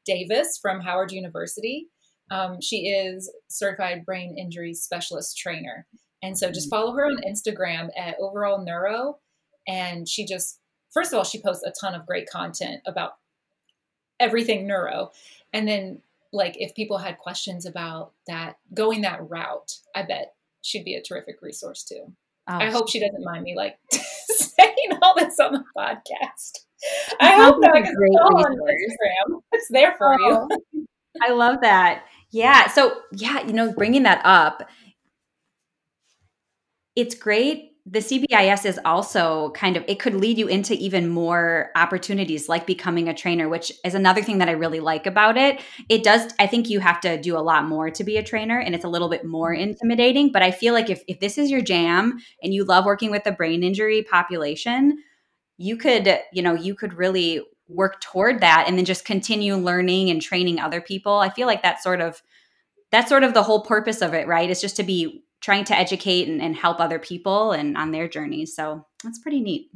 Davis 0.05 0.59
from 0.61 0.81
Howard 0.81 1.11
University. 1.11 1.87
Um, 2.31 2.61
she 2.61 2.87
is 2.87 3.31
certified 3.49 4.05
brain 4.05 4.37
injury 4.37 4.73
specialist 4.73 5.37
trainer. 5.37 5.85
And 6.21 6.37
so 6.37 6.51
just 6.51 6.67
mm. 6.67 6.71
follow 6.71 6.93
her 6.93 7.05
on 7.05 7.21
Instagram 7.27 7.89
at 7.97 8.15
overall 8.19 8.63
neuro. 8.63 9.19
And 9.67 10.07
she 10.07 10.25
just, 10.25 10.59
first 10.91 11.11
of 11.11 11.17
all, 11.17 11.23
she 11.23 11.41
posts 11.41 11.63
a 11.63 11.73
ton 11.79 11.93
of 11.93 12.05
great 12.05 12.29
content 12.29 12.81
about 12.85 13.17
everything 14.19 14.65
neuro. 14.65 15.11
And 15.51 15.67
then, 15.67 16.01
like, 16.31 16.55
if 16.57 16.73
people 16.75 16.97
had 16.97 17.17
questions 17.19 17.65
about 17.65 18.13
that, 18.27 18.57
going 18.73 19.01
that 19.01 19.29
route, 19.29 19.77
I 19.95 20.03
bet 20.03 20.33
she'd 20.61 20.85
be 20.85 20.95
a 20.95 21.01
terrific 21.01 21.41
resource 21.41 21.83
too. 21.83 22.13
Oh, 22.47 22.57
I 22.57 22.69
hope 22.69 22.89
she 22.89 22.99
doesn't 22.99 23.23
mind 23.23 23.43
me 23.43 23.55
like 23.55 23.77
saying 23.91 24.99
all 25.01 25.15
this 25.17 25.39
on 25.39 25.53
the 25.53 25.63
podcast. 25.77 26.59
I 27.19 27.35
hope 27.35 27.57
not 27.59 27.73
because 27.73 27.89
it's 27.89 28.17
all 28.21 28.37
on 28.37 28.57
Instagram. 28.57 29.41
It's 29.53 29.67
there 29.69 29.95
for 29.97 30.13
oh, 30.19 30.47
you. 30.73 30.85
I 31.21 31.31
love 31.31 31.61
that. 31.61 32.05
Yeah. 32.31 32.67
So 32.67 33.01
yeah, 33.13 33.45
you 33.45 33.53
know, 33.53 33.71
bringing 33.71 34.03
that 34.03 34.21
up, 34.25 34.67
it's 36.95 37.15
great. 37.15 37.72
The 37.85 37.99
CBIS 37.99 38.65
is 38.65 38.79
also 38.85 39.51
kind 39.51 39.75
of 39.75 39.83
it 39.89 39.99
could 39.99 40.15
lead 40.15 40.37
you 40.37 40.47
into 40.47 40.73
even 40.75 41.09
more 41.09 41.69
opportunities 41.75 42.47
like 42.47 42.65
becoming 42.65 43.09
a 43.09 43.13
trainer, 43.13 43.49
which 43.49 43.73
is 43.83 43.93
another 43.93 44.23
thing 44.23 44.37
that 44.37 44.47
I 44.47 44.53
really 44.53 44.79
like 44.79 45.05
about 45.05 45.35
it. 45.35 45.61
It 45.89 46.01
does 46.01 46.33
I 46.39 46.47
think 46.47 46.69
you 46.69 46.79
have 46.79 47.01
to 47.01 47.19
do 47.21 47.37
a 47.37 47.43
lot 47.43 47.67
more 47.67 47.89
to 47.89 48.03
be 48.05 48.15
a 48.15 48.23
trainer 48.23 48.57
and 48.57 48.73
it's 48.73 48.85
a 48.85 48.89
little 48.89 49.09
bit 49.09 49.25
more 49.25 49.51
mm-hmm. 49.51 49.71
intimidating, 49.71 50.31
but 50.31 50.41
I 50.41 50.51
feel 50.51 50.73
like 50.73 50.89
if 50.89 51.03
if 51.09 51.19
this 51.19 51.37
is 51.37 51.51
your 51.51 51.59
jam 51.59 52.19
and 52.41 52.53
you 52.53 52.63
love 52.63 52.85
working 52.85 53.11
with 53.11 53.25
the 53.25 53.33
brain 53.33 53.63
injury 53.63 54.01
population, 54.01 54.99
you 55.57 55.75
could 55.75 56.19
you 56.31 56.41
know 56.41 56.53
you 56.53 56.75
could 56.75 56.93
really 56.93 57.41
work 57.67 57.99
toward 57.99 58.39
that 58.39 58.65
and 58.65 58.77
then 58.77 58.85
just 58.85 59.03
continue 59.03 59.55
learning 59.55 60.09
and 60.09 60.21
training 60.21 60.57
other 60.57 60.79
people. 60.79 61.19
I 61.19 61.29
feel 61.29 61.47
like 61.47 61.61
that's 61.61 61.83
sort 61.83 61.99
of 61.99 62.21
that's 62.91 63.09
sort 63.09 63.23
of 63.23 63.33
the 63.33 63.43
whole 63.43 63.63
purpose 63.65 64.01
of 64.01 64.13
it 64.13 64.25
right? 64.25 64.49
Is 64.49 64.61
just 64.61 64.77
to 64.77 64.83
be 64.83 65.22
trying 65.43 65.65
to 65.65 65.77
educate 65.77 66.27
and, 66.27 66.41
and 66.41 66.55
help 66.55 66.79
other 66.79 66.99
people 66.99 67.51
and 67.51 67.77
on 67.77 67.91
their 67.91 68.07
journeys 68.07 68.55
so 68.55 68.85
that's 69.03 69.19
pretty 69.19 69.41
neat. 69.41 69.69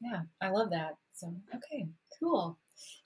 Yeah 0.00 0.22
i 0.40 0.50
love 0.50 0.70
that. 0.70 0.96
So 1.14 1.34
okay 1.54 1.88
cool. 2.20 2.58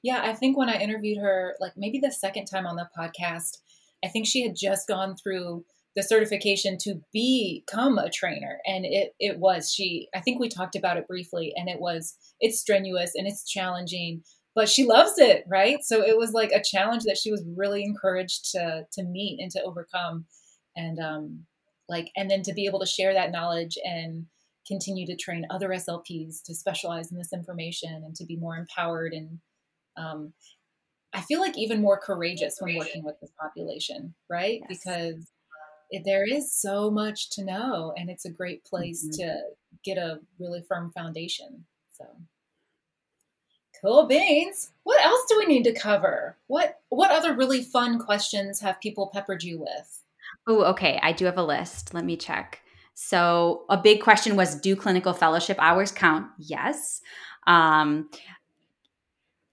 Yeah 0.03 0.23
i 0.23 0.33
think 0.35 0.57
when 0.57 0.69
i 0.69 0.79
interviewed 0.79 1.19
her 1.19 1.55
like 1.61 1.73
maybe 1.77 1.99
the 1.99 2.13
second 2.13 2.47
time 2.47 2.67
on 2.67 2.77
the 2.77 2.89
podcast 2.99 3.59
i 4.05 4.09
think 4.09 4.27
she 4.27 4.43
had 4.43 4.57
just 4.57 4.89
gone 4.89 5.17
through 5.17 5.65
the 5.97 6.03
certification 6.03 6.77
to 6.79 7.01
become 7.11 7.97
a 7.99 8.11
trainer 8.11 8.59
and 8.67 8.85
it 8.85 9.15
it 9.19 9.39
was. 9.39 9.73
She 9.73 10.09
i 10.15 10.21
think 10.21 10.39
we 10.39 10.49
talked 10.49 10.77
about 10.77 10.99
it 10.99 11.09
briefly 11.09 11.55
and 11.57 11.69
it 11.69 11.81
was 11.81 12.15
it's 12.39 12.61
strenuous 12.61 13.13
and 13.15 13.27
it's 13.27 13.51
challenging 13.51 14.23
but 14.57 14.69
she 14.69 14.85
loves 14.85 15.13
it 15.19 15.45
right 15.47 15.85
so 15.85 16.03
it 16.03 16.17
was 16.17 16.33
like 16.33 16.51
a 16.51 16.63
challenge 16.63 17.05
that 17.05 17.19
she 17.19 17.31
was 17.31 17.45
really 17.57 17.85
encouraged 17.85 18.51
to 18.51 18.85
to 18.91 19.05
meet 19.05 19.39
and 19.41 19.53
to 19.53 19.63
overcome 19.63 20.25
and 20.75 20.99
um 20.99 21.45
like 21.89 22.11
and 22.17 22.29
then 22.29 22.43
to 22.43 22.53
be 22.53 22.67
able 22.67 22.81
to 22.81 22.87
share 22.87 23.15
that 23.15 23.31
knowledge 23.31 23.79
and 23.85 24.27
continue 24.67 25.07
to 25.07 25.15
train 25.15 25.47
other 25.51 25.69
slps 25.69 26.43
to 26.43 26.55
specialize 26.55 27.13
in 27.13 27.19
this 27.19 27.33
information 27.33 28.03
and 28.05 28.17
to 28.17 28.25
be 28.25 28.37
more 28.37 28.57
empowered 28.57 29.13
and 29.13 29.39
um, 29.97 30.33
i 31.13 31.21
feel 31.21 31.41
like 31.41 31.57
even 31.57 31.81
more 31.81 32.01
courageous 32.01 32.57
when 32.59 32.77
working 32.77 33.05
with 33.05 33.15
this 33.21 33.31
population 33.41 34.15
right 34.29 34.63
yes. 34.69 34.81
because 34.81 35.31
there 36.05 36.25
is 36.25 36.53
so 36.53 36.91
much 36.91 37.31
to 37.31 37.45
know 37.45 37.93
and 37.97 38.11
it's 38.11 38.25
a 38.25 38.31
great 38.31 38.65
place 38.65 39.05
mm-hmm. 39.05 39.23
to 39.23 39.41
get 39.85 39.99
a 39.99 40.19
really 40.41 40.65
firm 40.69 40.91
foundation 40.91 41.65
so 41.93 42.05
cool 43.81 44.07
beans 44.07 44.71
what 44.85 45.05
else 45.05 45.21
do 45.29 45.39
we 45.39 45.47
need 45.47 45.65
to 45.65 45.73
cover 45.73 46.37
what 46.47 46.81
what 46.89 47.11
other 47.11 47.35
really 47.35 47.63
fun 47.63 47.99
questions 47.99 48.61
have 48.61 48.81
people 48.81 49.11
peppered 49.13 49.43
you 49.43 49.59
with 49.59 50.03
oh 50.47 50.65
okay 50.65 50.99
i 51.03 51.13
do 51.13 51.25
have 51.25 51.39
a 51.39 51.43
list 51.43 51.95
let 51.95 52.05
me 52.05 52.17
check 52.17 52.61
so 52.95 53.65
a 53.69 53.77
big 53.77 54.01
question 54.01 54.37
was 54.37 54.61
do 54.61 54.75
clinical 54.75 55.13
fellowship 55.13 55.57
hours 55.61 55.93
count 55.93 56.27
yes 56.39 57.01
um, 57.47 58.09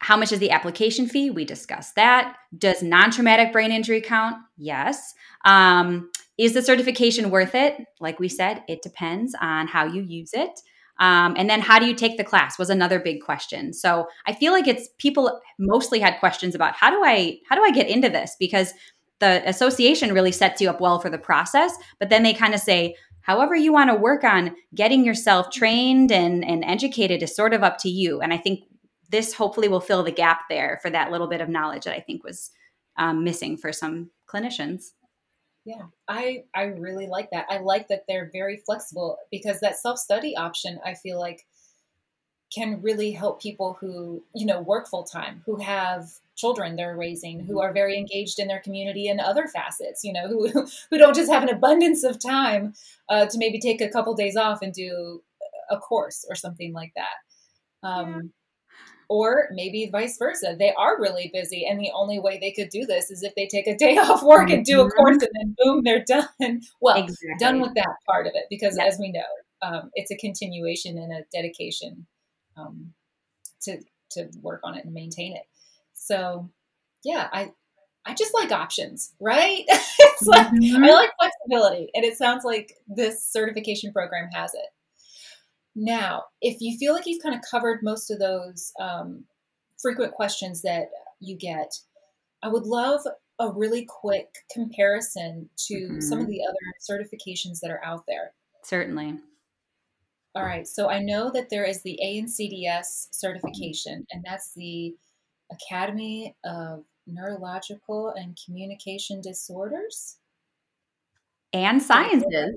how 0.04 0.18
much 0.18 0.34
is 0.34 0.40
the 0.40 0.52
application 0.52 1.08
fee? 1.08 1.30
We 1.30 1.46
discussed 1.46 1.96
that. 1.96 2.36
Does 2.58 2.84
non 2.84 3.10
traumatic 3.10 3.54
brain 3.54 3.72
injury 3.72 4.02
count? 4.02 4.36
Yes. 4.58 5.14
Um, 5.46 6.12
is 6.38 6.54
the 6.54 6.62
certification 6.62 7.30
worth 7.30 7.56
it? 7.56 7.78
Like 8.02 8.20
we 8.20 8.28
said, 8.28 8.64
it 8.68 8.82
depends 8.82 9.34
on 9.40 9.68
how 9.68 9.86
you 9.86 10.02
use 10.02 10.32
it. 10.34 10.60
Um, 11.00 11.34
and 11.38 11.50
then 11.50 11.60
how 11.60 11.80
do 11.80 11.86
you 11.86 11.96
take 11.96 12.18
the 12.18 12.24
class 12.24 12.60
was 12.60 12.70
another 12.70 13.00
big 13.00 13.22
question. 13.22 13.74
So 13.74 14.08
I 14.28 14.34
feel 14.34 14.54
like 14.54 14.68
it's 14.68 14.90
people 15.00 15.40
mostly 15.58 16.00
had 16.00 16.20
questions 16.20 16.54
about 16.54 16.76
how 16.76 16.92
do 16.92 17.04
I 17.04 17.40
how 17.50 17.56
do 17.56 17.64
I 17.64 17.72
get 17.72 17.90
into 17.90 18.10
this 18.10 18.36
because 18.40 18.74
the 19.20 19.48
association 19.48 20.14
really 20.14 20.32
sets 20.32 20.62
you 20.62 20.70
up 20.70 20.82
well 20.82 21.00
for 21.00 21.10
the 21.10 21.18
process, 21.18 21.76
but 22.00 22.10
then 22.10 22.24
they 22.24 22.34
kind 22.34 22.54
of 22.54 22.60
say 22.60 22.96
however 23.22 23.56
you 23.56 23.72
want 23.72 23.90
to 23.90 23.96
work 23.96 24.24
on 24.24 24.56
getting 24.76 25.04
yourself 25.04 25.50
trained 25.52 26.12
and 26.12 26.46
and 26.46 26.64
educated 26.64 27.24
is 27.24 27.36
sort 27.36 27.54
of 27.54 27.64
up 27.64 27.78
to 27.80 27.90
you. 27.90 28.22
And 28.22 28.34
I 28.34 28.38
think 28.38 28.62
this 29.10 29.34
hopefully 29.34 29.68
will 29.68 29.80
fill 29.80 30.04
the 30.04 30.12
gap 30.12 30.42
there 30.50 30.80
for 30.82 30.90
that 30.90 31.12
little 31.12 31.28
bit 31.28 31.42
of 31.42 31.50
knowledge 31.50 31.86
that 31.86 31.96
I 31.96 32.00
think 32.00 32.24
was 32.24 32.52
um, 32.98 33.24
missing 33.24 33.58
for 33.58 33.72
some 33.72 34.12
clinicians. 34.28 34.92
Yeah, 35.66 35.84
I 36.08 36.44
I 36.54 36.64
really 36.64 37.08
like 37.08 37.30
that. 37.32 37.46
I 37.50 37.60
like 37.60 37.88
that 37.88 38.04
they're 38.08 38.30
very 38.34 38.58
flexible 38.58 39.18
because 39.32 39.60
that 39.62 39.78
self 39.78 39.98
study 39.98 40.36
option 40.36 40.80
I 40.86 40.94
feel 40.94 41.20
like 41.20 41.46
can 42.54 42.82
really 42.82 43.12
help 43.12 43.42
people 43.42 43.78
who 43.80 44.24
you 44.36 44.46
know 44.46 44.62
work 44.62 44.88
full 44.88 45.04
time, 45.04 45.42
who 45.46 45.58
have 45.58 46.10
children 46.36 46.76
they're 46.76 46.98
raising, 46.98 47.40
who 47.46 47.62
are 47.62 47.72
very 47.72 47.98
engaged 47.98 48.40
in 48.40 48.48
their 48.48 48.60
community 48.60 49.08
and 49.08 49.22
other 49.22 49.48
facets. 49.48 50.04
You 50.04 50.12
know, 50.12 50.28
who 50.28 50.50
who 50.90 50.98
don't 50.98 51.16
just 51.16 51.32
have 51.32 51.44
an 51.44 51.50
abundance 51.50 52.04
of 52.04 52.20
time 52.20 52.74
uh, 53.10 53.26
to 53.28 53.38
maybe 53.38 53.60
take 53.60 53.80
a 53.80 53.90
couple 53.90 54.14
days 54.16 54.36
off 54.36 54.62
and 54.62 54.74
do 54.74 55.24
a 55.70 55.78
course 55.78 56.26
or 56.30 56.36
something 56.36 56.74
like 56.74 56.92
that. 56.96 57.88
Um, 57.88 58.34
or 59.14 59.48
maybe 59.52 59.88
vice 59.92 60.18
versa. 60.18 60.56
They 60.58 60.74
are 60.74 61.00
really 61.00 61.30
busy, 61.32 61.68
and 61.70 61.80
the 61.80 61.92
only 61.94 62.20
way 62.20 62.40
they 62.40 62.52
could 62.52 62.70
do 62.70 62.84
this 62.88 63.12
is 63.12 63.22
if 63.22 63.36
they 63.36 63.46
take 63.46 63.68
a 63.68 63.78
day 63.86 63.96
off 63.98 64.24
work 64.24 64.50
and 64.50 64.66
do 64.66 64.82
a 64.82 64.86
mm-hmm. 64.86 64.98
course, 64.98 65.18
and 65.22 65.30
then 65.36 65.56
boom, 65.60 65.82
they're 65.84 66.04
done. 66.04 66.28
Well, 66.82 66.98
exactly. 66.98 67.36
done 67.40 67.62
with 67.62 67.76
that 67.76 67.96
part 68.08 68.26
of 68.26 68.34
it, 68.34 68.46
because 68.50 68.80
as 68.80 68.98
we 69.00 69.12
know, 69.12 69.22
um, 69.62 69.92
it's 69.94 70.10
a 70.10 70.18
continuation 70.18 70.98
and 70.98 71.14
a 71.14 71.24
dedication 71.32 72.08
um, 72.58 72.94
to 73.62 73.78
to 74.12 74.30
work 74.42 74.62
on 74.64 74.76
it 74.76 74.84
and 74.84 74.94
maintain 74.94 75.36
it. 75.36 75.44
So, 75.94 76.50
yeah, 77.04 77.30
I 77.32 77.52
I 78.04 78.16
just 78.16 78.34
like 78.34 78.52
options, 78.52 79.14
right? 79.20 79.64
it's 79.68 80.26
like 80.26 80.48
mm-hmm. 80.48 80.84
I 80.84 80.90
like 80.90 81.12
flexibility, 81.20 81.90
and 81.94 82.04
it 82.04 82.18
sounds 82.18 82.44
like 82.44 82.78
this 82.88 83.24
certification 83.24 83.94
program 83.94 84.30
has 84.34 84.56
it. 84.56 84.66
Now, 85.76 86.26
if 86.42 86.58
you 86.62 86.78
feel 86.78 86.94
like 86.94 87.06
you've 87.06 87.24
kind 87.24 87.36
of 87.36 87.42
covered 87.50 87.82
most 87.82 88.12
of 88.12 88.20
those 88.20 88.72
um, 88.80 89.26
frequent 89.82 90.14
questions 90.14 90.62
that 90.62 90.90
you 91.20 91.36
get, 91.36 91.74
I 92.44 92.50
would 92.50 92.64
love 92.64 93.02
a 93.40 93.52
really 93.52 93.86
quick 93.86 94.28
comparison 94.52 95.50
to 95.68 95.74
mm-hmm. 95.74 96.00
some 96.00 96.20
of 96.20 96.26
mm-hmm. 96.26 96.32
the 96.32 96.42
other 96.48 97.04
certifications 97.04 97.60
that 97.62 97.72
are 97.72 97.84
out 97.84 98.04
there. 98.08 98.34
Certainly. 98.64 99.16
All 100.36 100.44
right. 100.44 100.68
So 100.68 100.90
I 100.90 101.00
know 101.00 101.32
that 101.32 101.50
there 101.50 101.64
is 101.64 101.82
the 101.82 102.00
ANCDS 102.04 103.08
certification, 103.12 104.06
and 104.12 104.24
that's 104.26 104.54
the 104.56 104.96
Academy 105.52 106.36
of 106.44 106.86
Neurological 107.06 108.14
and 108.16 108.38
Communication 108.44 109.22
Disorders 109.22 110.18
and 111.52 111.82
Sciences 111.82 112.56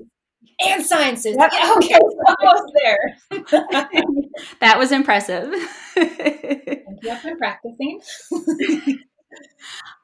and 0.65 0.85
sciences. 0.85 1.35
Yep. 1.37 1.51
Yeah, 1.53 1.73
okay, 1.77 1.97
almost 2.41 2.73
there. 2.83 3.17
that 4.61 4.77
was 4.77 4.91
impressive. 4.91 5.53
Thank 5.95 7.03
you. 7.03 7.11
I've 7.11 7.23
been 7.23 7.37
practicing. 7.37 8.01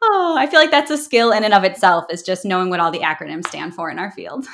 oh, 0.03 0.35
I 0.37 0.47
feel 0.47 0.59
like 0.59 0.71
that's 0.71 0.91
a 0.91 0.97
skill 0.97 1.31
in 1.31 1.43
and 1.43 1.53
of 1.53 1.63
itself 1.63 2.05
is 2.09 2.23
just 2.23 2.45
knowing 2.45 2.69
what 2.69 2.79
all 2.79 2.91
the 2.91 2.99
acronyms 2.99 3.47
stand 3.47 3.73
for 3.73 3.89
in 3.89 3.99
our 3.99 4.11
field. 4.11 4.45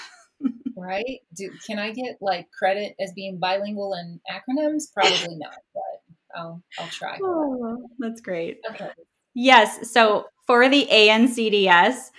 right? 0.78 1.20
Do, 1.36 1.52
can 1.68 1.80
I 1.80 1.92
get 1.92 2.18
like 2.22 2.48
credit 2.58 2.96
as 3.00 3.12
being 3.14 3.40
bilingual 3.40 3.94
in 3.94 4.20
acronyms? 4.32 4.84
Probably 4.94 5.36
not, 5.38 5.58
but 5.74 6.38
I'll 6.40 6.64
I'll 6.80 6.88
try. 6.88 7.18
Oh, 7.22 7.78
that's 8.00 8.22
great. 8.22 8.60
Okay. 8.70 8.90
Yes. 9.36 9.92
So 9.92 10.28
for 10.48 10.68
the 10.70 10.88
ANCDS, 10.92 12.10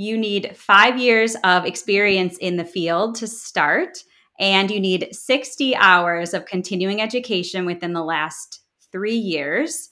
you 0.00 0.16
need 0.16 0.56
five 0.56 0.98
years 0.98 1.36
of 1.44 1.66
experience 1.66 2.38
in 2.38 2.56
the 2.56 2.64
field 2.64 3.16
to 3.16 3.26
start, 3.26 3.98
and 4.38 4.70
you 4.70 4.80
need 4.80 5.14
60 5.14 5.76
hours 5.76 6.32
of 6.32 6.46
continuing 6.46 7.02
education 7.02 7.66
within 7.66 7.92
the 7.92 8.02
last 8.02 8.62
three 8.90 9.14
years, 9.14 9.90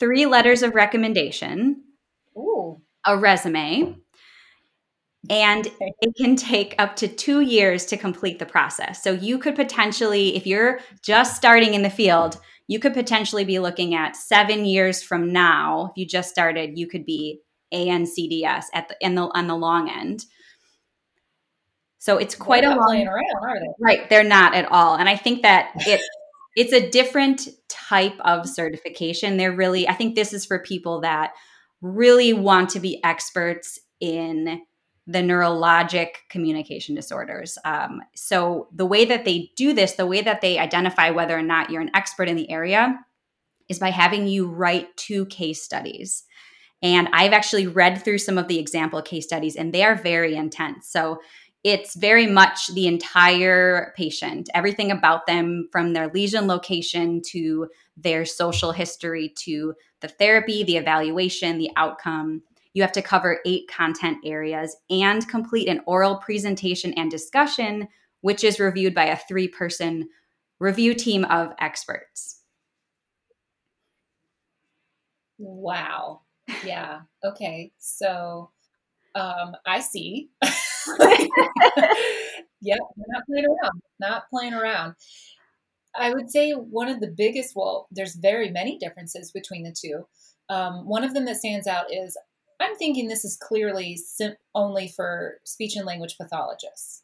three 0.00 0.24
letters 0.24 0.62
of 0.62 0.74
recommendation, 0.74 1.84
Ooh. 2.38 2.80
a 3.06 3.18
resume, 3.18 3.98
and 5.28 5.66
it 5.78 6.16
can 6.16 6.34
take 6.34 6.74
up 6.78 6.96
to 6.96 7.06
two 7.06 7.42
years 7.42 7.84
to 7.84 7.98
complete 7.98 8.38
the 8.38 8.46
process. 8.46 9.02
So 9.02 9.12
you 9.12 9.38
could 9.38 9.56
potentially, 9.56 10.36
if 10.36 10.46
you're 10.46 10.80
just 11.02 11.36
starting 11.36 11.74
in 11.74 11.82
the 11.82 11.90
field, 11.90 12.40
you 12.66 12.78
could 12.78 12.94
potentially 12.94 13.44
be 13.44 13.58
looking 13.58 13.94
at 13.94 14.16
seven 14.16 14.64
years 14.64 15.02
from 15.02 15.34
now. 15.34 15.90
If 15.90 16.00
you 16.00 16.06
just 16.06 16.30
started, 16.30 16.78
you 16.78 16.86
could 16.86 17.04
be 17.04 17.42
ANCDS 17.72 18.64
at 18.74 18.88
the 18.88 18.96
in 19.00 19.14
the 19.14 19.22
on 19.34 19.46
the 19.46 19.56
long 19.56 19.88
end. 19.90 20.24
So 21.98 22.18
it's 22.18 22.34
quite 22.34 22.62
they're 22.62 22.72
a 22.72 22.80
long 22.80 23.06
around, 23.06 23.24
are 23.42 23.60
they? 23.60 23.66
Right, 23.80 24.10
they're 24.10 24.24
not 24.24 24.54
at 24.54 24.70
all. 24.72 24.96
And 24.96 25.08
I 25.08 25.16
think 25.16 25.42
that 25.42 25.70
it 25.76 26.00
it's 26.56 26.72
a 26.72 26.90
different 26.90 27.48
type 27.68 28.18
of 28.24 28.48
certification. 28.48 29.36
They're 29.36 29.52
really 29.52 29.88
I 29.88 29.94
think 29.94 30.14
this 30.14 30.32
is 30.32 30.44
for 30.44 30.58
people 30.58 31.00
that 31.02 31.32
really 31.80 32.32
want 32.32 32.70
to 32.70 32.80
be 32.80 33.02
experts 33.04 33.78
in 34.00 34.62
the 35.06 35.18
neurologic 35.18 36.10
communication 36.30 36.94
disorders. 36.94 37.58
Um, 37.64 38.00
so 38.14 38.68
the 38.72 38.86
way 38.86 39.04
that 39.04 39.24
they 39.24 39.50
do 39.56 39.72
this, 39.72 39.92
the 39.92 40.06
way 40.06 40.22
that 40.22 40.40
they 40.40 40.58
identify 40.58 41.10
whether 41.10 41.36
or 41.36 41.42
not 41.42 41.70
you're 41.70 41.80
an 41.80 41.90
expert 41.94 42.28
in 42.28 42.36
the 42.36 42.50
area, 42.50 42.98
is 43.68 43.78
by 43.78 43.90
having 43.90 44.28
you 44.28 44.46
write 44.46 44.96
two 44.96 45.26
case 45.26 45.62
studies. 45.62 46.24
And 46.82 47.08
I've 47.12 47.32
actually 47.32 47.68
read 47.68 48.02
through 48.02 48.18
some 48.18 48.38
of 48.38 48.48
the 48.48 48.58
example 48.58 49.00
case 49.02 49.24
studies, 49.24 49.56
and 49.56 49.72
they 49.72 49.84
are 49.84 49.94
very 49.94 50.34
intense. 50.34 50.88
So 50.88 51.20
it's 51.62 51.94
very 51.94 52.26
much 52.26 52.74
the 52.74 52.88
entire 52.88 53.94
patient, 53.96 54.48
everything 54.52 54.90
about 54.90 55.26
them 55.26 55.68
from 55.70 55.92
their 55.92 56.08
lesion 56.08 56.48
location 56.48 57.22
to 57.30 57.68
their 57.96 58.24
social 58.24 58.72
history 58.72 59.32
to 59.38 59.74
the 60.00 60.08
therapy, 60.08 60.64
the 60.64 60.76
evaluation, 60.76 61.58
the 61.58 61.70
outcome. 61.76 62.42
You 62.74 62.82
have 62.82 62.92
to 62.92 63.02
cover 63.02 63.40
eight 63.46 63.68
content 63.68 64.18
areas 64.24 64.76
and 64.90 65.28
complete 65.28 65.68
an 65.68 65.82
oral 65.86 66.16
presentation 66.16 66.92
and 66.94 67.10
discussion, 67.10 67.86
which 68.22 68.42
is 68.42 68.58
reviewed 68.58 68.94
by 68.94 69.04
a 69.04 69.16
three 69.16 69.46
person 69.46 70.08
review 70.58 70.94
team 70.94 71.24
of 71.26 71.52
experts. 71.60 72.40
Wow 75.38 76.22
yeah. 76.64 77.00
Okay. 77.24 77.72
So 77.78 78.50
um, 79.14 79.54
I 79.66 79.80
see. 79.80 80.30
yep. 82.60 82.78
Not 82.96 83.26
playing 83.26 83.46
around. 83.46 83.82
Not 84.00 84.24
playing 84.30 84.54
around. 84.54 84.94
I 85.94 86.12
would 86.12 86.30
say 86.30 86.52
one 86.52 86.88
of 86.88 87.00
the 87.00 87.12
biggest, 87.14 87.54
well, 87.54 87.86
there's 87.90 88.14
very 88.14 88.50
many 88.50 88.78
differences 88.78 89.30
between 89.30 89.62
the 89.62 89.74
two. 89.78 90.06
Um, 90.48 90.88
one 90.88 91.04
of 91.04 91.14
them 91.14 91.26
that 91.26 91.36
stands 91.36 91.66
out 91.66 91.92
is 91.92 92.16
I'm 92.60 92.76
thinking 92.76 93.08
this 93.08 93.24
is 93.24 93.36
clearly 93.36 93.96
sim- 93.96 94.36
only 94.54 94.88
for 94.88 95.38
speech 95.44 95.76
and 95.76 95.86
language 95.86 96.16
pathologists. 96.18 97.02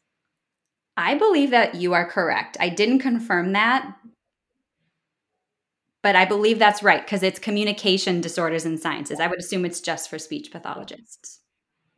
I 0.97 1.15
believe 1.15 1.51
that 1.51 1.75
you 1.75 1.93
are 1.93 2.09
correct. 2.09 2.57
I 2.59 2.69
didn't 2.69 2.99
confirm 2.99 3.53
that, 3.53 3.95
but 6.01 6.15
I 6.15 6.25
believe 6.25 6.59
that's 6.59 6.81
right 6.81 7.03
because 7.03 7.23
it's 7.23 7.39
communication 7.39 8.21
disorders 8.21 8.65
and 8.65 8.79
sciences. 8.79 9.19
I 9.19 9.27
would 9.27 9.39
assume 9.39 9.65
it's 9.65 9.81
just 9.81 10.09
for 10.09 10.17
speech 10.17 10.51
pathologists. 10.51 11.41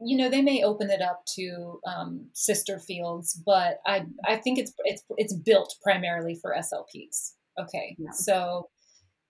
You 0.03 0.17
know, 0.17 0.29
they 0.29 0.41
may 0.41 0.63
open 0.63 0.89
it 0.89 1.01
up 1.01 1.23
to 1.35 1.79
um, 1.85 2.27
sister 2.33 2.79
fields, 2.79 3.39
but 3.45 3.79
I 3.85 4.05
I 4.25 4.37
think 4.37 4.57
it's 4.57 4.73
it's 4.79 5.03
it's 5.17 5.33
built 5.33 5.75
primarily 5.83 6.35
for 6.35 6.55
SLPs. 6.57 7.33
Okay, 7.59 7.95
yeah. 7.99 8.11
so 8.11 8.69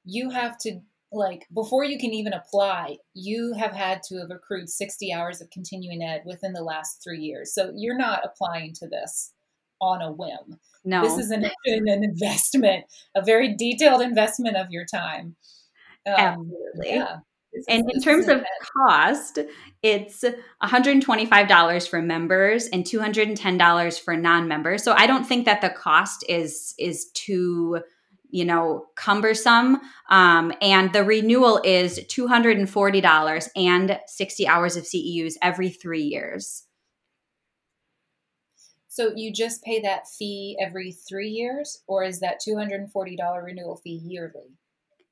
you 0.06 0.30
have 0.30 0.58
to 0.60 0.80
like 1.12 1.46
before 1.54 1.84
you 1.84 2.00
can 2.00 2.14
even 2.14 2.32
apply, 2.32 2.98
you 3.14 3.54
have 3.54 3.74
had 3.74 4.02
to 4.04 4.20
have 4.20 4.32
accrued 4.32 4.70
sixty 4.70 5.12
hours 5.12 5.42
of 5.42 5.50
continuing 5.50 6.02
ed 6.02 6.22
within 6.26 6.54
the 6.54 6.64
last 6.64 7.04
three 7.04 7.20
years. 7.20 7.54
So 7.54 7.74
you're 7.76 7.98
not 7.98 8.22
applying 8.24 8.72
to 8.76 8.88
this 8.88 9.34
on 9.82 10.02
a 10.02 10.12
whim. 10.12 10.60
No. 10.84 11.04
This 11.04 11.18
is 11.18 11.32
an, 11.32 11.44
an 11.66 12.04
investment, 12.04 12.86
a 13.16 13.24
very 13.24 13.56
detailed 13.56 14.02
investment 14.02 14.58
of 14.58 14.68
your 14.70 14.86
time. 14.86 15.36
Um, 16.06 16.16
Absolutely. 16.18 16.90
Yeah. 16.90 17.18
and 17.68 17.90
in 17.92 18.02
terms 18.02 18.28
of 18.28 18.44
cost, 18.88 19.40
it's 19.84 20.24
$125 20.64 21.88
for 21.88 22.02
members 22.02 22.68
and 22.68 22.84
$210 22.84 24.00
for 24.00 24.18
non-members. 24.18 24.84
So 24.84 24.94
I 24.94 25.06
don't 25.06 25.26
think 25.26 25.46
that 25.46 25.62
the 25.62 25.70
cost 25.70 26.26
is 26.28 26.74
is 26.80 27.12
too 27.14 27.82
you 28.32 28.46
know 28.46 28.86
cumbersome 28.96 29.78
um, 30.10 30.54
and 30.62 30.94
the 30.94 31.04
renewal 31.04 31.62
is 31.64 32.00
$240 32.00 33.50
and 33.56 34.00
60 34.08 34.48
hours 34.48 34.78
of 34.78 34.86
ceus 34.86 35.38
every 35.42 35.70
three 35.70 36.04
years 36.04 36.64
So 38.92 39.14
you 39.16 39.32
just 39.32 39.64
pay 39.64 39.80
that 39.84 40.06
fee 40.06 40.58
every 40.60 40.92
three 40.92 41.30
years, 41.30 41.82
or 41.88 42.04
is 42.04 42.20
that 42.20 42.42
$240 42.46 42.92
renewal 43.42 43.78
fee 43.78 44.02
yearly? 44.04 44.58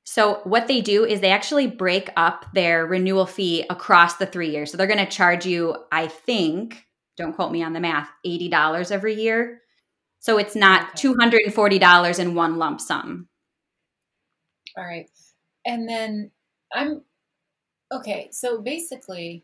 So, 0.04 0.42
what 0.44 0.68
they 0.68 0.82
do 0.82 1.06
is 1.06 1.22
they 1.22 1.30
actually 1.30 1.66
break 1.66 2.10
up 2.14 2.44
their 2.52 2.84
renewal 2.84 3.24
fee 3.24 3.64
across 3.70 4.16
the 4.16 4.26
three 4.26 4.50
years. 4.50 4.70
So, 4.70 4.76
they're 4.76 4.86
going 4.86 4.98
to 4.98 5.06
charge 5.06 5.46
you, 5.46 5.76
I 5.90 6.08
think, 6.08 6.84
don't 7.16 7.32
quote 7.32 7.52
me 7.52 7.62
on 7.62 7.72
the 7.72 7.80
math, 7.80 8.10
$80 8.26 8.90
every 8.90 9.14
year. 9.14 9.62
So, 10.18 10.36
it's 10.36 10.54
not 10.54 11.00
okay. 11.02 11.08
$240 11.08 12.18
in 12.18 12.34
one 12.34 12.58
lump 12.58 12.82
sum. 12.82 13.28
All 14.76 14.84
right. 14.84 15.08
And 15.64 15.88
then 15.88 16.32
I'm 16.70 17.00
okay. 17.90 18.28
So, 18.30 18.60
basically, 18.60 19.42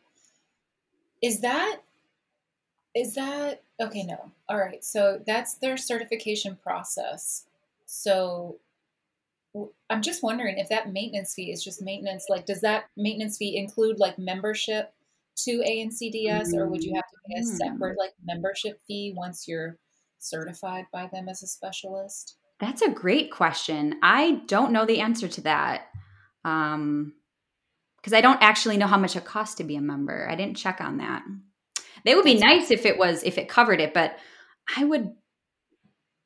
is 1.23 1.41
that 1.41 1.79
is 2.97 3.15
that 3.15 3.63
okay? 3.79 4.03
No. 4.03 4.33
All 4.49 4.59
right. 4.59 4.83
So 4.83 5.21
that's 5.27 5.55
their 5.55 5.77
certification 5.77 6.57
process. 6.63 7.45
So 7.85 8.57
I'm 9.91 10.01
just 10.01 10.23
wondering 10.23 10.59
if 10.59 10.71
that 10.71 10.93
maintenance 10.93 11.35
fee 11.35 11.53
is 11.53 11.63
just 11.63 11.83
maintenance. 11.83 12.27
Like, 12.31 12.47
does 12.47 12.63
that 12.63 12.87
maintenance 12.97 13.37
fee 13.37 13.57
include 13.57 13.99
like 13.99 14.19
membership 14.19 14.95
to 15.45 15.59
ANCDS, 15.61 16.55
or 16.55 16.67
would 16.69 16.83
you 16.83 16.95
have 16.95 17.05
to 17.05 17.17
pay 17.29 17.41
a 17.41 17.45
separate 17.45 17.99
like 17.99 18.15
membership 18.25 18.81
fee 18.89 19.13
once 19.15 19.47
you're 19.47 19.77
certified 20.19 20.87
by 20.91 21.09
them 21.13 21.29
as 21.29 21.43
a 21.43 21.47
specialist? 21.47 22.37
That's 22.59 22.81
a 22.81 22.91
great 22.91 23.31
question. 23.31 23.97
I 24.03 24.41
don't 24.47 24.73
know 24.73 24.87
the 24.87 25.01
answer 25.01 25.29
to 25.29 25.41
that. 25.43 25.89
Um, 26.47 27.13
because 27.99 28.15
I 28.17 28.21
don't 28.21 28.41
actually 28.41 28.77
know 28.77 28.87
how 28.87 28.99
much 28.99 29.17
it 29.17 29.25
costs 29.25 29.57
to 29.57 29.65
be 29.65 29.75
a 29.75 29.81
member. 29.81 30.29
I 30.31 30.37
didn't 30.37 30.57
check 30.57 30.81
on 30.81 30.99
that. 30.99 31.25
They 32.07 32.15
would 32.15 32.25
be 32.25 32.39
nice 32.39 32.71
if 32.71 32.87
it 32.87 32.99
was 32.99 33.25
if 33.25 33.37
it 33.37 33.49
covered 33.49 33.81
it, 33.81 33.93
but 33.93 34.17
I 34.77 34.85
would 34.85 35.13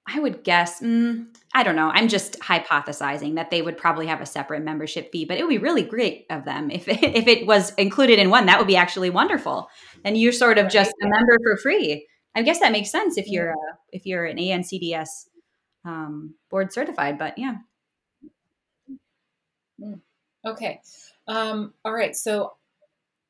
I 0.06 0.20
would 0.20 0.44
guess 0.44 0.80
mm, 0.80 1.26
I 1.54 1.62
don't 1.62 1.74
know. 1.74 1.90
I'm 1.92 2.08
just 2.08 2.38
hypothesizing 2.40 3.36
that 3.36 3.50
they 3.50 3.62
would 3.62 3.78
probably 3.78 4.06
have 4.06 4.20
a 4.20 4.26
separate 4.26 4.62
membership 4.62 5.10
fee, 5.10 5.24
but 5.24 5.38
it 5.38 5.42
would 5.42 5.50
be 5.50 5.58
really 5.58 5.82
great 5.82 6.26
of 6.28 6.44
them 6.44 6.70
if 6.70 6.86
it, 6.86 7.02
if 7.02 7.26
it 7.26 7.46
was 7.46 7.72
included 7.74 8.18
in 8.18 8.28
one. 8.28 8.46
That 8.46 8.58
would 8.58 8.66
be 8.66 8.76
actually 8.76 9.08
wonderful. 9.08 9.68
And 10.04 10.18
you're 10.18 10.32
sort 10.32 10.58
of 10.58 10.68
just 10.68 10.92
a 11.02 11.08
member 11.08 11.38
for 11.42 11.56
free. 11.56 12.06
I 12.34 12.42
guess 12.42 12.60
that 12.60 12.72
makes 12.72 12.90
sense 12.90 13.16
if 13.16 13.26
you're 13.26 13.50
a, 13.50 13.78
if 13.90 14.04
you're 14.04 14.26
an 14.26 14.36
ANCDS 14.36 15.08
um, 15.86 16.34
board 16.50 16.74
certified. 16.74 17.18
But 17.18 17.38
yeah. 17.38 17.54
Mm. 19.80 20.00
Okay. 20.44 20.80
Um, 21.26 21.72
all 21.84 21.92
right. 21.92 22.14
So 22.14 22.52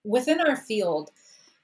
within 0.05 0.41
our 0.41 0.57
field, 0.57 1.11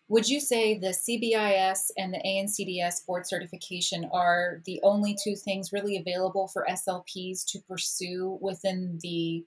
would 0.09 0.29
you 0.29 0.39
say 0.41 0.79
the 0.79 0.95
CBIS 0.95 1.91
and 1.97 2.15
the 2.15 2.23
ANCDS 2.25 3.05
board 3.07 3.27
certification 3.27 4.09
are 4.13 4.61
the 4.65 4.81
only 4.85 5.17
two 5.23 5.35
things 5.35 5.73
really 5.73 5.97
available 5.97 6.49
for 6.49 6.67
SLPs 6.71 7.45
to 7.49 7.59
pursue 7.69 8.39
within 8.41 8.99
the 9.03 9.45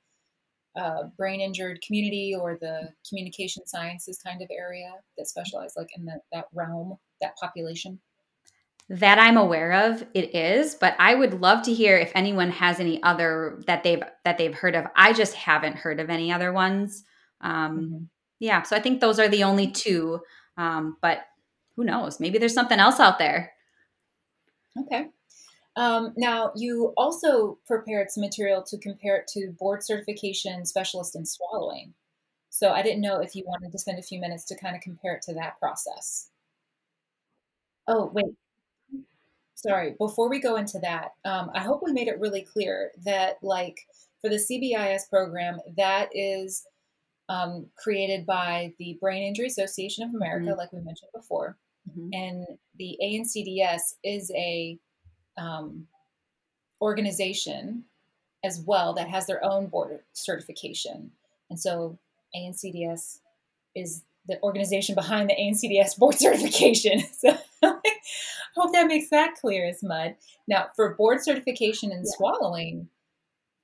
uh, 0.76 1.04
brain 1.18 1.40
injured 1.42 1.80
community 1.86 2.36
or 2.40 2.58
the 2.60 2.90
communication 3.08 3.66
sciences 3.66 4.20
kind 4.20 4.42
of 4.42 4.50
area 4.52 4.92
that 5.18 5.28
specialize 5.28 5.74
like 5.78 5.90
in 5.98 6.06
the, 6.06 6.20
that 6.34 6.46
realm, 6.54 6.98
that 7.22 7.36
population? 7.38 8.00
That 8.90 9.20
I'm 9.20 9.38
aware 9.38 9.72
of, 9.88 10.04
it 10.14 10.36
is, 10.36 10.76
but 10.76 10.96
I 10.98 11.14
would 11.14 11.40
love 11.40 11.64
to 11.64 11.74
hear 11.74 11.96
if 11.96 12.12
anyone 12.16 12.50
has 12.52 12.80
any 12.80 13.02
other 13.04 13.62
that 13.68 13.84
they've 13.84 14.02
that 14.26 14.40
they've 14.40 14.54
heard 14.54 14.76
of. 14.76 14.86
I 14.96 15.14
just 15.14 15.36
haven't 15.36 15.76
heard 15.76 16.00
of 16.00 16.10
any 16.10 16.32
other 16.32 16.52
ones. 16.52 17.04
Um, 17.40 17.80
mm-hmm. 17.80 18.04
Yeah, 18.40 18.64
so 18.64 18.76
I 18.76 18.80
think 18.80 19.00
those 19.00 19.20
are 19.20 19.28
the 19.28 19.44
only 19.44 19.70
two 19.70 20.22
um, 20.60 20.98
but 21.02 21.20
who 21.76 21.86
knows? 21.86 22.20
Maybe 22.20 22.38
there's 22.38 22.54
something 22.54 22.80
else 22.80 23.00
out 23.00 23.18
there. 23.18 23.54
Okay. 24.78 25.08
Um, 25.78 26.14
now, 26.18 26.52
you 26.56 26.94
also 26.98 27.58
prepared 27.66 28.12
some 28.12 28.22
material 28.22 28.62
to 28.64 28.78
compare 28.78 29.16
it 29.16 29.28
to 29.30 29.56
board 29.58 29.84
certification 29.84 30.66
specialist 30.66 31.16
in 31.16 31.26
swallowing. 31.26 31.94
So 32.50 32.72
I 32.72 32.82
didn't 32.82 33.02
know 33.02 33.22
if 33.22 33.36
you 33.36 33.46
wanted 33.48 33.72
to 33.72 33.80
spend 33.80 34.00
a 34.00 34.04
few 34.04 34.20
minutes 34.20 34.44
to 34.46 34.58
kind 34.58 34.76
of 34.76 34.82
compare 34.82 35.14
it 35.16 35.22
to 35.24 35.34
that 35.36 35.58
process. 35.60 36.30
Oh, 37.88 38.12
wait. 38.14 38.36
Sorry. 39.56 39.96
Before 39.98 40.30
we 40.30 40.42
go 40.42 40.58
into 40.58 40.80
that, 40.80 41.14
um, 41.24 41.52
I 41.54 41.62
hope 41.62 41.82
we 41.86 41.94
made 41.94 42.10
it 42.10 42.20
really 42.20 42.42
clear 42.42 42.92
that, 43.06 43.38
like, 43.42 43.88
for 44.22 44.30
the 44.30 44.36
CBIS 44.36 45.10
program, 45.10 45.60
that 45.78 46.10
is 46.14 46.66
um, 47.30 47.68
created 47.78 48.26
by 48.26 48.74
the 48.80 48.98
Brain 49.00 49.24
Injury 49.24 49.48
Association 49.48 50.04
of 50.04 50.14
America, 50.14 50.48
mm-hmm. 50.48 50.58
like 50.58 50.74
we 50.74 50.80
mentioned 50.80 51.12
before. 51.16 51.58
Mm-hmm. 51.90 52.10
And 52.12 52.48
the 52.78 52.98
ANCDS 53.02 53.96
is 54.04 54.32
a 54.36 54.78
um, 55.38 55.88
organization 56.82 57.86
as 58.44 58.62
well 58.66 58.94
that 58.94 59.10
has 59.10 59.28
their 59.28 59.44
own 59.44 59.68
board 59.68 60.00
certification. 60.14 61.12
And 61.50 61.60
so 61.60 62.00
ANCDS 62.36 63.20
is 63.76 64.04
the 64.28 64.42
organization 64.42 64.96
behind 64.96 65.30
the 65.30 65.36
ANCDS 65.36 65.98
board 65.98 66.16
certification. 66.20 67.04
So 67.20 67.38
I 67.62 67.74
hope 68.56 68.72
that 68.72 68.88
makes 68.88 69.10
that 69.10 69.36
clear 69.36 69.68
as 69.68 69.84
mud. 69.84 70.16
Now, 70.48 70.68
for 70.76 70.96
board 70.96 71.22
certification 71.22 71.92
in 71.92 72.00
yeah. 72.00 72.12
swallowing, 72.16 72.88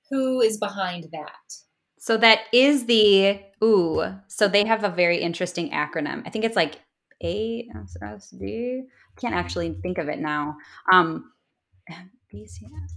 who 0.10 0.42
is 0.42 0.58
behind 0.58 1.08
that? 1.14 1.65
So 2.06 2.18
that 2.18 2.42
is 2.54 2.86
the 2.86 3.40
ooh. 3.64 4.04
So 4.28 4.48
they 4.48 4.64
have 4.68 4.84
a 4.84 4.90
very 4.90 5.18
interesting 5.18 5.72
acronym. 5.72 6.22
I 6.24 6.30
think 6.30 6.46
it's 6.46 6.56
like 6.56 6.80
ASSD. 7.24 8.82
Can't 9.20 9.34
actually 9.34 9.80
think 9.82 9.98
of 9.98 10.08
it 10.08 10.20
now. 10.20 10.56
Um, 10.94 11.32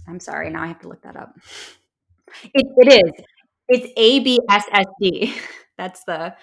I'm 0.07 0.19
sorry. 0.19 0.51
Now 0.51 0.61
I 0.61 0.67
have 0.67 0.81
to 0.81 0.87
look 0.87 1.01
that 1.01 1.15
up. 1.15 1.33
It, 2.53 2.67
it 2.77 3.03
is. 3.03 3.25
It's 3.67 3.99
ABSSD. 3.99 5.33
That's 5.79 6.03
the. 6.03 6.35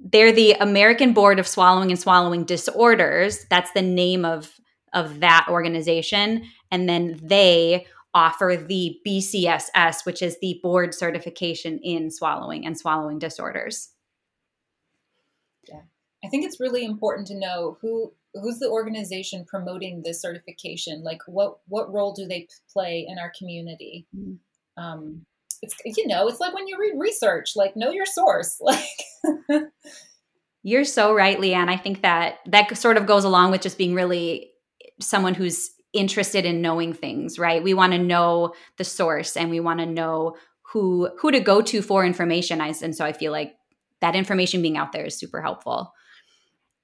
They're 0.00 0.32
the 0.32 0.54
American 0.54 1.12
Board 1.12 1.38
of 1.38 1.46
Swallowing 1.46 1.92
and 1.92 2.00
Swallowing 2.00 2.42
Disorders. 2.42 3.46
That's 3.50 3.70
the 3.70 3.82
name 3.82 4.24
of 4.24 4.52
of 4.92 5.20
that 5.20 5.46
organization, 5.48 6.42
and 6.72 6.88
then 6.88 7.20
they 7.22 7.86
offer 8.18 8.56
the 8.56 8.98
BCSS, 9.06 10.04
which 10.04 10.22
is 10.22 10.38
the 10.40 10.58
board 10.60 10.92
certification 10.92 11.78
in 11.78 12.10
swallowing 12.10 12.66
and 12.66 12.76
swallowing 12.76 13.20
disorders. 13.20 13.90
Yeah. 15.68 15.82
I 16.24 16.28
think 16.28 16.44
it's 16.44 16.58
really 16.58 16.84
important 16.84 17.28
to 17.28 17.38
know 17.38 17.78
who 17.80 18.12
who's 18.34 18.58
the 18.58 18.68
organization 18.68 19.44
promoting 19.46 20.02
this 20.04 20.20
certification 20.20 21.02
like 21.02 21.20
what 21.26 21.58
what 21.66 21.92
role 21.92 22.12
do 22.12 22.26
they 22.26 22.46
play 22.70 23.06
in 23.08 23.18
our 23.18 23.32
community 23.36 24.06
mm-hmm. 24.14 24.82
um, 24.82 25.24
it's 25.62 25.74
you 25.84 26.06
know 26.06 26.28
it's 26.28 26.38
like 26.38 26.54
when 26.54 26.68
you 26.68 26.76
read 26.78 26.92
research 26.98 27.56
like 27.56 27.74
know 27.74 27.90
your 27.90 28.04
source 28.04 28.58
like 28.60 29.64
you're 30.62 30.84
so 30.84 31.14
right 31.14 31.40
Leigh 31.40 31.54
Ann 31.54 31.70
i 31.70 31.76
think 31.76 32.02
that 32.02 32.40
that 32.46 32.76
sort 32.76 32.98
of 32.98 33.06
goes 33.06 33.24
along 33.24 33.50
with 33.50 33.62
just 33.62 33.78
being 33.78 33.94
really 33.94 34.50
someone 35.00 35.34
who's 35.34 35.70
interested 35.92 36.44
in 36.44 36.60
knowing 36.60 36.92
things, 36.92 37.38
right? 37.38 37.62
We 37.62 37.74
want 37.74 37.92
to 37.92 37.98
know 37.98 38.54
the 38.76 38.84
source 38.84 39.36
and 39.36 39.50
we 39.50 39.60
want 39.60 39.80
to 39.80 39.86
know 39.86 40.36
who 40.72 41.10
who 41.18 41.30
to 41.30 41.40
go 41.40 41.62
to 41.62 41.82
for 41.82 42.04
information. 42.04 42.60
And 42.60 42.94
so 42.94 43.04
I 43.04 43.12
feel 43.12 43.32
like 43.32 43.54
that 44.00 44.14
information 44.14 44.62
being 44.62 44.76
out 44.76 44.92
there 44.92 45.06
is 45.06 45.18
super 45.18 45.40
helpful. 45.40 45.92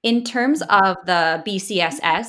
In 0.03 0.23
terms 0.23 0.61
of 0.63 0.97
the 1.05 1.43
BCSS, 1.45 2.27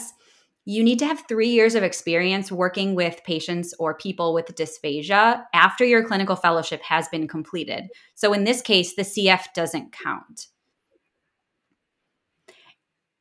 you 0.65 0.83
need 0.83 0.99
to 0.99 1.07
have 1.07 1.25
three 1.29 1.49
years 1.49 1.75
of 1.75 1.83
experience 1.83 2.51
working 2.51 2.95
with 2.95 3.23
patients 3.25 3.73
or 3.79 3.97
people 3.97 4.35
with 4.35 4.47
dysphagia 4.47 5.45
after 5.55 5.85
your 5.85 6.05
clinical 6.05 6.37
fellowship 6.37 6.83
has 6.83 7.09
been 7.09 7.29
completed. 7.29 7.85
So 8.15 8.33
in 8.33 8.45
this 8.45 8.61
case, 8.61 8.95
the 8.95 9.03
CF 9.03 9.45
doesn't 9.55 9.93
count 9.93 10.49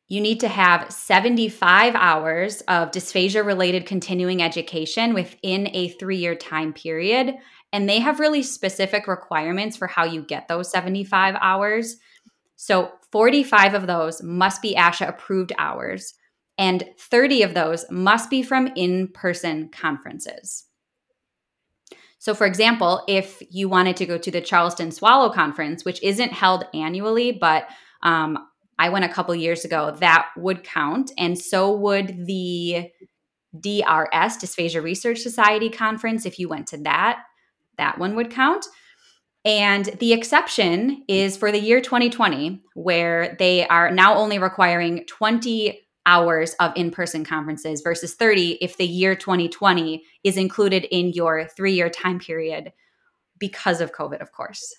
you 0.07 0.21
need 0.21 0.39
to 0.41 0.47
have 0.47 0.91
75 0.91 1.95
hours 1.95 2.61
of 2.61 2.91
dysphagia 2.91 3.43
related 3.43 3.85
continuing 3.85 4.41
education 4.41 5.13
within 5.13 5.69
a 5.73 5.89
three 5.89 6.17
year 6.17 6.35
time 6.35 6.73
period. 6.73 7.35
And 7.73 7.89
they 7.89 7.99
have 7.99 8.19
really 8.19 8.43
specific 8.43 9.07
requirements 9.07 9.75
for 9.75 9.87
how 9.87 10.05
you 10.05 10.21
get 10.21 10.47
those 10.47 10.71
75 10.71 11.35
hours. 11.41 11.97
So 12.55 12.91
45 13.11 13.73
of 13.73 13.87
those 13.87 14.21
must 14.23 14.61
be 14.61 14.75
ASHA 14.75 15.09
approved 15.09 15.51
hours, 15.57 16.13
and 16.57 16.87
30 16.99 17.43
of 17.43 17.53
those 17.53 17.85
must 17.91 18.29
be 18.29 18.43
from 18.43 18.67
in 18.75 19.09
person 19.09 19.69
conferences. 19.69 20.65
So, 22.17 22.33
for 22.33 22.47
example, 22.47 23.03
if 23.07 23.43
you 23.51 23.67
wanted 23.67 23.97
to 23.97 24.05
go 24.05 24.17
to 24.17 24.31
the 24.31 24.41
Charleston 24.41 24.91
Swallow 24.91 25.29
Conference, 25.29 25.83
which 25.83 26.01
isn't 26.01 26.31
held 26.31 26.65
annually, 26.73 27.31
but 27.31 27.67
um, 28.01 28.37
I 28.77 28.89
went 28.89 29.05
a 29.05 29.09
couple 29.09 29.33
years 29.35 29.63
ago, 29.63 29.95
that 29.99 30.29
would 30.35 30.63
count. 30.63 31.11
And 31.17 31.37
so 31.37 31.71
would 31.71 32.25
the 32.25 32.91
DRS, 33.59 34.37
Dysphagia 34.37 34.83
Research 34.83 35.19
Society 35.19 35.69
conference. 35.69 36.25
If 36.25 36.39
you 36.39 36.49
went 36.49 36.67
to 36.67 36.77
that, 36.79 37.23
that 37.77 37.97
one 37.97 38.15
would 38.15 38.31
count. 38.31 38.65
And 39.45 39.85
the 39.99 40.13
exception 40.13 41.03
is 41.07 41.37
for 41.37 41.51
the 41.51 41.59
year 41.59 41.79
2020, 41.79 42.63
where 42.73 43.35
they 43.37 43.67
are 43.67 43.91
now 43.91 44.15
only 44.15 44.39
requiring 44.39 45.05
20 45.05 45.81
hours 46.07 46.53
of 46.59 46.71
in 46.75 46.91
person 46.91 47.23
conferences 47.23 47.81
versus 47.81 48.13
30 48.15 48.57
if 48.61 48.77
the 48.77 48.85
year 48.85 49.15
2020 49.15 50.03
is 50.23 50.37
included 50.37 50.85
in 50.85 51.09
your 51.13 51.47
three 51.47 51.73
year 51.73 51.89
time 51.89 52.19
period 52.19 52.71
because 53.39 53.81
of 53.81 53.91
COVID, 53.91 54.21
of 54.21 54.31
course. 54.31 54.75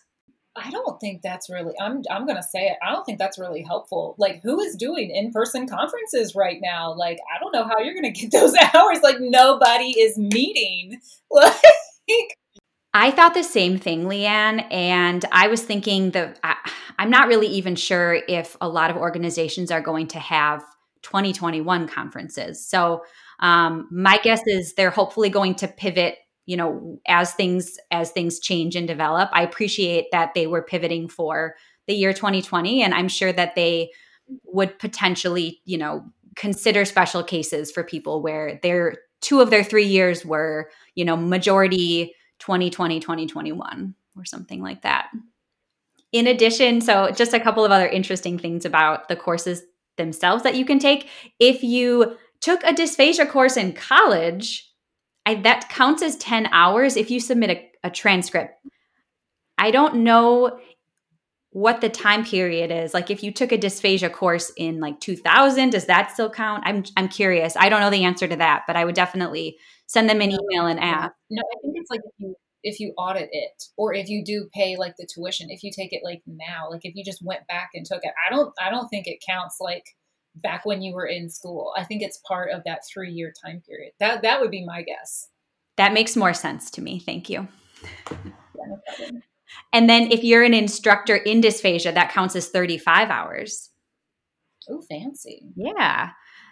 I 0.56 0.70
don't 0.70 0.98
think 1.00 1.22
that's 1.22 1.50
really 1.50 1.74
I'm 1.80 2.02
I'm 2.10 2.26
going 2.26 2.36
to 2.36 2.42
say 2.42 2.66
it. 2.66 2.76
I 2.82 2.92
don't 2.92 3.04
think 3.04 3.18
that's 3.18 3.38
really 3.38 3.62
helpful. 3.62 4.14
Like 4.18 4.40
who 4.42 4.60
is 4.60 4.76
doing 4.76 5.10
in-person 5.10 5.68
conferences 5.68 6.34
right 6.34 6.58
now? 6.62 6.94
Like 6.94 7.18
I 7.34 7.38
don't 7.38 7.52
know 7.52 7.64
how 7.64 7.78
you're 7.80 7.94
going 7.94 8.12
to 8.12 8.20
get 8.20 8.32
those 8.40 8.54
hours 8.74 9.00
like 9.02 9.16
nobody 9.20 9.98
is 9.98 10.18
meeting. 10.18 11.00
Like 11.28 12.38
I 12.94 13.10
thought 13.10 13.34
the 13.34 13.42
same 13.42 13.78
thing, 13.78 14.06
Leigh 14.06 14.26
Ann, 14.26 14.60
and 14.70 15.24
I 15.32 15.48
was 15.48 15.62
thinking 15.62 16.12
that 16.12 16.38
I'm 16.98 17.10
not 17.10 17.26
really 17.26 17.48
even 17.48 17.74
sure 17.74 18.20
if 18.28 18.56
a 18.60 18.68
lot 18.68 18.90
of 18.90 18.96
organizations 18.96 19.72
are 19.72 19.80
going 19.80 20.06
to 20.08 20.20
have 20.20 20.62
2021 21.02 21.88
conferences. 21.88 22.66
So 22.66 23.02
um, 23.40 23.88
my 23.90 24.18
guess 24.22 24.40
is 24.46 24.74
they're 24.74 24.90
hopefully 24.90 25.28
going 25.28 25.56
to 25.56 25.68
pivot 25.68 26.16
you 26.46 26.56
know 26.56 26.98
as 27.06 27.34
things 27.34 27.78
as 27.90 28.10
things 28.10 28.38
change 28.38 28.74
and 28.74 28.88
develop 28.88 29.28
i 29.32 29.42
appreciate 29.42 30.06
that 30.12 30.32
they 30.34 30.46
were 30.46 30.62
pivoting 30.62 31.08
for 31.08 31.54
the 31.86 31.94
year 31.94 32.12
2020 32.12 32.82
and 32.82 32.94
i'm 32.94 33.08
sure 33.08 33.32
that 33.32 33.54
they 33.54 33.90
would 34.44 34.78
potentially 34.78 35.60
you 35.64 35.76
know 35.78 36.04
consider 36.36 36.84
special 36.84 37.22
cases 37.22 37.72
for 37.72 37.82
people 37.82 38.22
where 38.22 38.60
their 38.62 38.96
two 39.20 39.40
of 39.40 39.50
their 39.50 39.64
three 39.64 39.86
years 39.86 40.24
were 40.24 40.70
you 40.94 41.04
know 41.04 41.16
majority 41.16 42.14
2020 42.38 43.00
2021 43.00 43.94
or 44.16 44.24
something 44.24 44.62
like 44.62 44.82
that. 44.82 45.08
In 46.12 46.26
addition 46.26 46.80
so 46.80 47.10
just 47.10 47.34
a 47.34 47.40
couple 47.40 47.64
of 47.64 47.72
other 47.72 47.88
interesting 47.88 48.38
things 48.38 48.64
about 48.64 49.08
the 49.08 49.16
courses 49.16 49.62
themselves 49.96 50.42
that 50.42 50.54
you 50.54 50.64
can 50.64 50.78
take. 50.78 51.08
If 51.40 51.62
you 51.62 52.16
took 52.40 52.62
a 52.62 52.72
dysphagia 52.72 53.28
course 53.28 53.56
in 53.56 53.72
college 53.72 54.70
I, 55.26 55.34
that 55.42 55.68
counts 55.68 56.02
as 56.02 56.16
10 56.16 56.46
hours 56.52 56.96
if 56.96 57.10
you 57.10 57.20
submit 57.20 57.50
a, 57.50 57.88
a 57.88 57.90
transcript. 57.90 58.54
I 59.58 59.70
don't 59.70 59.96
know 59.96 60.58
what 61.50 61.80
the 61.80 61.88
time 61.88 62.24
period 62.24 62.70
is. 62.70 62.94
Like 62.94 63.10
if 63.10 63.22
you 63.22 63.32
took 63.32 63.50
a 63.50 63.58
dysphagia 63.58 64.12
course 64.12 64.52
in 64.56 64.78
like 64.78 65.00
2000, 65.00 65.70
does 65.70 65.86
that 65.86 66.12
still 66.12 66.30
count? 66.30 66.62
I'm 66.66 66.84
I'm 66.96 67.08
curious. 67.08 67.56
I 67.56 67.68
don't 67.68 67.80
know 67.80 67.90
the 67.90 68.04
answer 68.04 68.28
to 68.28 68.36
that, 68.36 68.64
but 68.66 68.76
I 68.76 68.84
would 68.84 68.94
definitely 68.94 69.56
send 69.86 70.08
them 70.08 70.20
an 70.20 70.32
email 70.32 70.66
and 70.66 70.78
ask. 70.78 71.14
No, 71.30 71.42
I 71.42 71.56
think 71.62 71.76
it's 71.76 71.90
like 71.90 72.02
if 72.04 72.12
you 72.18 72.34
if 72.62 72.78
you 72.78 72.92
audit 72.98 73.30
it 73.32 73.62
or 73.78 73.94
if 73.94 74.08
you 74.08 74.22
do 74.22 74.50
pay 74.52 74.76
like 74.76 74.96
the 74.98 75.06
tuition, 75.06 75.48
if 75.48 75.62
you 75.62 75.70
take 75.74 75.94
it 75.94 76.02
like 76.04 76.20
now, 76.26 76.68
like 76.70 76.84
if 76.84 76.94
you 76.94 77.02
just 77.02 77.24
went 77.24 77.46
back 77.46 77.70
and 77.72 77.86
took 77.86 78.00
it, 78.02 78.12
I 78.24 78.34
don't 78.34 78.52
I 78.60 78.68
don't 78.68 78.88
think 78.88 79.06
it 79.06 79.24
counts 79.26 79.56
like 79.58 79.95
back 80.42 80.64
when 80.64 80.82
you 80.82 80.94
were 80.94 81.06
in 81.06 81.28
school. 81.28 81.72
I 81.76 81.84
think 81.84 82.02
it's 82.02 82.18
part 82.18 82.50
of 82.50 82.62
that 82.64 82.80
three 82.86 83.12
year 83.12 83.32
time 83.44 83.62
period. 83.66 83.92
That 84.00 84.22
that 84.22 84.40
would 84.40 84.50
be 84.50 84.64
my 84.64 84.82
guess. 84.82 85.28
That 85.76 85.92
makes 85.92 86.16
more 86.16 86.34
sense 86.34 86.70
to 86.72 86.82
me. 86.82 86.98
Thank 86.98 87.28
you. 87.28 87.48
and 89.72 89.88
then 89.88 90.10
if 90.10 90.24
you're 90.24 90.42
an 90.42 90.54
instructor 90.54 91.16
in 91.16 91.40
dysphagia, 91.40 91.92
that 91.94 92.12
counts 92.12 92.34
as 92.34 92.48
35 92.48 93.10
hours. 93.10 93.70
Oh, 94.68 94.82
fancy. 94.88 95.42
Yeah. 95.54 96.10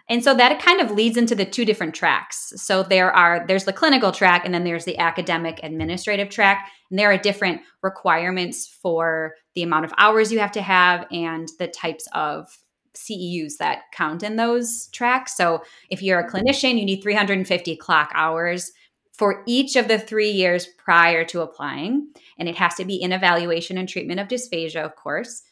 And 0.09 0.23
so 0.23 0.35
that 0.35 0.61
kind 0.61 0.83
of 0.83 0.91
leads 0.91 1.17
into 1.17 1.35
the 1.35 1.47
two 1.47 1.65
different 1.65 1.95
tracks. 1.95 2.53
So 2.57 2.83
there 2.83 3.11
are 3.11 3.47
there's 3.47 3.65
the 3.65 3.73
clinical 3.73 4.13
track 4.13 4.45
and 4.45 4.53
then 4.53 4.65
there's 4.65 4.85
the 4.85 4.99
academic 4.99 5.61
administrative 5.63 6.29
track. 6.29 6.71
And 6.91 6.99
there 6.99 7.11
are 7.11 7.17
different 7.17 7.63
requirements 7.83 8.67
for 8.83 9.35
the 9.55 9.63
amount 9.63 9.87
of 9.87 9.95
hours 9.97 10.31
you 10.31 10.41
have 10.41 10.53
to 10.53 10.63
have 10.63 11.07
and 11.11 11.49
the 11.59 11.69
types 11.69 12.07
of 12.13 12.49
CEUs 12.95 13.57
that 13.59 13.83
count 13.93 14.23
in 14.23 14.37
those 14.37 14.89
tracks. 14.89 15.37
So 15.37 15.63
if 15.91 16.03
you're 16.03 16.21
a 16.21 16.31
clinician, 16.31 16.79
you 16.79 16.85
need 16.85 17.03
350 17.03 17.77
clock 17.77 18.11
hours 18.15 18.73
for 19.13 19.43
each 19.47 19.77
of 19.77 19.89
the 19.89 19.99
three 19.99 20.31
years 20.31 20.67
prior 20.67 21.25
to 21.27 21.43
applying. 21.43 22.09
And 22.39 22.49
it 22.49 22.57
has 22.57 22.75
to 22.77 22.85
be 22.85 22.97
in 22.97 23.13
evaluation 23.13 23.79
and 23.79 23.89
treatment 23.89 24.21
of 24.21 24.29
dysphagia, 24.29 24.85
of 24.85 24.97
course. 24.97 25.43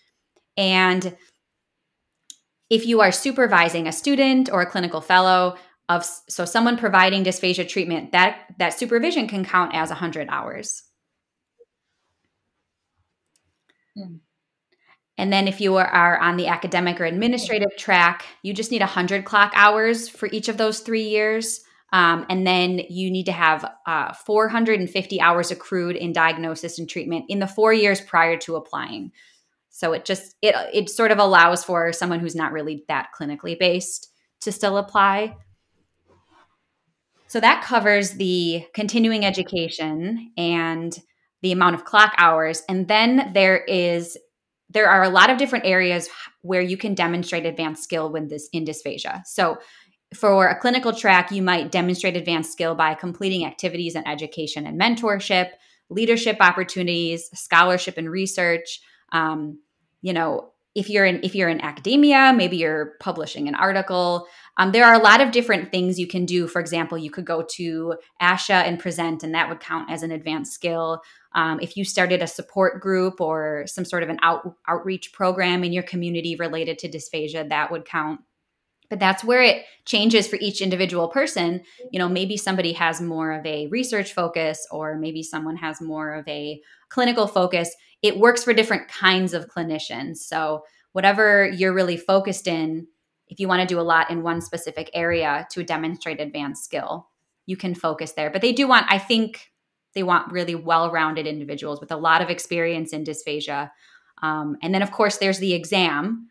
And 0.56 1.16
if 2.70 2.86
you 2.86 3.00
are 3.00 3.12
supervising 3.12 3.86
a 3.86 3.92
student 3.92 4.50
or 4.50 4.62
a 4.62 4.70
clinical 4.70 5.00
fellow 5.00 5.56
of 5.88 6.04
so 6.28 6.44
someone 6.44 6.76
providing 6.78 7.22
dysphagia 7.22 7.68
treatment, 7.68 8.12
that 8.12 8.46
that 8.58 8.78
supervision 8.78 9.28
can 9.28 9.44
count 9.44 9.74
as 9.74 9.90
100 9.90 10.28
hours. 10.30 10.82
Hmm. 13.94 14.16
And 15.18 15.32
then 15.32 15.46
if 15.46 15.60
you 15.60 15.76
are 15.76 16.18
on 16.18 16.36
the 16.36 16.48
academic 16.48 17.00
or 17.00 17.04
administrative 17.04 17.76
track, 17.76 18.24
you 18.42 18.54
just 18.54 18.70
need 18.70 18.80
100 18.80 19.24
clock 19.24 19.52
hours 19.54 20.08
for 20.08 20.28
each 20.32 20.48
of 20.48 20.56
those 20.56 20.80
three 20.80 21.04
years. 21.04 21.60
Um, 21.92 22.24
and 22.30 22.46
then 22.46 22.80
you 22.88 23.10
need 23.10 23.26
to 23.26 23.32
have 23.32 23.70
uh, 23.86 24.14
450 24.14 25.20
hours 25.20 25.50
accrued 25.50 25.96
in 25.96 26.12
diagnosis 26.12 26.78
and 26.78 26.88
treatment 26.88 27.26
in 27.28 27.38
the 27.38 27.46
four 27.46 27.72
years 27.72 28.00
prior 28.00 28.38
to 28.38 28.56
applying. 28.56 29.12
So 29.68 29.92
it 29.92 30.04
just 30.04 30.36
it 30.40 30.54
it 30.72 30.90
sort 30.90 31.10
of 31.10 31.18
allows 31.18 31.64
for 31.64 31.92
someone 31.92 32.20
who's 32.20 32.34
not 32.34 32.52
really 32.52 32.84
that 32.88 33.08
clinically 33.18 33.58
based 33.58 34.08
to 34.42 34.52
still 34.52 34.78
apply. 34.78 35.36
So 37.26 37.40
that 37.40 37.64
covers 37.64 38.12
the 38.12 38.66
continuing 38.74 39.24
education 39.24 40.32
and 40.36 40.96
the 41.40 41.52
amount 41.52 41.74
of 41.74 41.84
clock 41.84 42.14
hours. 42.18 42.62
And 42.68 42.86
then 42.86 43.32
there 43.32 43.56
is 43.56 44.18
there 44.72 44.88
are 44.88 45.02
a 45.02 45.08
lot 45.08 45.30
of 45.30 45.38
different 45.38 45.66
areas 45.66 46.08
where 46.42 46.60
you 46.60 46.76
can 46.76 46.94
demonstrate 46.94 47.46
advanced 47.46 47.84
skill 47.84 48.10
with 48.10 48.28
this 48.28 48.48
in 48.52 48.64
dysphagia. 48.64 49.26
So 49.26 49.58
for 50.14 50.48
a 50.48 50.58
clinical 50.58 50.92
track, 50.92 51.30
you 51.30 51.42
might 51.42 51.70
demonstrate 51.70 52.16
advanced 52.16 52.52
skill 52.52 52.74
by 52.74 52.94
completing 52.94 53.46
activities 53.46 53.94
in 53.94 54.06
education 54.06 54.66
and 54.66 54.80
mentorship, 54.80 55.50
leadership 55.88 56.36
opportunities, 56.40 57.30
scholarship 57.34 57.96
and 57.96 58.10
research. 58.10 58.80
Um, 59.12 59.60
you 60.00 60.12
know, 60.12 60.52
if 60.74 60.88
you're 60.88 61.04
in 61.04 61.20
if 61.22 61.34
you're 61.34 61.48
in 61.48 61.60
academia, 61.60 62.32
maybe 62.34 62.56
you're 62.56 62.94
publishing 63.00 63.48
an 63.48 63.54
article. 63.54 64.26
Um, 64.58 64.72
there 64.72 64.84
are 64.84 64.94
a 64.94 65.02
lot 65.02 65.20
of 65.20 65.30
different 65.30 65.70
things 65.70 65.98
you 65.98 66.06
can 66.06 66.26
do. 66.26 66.46
For 66.46 66.60
example, 66.60 66.98
you 66.98 67.10
could 67.10 67.24
go 67.24 67.42
to 67.52 67.94
ASHA 68.20 68.66
and 68.66 68.78
present, 68.78 69.22
and 69.22 69.34
that 69.34 69.48
would 69.48 69.60
count 69.60 69.90
as 69.90 70.02
an 70.02 70.10
advanced 70.10 70.52
skill. 70.52 71.00
Um, 71.34 71.58
if 71.60 71.76
you 71.76 71.84
started 71.84 72.20
a 72.22 72.26
support 72.26 72.80
group 72.80 73.20
or 73.20 73.64
some 73.66 73.84
sort 73.84 74.02
of 74.02 74.10
an 74.10 74.18
out, 74.22 74.56
outreach 74.68 75.12
program 75.12 75.64
in 75.64 75.72
your 75.72 75.82
community 75.82 76.36
related 76.36 76.78
to 76.80 76.90
dysphagia, 76.90 77.48
that 77.48 77.70
would 77.70 77.84
count 77.84 78.20
but 78.92 79.00
that's 79.00 79.24
where 79.24 79.40
it 79.40 79.64
changes 79.86 80.28
for 80.28 80.36
each 80.36 80.60
individual 80.60 81.08
person 81.08 81.62
you 81.92 81.98
know 81.98 82.10
maybe 82.10 82.36
somebody 82.36 82.72
has 82.74 83.00
more 83.00 83.32
of 83.32 83.46
a 83.46 83.66
research 83.68 84.12
focus 84.12 84.66
or 84.70 84.98
maybe 84.98 85.22
someone 85.22 85.56
has 85.56 85.80
more 85.80 86.12
of 86.12 86.28
a 86.28 86.60
clinical 86.90 87.26
focus 87.26 87.74
it 88.02 88.18
works 88.18 88.44
for 88.44 88.52
different 88.52 88.86
kinds 88.88 89.32
of 89.32 89.48
clinicians 89.48 90.18
so 90.18 90.62
whatever 90.92 91.48
you're 91.48 91.72
really 91.72 91.96
focused 91.96 92.46
in 92.46 92.86
if 93.32 93.40
you 93.40 93.48
want 93.48 93.60
to 93.60 93.74
do 93.74 93.80
a 93.80 93.82
lot 93.82 94.10
in 94.10 94.22
one 94.22 94.40
specific 94.40 94.90
area 94.94 95.46
to 95.50 95.64
demonstrate 95.64 96.20
advanced 96.20 96.64
skill 96.64 97.08
you 97.46 97.56
can 97.56 97.74
focus 97.74 98.12
there 98.12 98.30
but 98.30 98.42
they 98.42 98.52
do 98.52 98.68
want 98.68 98.86
i 98.88 98.98
think 98.98 99.50
they 99.94 100.02
want 100.02 100.32
really 100.32 100.54
well-rounded 100.54 101.26
individuals 101.26 101.80
with 101.80 101.90
a 101.90 101.96
lot 101.96 102.22
of 102.22 102.30
experience 102.30 102.92
in 102.92 103.04
dysphagia 103.04 103.70
um, 104.22 104.56
and 104.62 104.74
then 104.74 104.82
of 104.82 104.92
course 104.92 105.18
there's 105.18 105.38
the 105.38 105.54
exam 105.54 106.28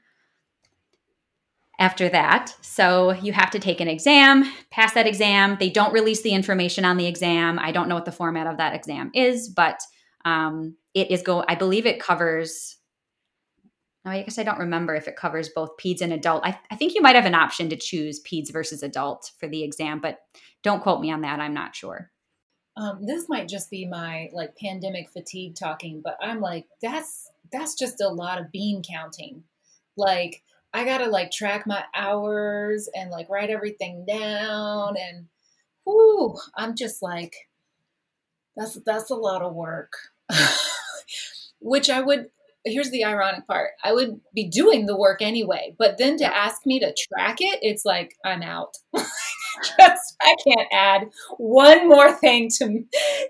after 1.81 2.07
that. 2.09 2.55
So 2.61 3.11
you 3.11 3.33
have 3.33 3.49
to 3.51 3.59
take 3.59 3.81
an 3.81 3.87
exam, 3.87 4.43
pass 4.69 4.93
that 4.93 5.07
exam. 5.07 5.57
They 5.59 5.71
don't 5.71 5.91
release 5.91 6.21
the 6.21 6.31
information 6.31 6.85
on 6.85 6.95
the 6.95 7.07
exam. 7.07 7.57
I 7.57 7.71
don't 7.71 7.89
know 7.89 7.95
what 7.95 8.05
the 8.05 8.11
format 8.11 8.45
of 8.45 8.57
that 8.57 8.75
exam 8.75 9.09
is, 9.15 9.49
but 9.49 9.81
um, 10.23 10.75
it 10.93 11.09
is 11.09 11.23
go. 11.23 11.43
I 11.47 11.55
believe 11.55 11.87
it 11.87 11.99
covers. 11.99 12.77
I 14.03 14.23
guess 14.23 14.39
I 14.39 14.43
don't 14.43 14.59
remember 14.59 14.95
if 14.95 15.07
it 15.07 15.15
covers 15.15 15.49
both 15.49 15.77
peds 15.77 16.01
and 16.01 16.11
adult. 16.11 16.45
I, 16.45 16.57
I 16.71 16.75
think 16.75 16.95
you 16.95 17.01
might 17.01 17.15
have 17.15 17.25
an 17.25 17.35
option 17.35 17.69
to 17.69 17.75
choose 17.75 18.21
peds 18.21 18.51
versus 18.51 18.81
adult 18.81 19.31
for 19.39 19.47
the 19.47 19.63
exam, 19.63 19.99
but 19.99 20.19
don't 20.63 20.81
quote 20.81 21.01
me 21.01 21.11
on 21.11 21.21
that. 21.21 21.39
I'm 21.39 21.53
not 21.53 21.75
sure. 21.75 22.11
Um, 22.77 23.05
this 23.05 23.27
might 23.29 23.47
just 23.47 23.69
be 23.69 23.85
my 23.85 24.29
like 24.33 24.57
pandemic 24.57 25.09
fatigue 25.11 25.55
talking, 25.55 26.01
but 26.03 26.17
I'm 26.21 26.39
like, 26.39 26.65
that's 26.81 27.29
that's 27.51 27.75
just 27.75 28.01
a 28.01 28.07
lot 28.07 28.39
of 28.39 28.51
bean 28.51 28.81
counting. 28.81 29.43
Like 29.97 30.41
I 30.73 30.85
gotta 30.85 31.07
like 31.07 31.31
track 31.31 31.67
my 31.67 31.83
hours 31.93 32.89
and 32.95 33.11
like 33.11 33.29
write 33.29 33.49
everything 33.49 34.05
down 34.07 34.95
and 34.97 35.27
whoo, 35.85 36.37
I'm 36.55 36.75
just 36.75 37.01
like 37.01 37.35
that's 38.55 38.79
that's 38.85 39.09
a 39.09 39.15
lot 39.15 39.41
of 39.41 39.53
work. 39.53 39.93
Which 41.59 41.89
I 41.89 42.01
would 42.01 42.31
here's 42.65 42.91
the 42.91 43.05
ironic 43.05 43.47
part. 43.47 43.71
I 43.83 43.93
would 43.93 44.19
be 44.33 44.47
doing 44.47 44.85
the 44.85 44.97
work 44.97 45.21
anyway, 45.21 45.75
but 45.77 45.97
then 45.97 46.17
to 46.17 46.25
ask 46.25 46.65
me 46.65 46.79
to 46.79 46.93
track 46.93 47.37
it, 47.39 47.59
it's 47.61 47.85
like 47.85 48.15
I'm 48.25 48.41
out. 48.41 48.77
Just 49.77 50.15
I 50.21 50.35
can't 50.47 50.67
add 50.71 51.09
one 51.37 51.87
more 51.87 52.13
thing 52.13 52.49
to 52.57 52.83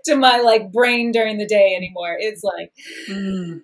to 0.06 0.16
my 0.16 0.38
like 0.38 0.72
brain 0.72 1.12
during 1.12 1.38
the 1.38 1.48
day 1.48 1.74
anymore. 1.76 2.16
It's 2.20 2.44
like 2.44 2.72
mm 3.10 3.62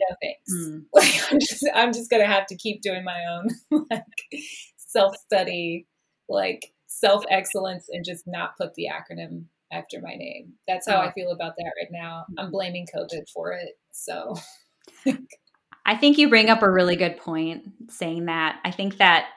no 0.00 0.16
thanks. 0.20 0.52
Mm. 0.52 0.84
Like 0.94 1.32
I'm 1.32 1.38
just 1.38 1.70
I'm 1.74 1.92
just 1.92 2.10
gonna 2.10 2.26
have 2.26 2.46
to 2.46 2.56
keep 2.56 2.82
doing 2.82 3.04
my 3.04 3.20
own 3.30 3.48
like 3.90 4.42
self 4.76 5.16
study, 5.16 5.86
like 6.28 6.72
self 6.86 7.24
excellence, 7.30 7.88
and 7.90 8.04
just 8.04 8.26
not 8.26 8.56
put 8.56 8.74
the 8.74 8.88
acronym 8.92 9.44
after 9.72 10.00
my 10.00 10.14
name. 10.14 10.54
That's 10.66 10.88
how 10.88 11.00
I 11.00 11.12
feel 11.12 11.30
about 11.30 11.54
that 11.56 11.72
right 11.80 11.90
now. 11.92 12.24
I'm 12.38 12.50
blaming 12.50 12.86
COVID 12.94 13.28
for 13.32 13.52
it. 13.52 13.78
So 13.92 14.34
I 15.84 15.96
think 15.96 16.18
you 16.18 16.28
bring 16.28 16.50
up 16.50 16.62
a 16.62 16.70
really 16.70 16.96
good 16.96 17.16
point 17.16 17.64
saying 17.88 18.26
that. 18.26 18.60
I 18.64 18.70
think 18.70 18.98
that, 18.98 19.28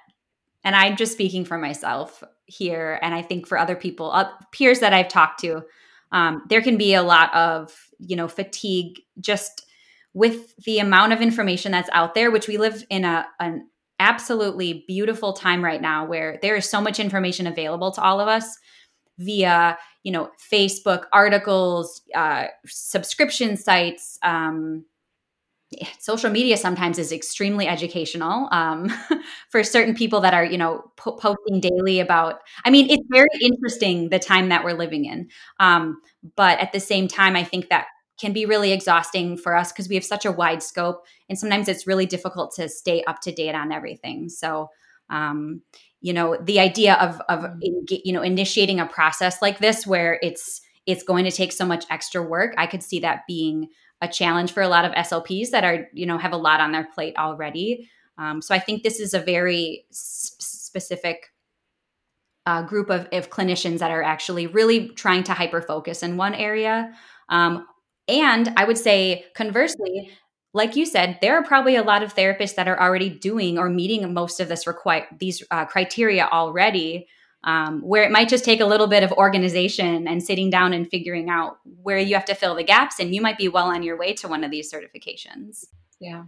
and 0.63 0.75
I'm 0.75 0.95
just 0.95 1.13
speaking 1.13 1.45
for 1.45 1.57
myself 1.57 2.23
here, 2.45 2.99
and 3.01 3.13
I 3.13 3.21
think 3.21 3.47
for 3.47 3.57
other 3.57 3.75
people, 3.75 4.11
uh, 4.11 4.29
peers 4.51 4.79
that 4.79 4.93
I've 4.93 5.07
talked 5.07 5.39
to, 5.41 5.63
um, 6.11 6.43
there 6.49 6.61
can 6.61 6.77
be 6.77 6.93
a 6.93 7.01
lot 7.01 7.33
of, 7.33 7.75
you 7.99 8.15
know, 8.15 8.27
fatigue 8.27 8.99
just 9.19 9.65
with 10.13 10.55
the 10.57 10.79
amount 10.79 11.11
of 11.13 11.21
information 11.21 11.71
that's 11.71 11.89
out 11.91 12.13
there, 12.13 12.29
which 12.29 12.47
we 12.47 12.57
live 12.57 12.83
in 12.89 13.03
a, 13.03 13.25
an 13.39 13.67
absolutely 13.99 14.83
beautiful 14.87 15.33
time 15.33 15.63
right 15.63 15.81
now 15.81 16.05
where 16.05 16.37
there 16.41 16.55
is 16.55 16.69
so 16.69 16.81
much 16.81 16.99
information 16.99 17.47
available 17.47 17.91
to 17.91 18.01
all 18.01 18.19
of 18.19 18.27
us 18.27 18.57
via 19.19 19.77
you 20.01 20.11
know 20.11 20.29
facebook 20.51 21.03
articles 21.13 22.01
uh, 22.15 22.45
subscription 22.65 23.55
sites 23.55 24.17
um, 24.23 24.83
social 25.99 26.29
media 26.29 26.57
sometimes 26.57 26.97
is 26.97 27.11
extremely 27.11 27.67
educational 27.67 28.47
um, 28.51 28.91
for 29.49 29.63
certain 29.63 29.95
people 29.95 30.21
that 30.21 30.33
are 30.33 30.45
you 30.45 30.57
know 30.57 30.83
po- 30.97 31.15
posting 31.15 31.59
daily 31.59 31.99
about 31.99 32.39
i 32.65 32.69
mean 32.69 32.89
it's 32.89 33.05
very 33.09 33.29
interesting 33.41 34.09
the 34.09 34.19
time 34.19 34.49
that 34.49 34.63
we're 34.63 34.73
living 34.73 35.05
in 35.05 35.27
um, 35.59 36.01
but 36.35 36.59
at 36.59 36.71
the 36.71 36.79
same 36.79 37.07
time 37.07 37.35
i 37.35 37.43
think 37.43 37.69
that 37.69 37.87
can 38.19 38.33
be 38.33 38.45
really 38.45 38.71
exhausting 38.71 39.35
for 39.35 39.55
us 39.55 39.71
because 39.71 39.89
we 39.89 39.95
have 39.95 40.03
such 40.03 40.25
a 40.25 40.31
wide 40.31 40.61
scope 40.61 41.05
and 41.29 41.37
sometimes 41.37 41.67
it's 41.67 41.87
really 41.87 42.05
difficult 42.05 42.53
to 42.55 42.69
stay 42.69 43.03
up 43.03 43.19
to 43.21 43.31
date 43.31 43.55
on 43.55 43.71
everything 43.71 44.29
so 44.29 44.69
um, 45.09 45.61
you 46.01 46.13
know 46.13 46.37
the 46.41 46.59
idea 46.59 46.95
of 46.95 47.21
of 47.29 47.39
mm. 47.39 48.01
you 48.03 48.13
know 48.13 48.21
initiating 48.21 48.79
a 48.79 48.85
process 48.85 49.41
like 49.41 49.59
this 49.59 49.87
where 49.87 50.19
it's 50.21 50.61
it's 50.85 51.03
going 51.03 51.23
to 51.23 51.31
take 51.31 51.51
so 51.51 51.65
much 51.65 51.85
extra 51.89 52.21
work 52.21 52.53
i 52.57 52.67
could 52.67 52.83
see 52.83 52.99
that 52.99 53.21
being 53.27 53.67
a 54.03 54.07
challenge 54.07 54.51
for 54.51 54.61
a 54.61 54.67
lot 54.67 54.83
of 54.83 54.91
SLPs 54.91 55.51
that 55.51 55.63
are, 55.63 55.87
you 55.93 56.05
know, 56.05 56.17
have 56.17 56.33
a 56.33 56.37
lot 56.37 56.59
on 56.59 56.73
their 56.73 56.87
plate 56.93 57.15
already. 57.17 57.89
Um, 58.17 58.41
so 58.41 58.53
I 58.53 58.59
think 58.59 58.83
this 58.83 58.99
is 58.99 59.13
a 59.13 59.19
very 59.19 59.85
sp- 59.89 60.43
specific 60.43 61.31
uh, 62.45 62.63
group 62.63 62.89
of, 62.89 63.07
of, 63.13 63.29
clinicians 63.29 63.79
that 63.79 63.89
are 63.89 64.03
actually 64.03 64.47
really 64.47 64.89
trying 64.89 65.23
to 65.23 65.33
hyper 65.33 65.61
focus 65.61 66.03
in 66.03 66.17
one 66.17 66.35
area. 66.35 66.93
Um, 67.29 67.65
and 68.09 68.53
I 68.57 68.65
would 68.65 68.77
say, 68.77 69.23
conversely, 69.33 70.11
like 70.53 70.75
you 70.75 70.85
said, 70.85 71.19
there 71.21 71.37
are 71.37 71.43
probably 71.43 71.77
a 71.77 71.83
lot 71.83 72.03
of 72.03 72.13
therapists 72.13 72.55
that 72.55 72.67
are 72.67 72.79
already 72.79 73.09
doing 73.09 73.57
or 73.57 73.69
meeting 73.69 74.13
most 74.13 74.41
of 74.41 74.49
this 74.49 74.67
require 74.67 75.07
these 75.17 75.41
uh, 75.51 75.63
criteria 75.63 76.27
already 76.27 77.07
um, 77.43 77.81
where 77.81 78.03
it 78.03 78.11
might 78.11 78.29
just 78.29 78.45
take 78.45 78.61
a 78.61 78.65
little 78.65 78.87
bit 78.87 79.03
of 79.03 79.11
organization 79.13 80.07
and 80.07 80.23
sitting 80.23 80.49
down 80.49 80.73
and 80.73 80.89
figuring 80.89 81.29
out 81.29 81.57
where 81.81 81.97
you 81.97 82.15
have 82.15 82.25
to 82.25 82.35
fill 82.35 82.55
the 82.55 82.63
gaps 82.63 82.99
and 82.99 83.13
you 83.13 83.21
might 83.21 83.37
be 83.37 83.49
well 83.49 83.67
on 83.67 83.83
your 83.83 83.97
way 83.97 84.13
to 84.13 84.27
one 84.27 84.43
of 84.43 84.51
these 84.51 84.71
certifications. 84.71 85.65
Yeah. 85.99 86.25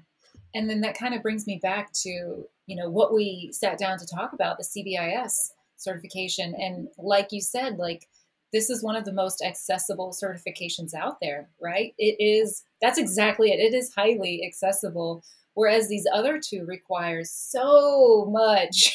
And 0.54 0.70
then 0.70 0.82
that 0.82 0.98
kind 0.98 1.14
of 1.14 1.22
brings 1.22 1.48
me 1.48 1.60
back 1.62 1.92
to 2.04 2.46
you 2.68 2.76
know 2.76 2.90
what 2.90 3.14
we 3.14 3.50
sat 3.52 3.78
down 3.78 4.00
to 4.00 4.08
talk 4.08 4.34
about 4.34 4.58
the 4.58 4.64
cbis 4.64 5.52
certification. 5.78 6.56
And 6.56 6.88
like 6.98 7.32
you 7.32 7.42
said 7.42 7.78
like 7.78 8.08
this 8.52 8.70
is 8.70 8.82
one 8.82 8.96
of 8.96 9.06
the 9.06 9.12
most 9.14 9.42
accessible 9.44 10.12
certifications 10.14 10.94
out 10.94 11.18
there 11.22 11.50
right? 11.62 11.94
It 11.98 12.16
is 12.20 12.64
that's 12.82 12.98
exactly 12.98 13.52
it. 13.52 13.60
It 13.60 13.76
is 13.76 13.94
highly 13.94 14.44
accessible 14.46 15.24
whereas 15.54 15.88
these 15.88 16.08
other 16.14 16.40
two 16.40 16.66
require 16.66 17.24
so 17.24 18.26
much 18.30 18.94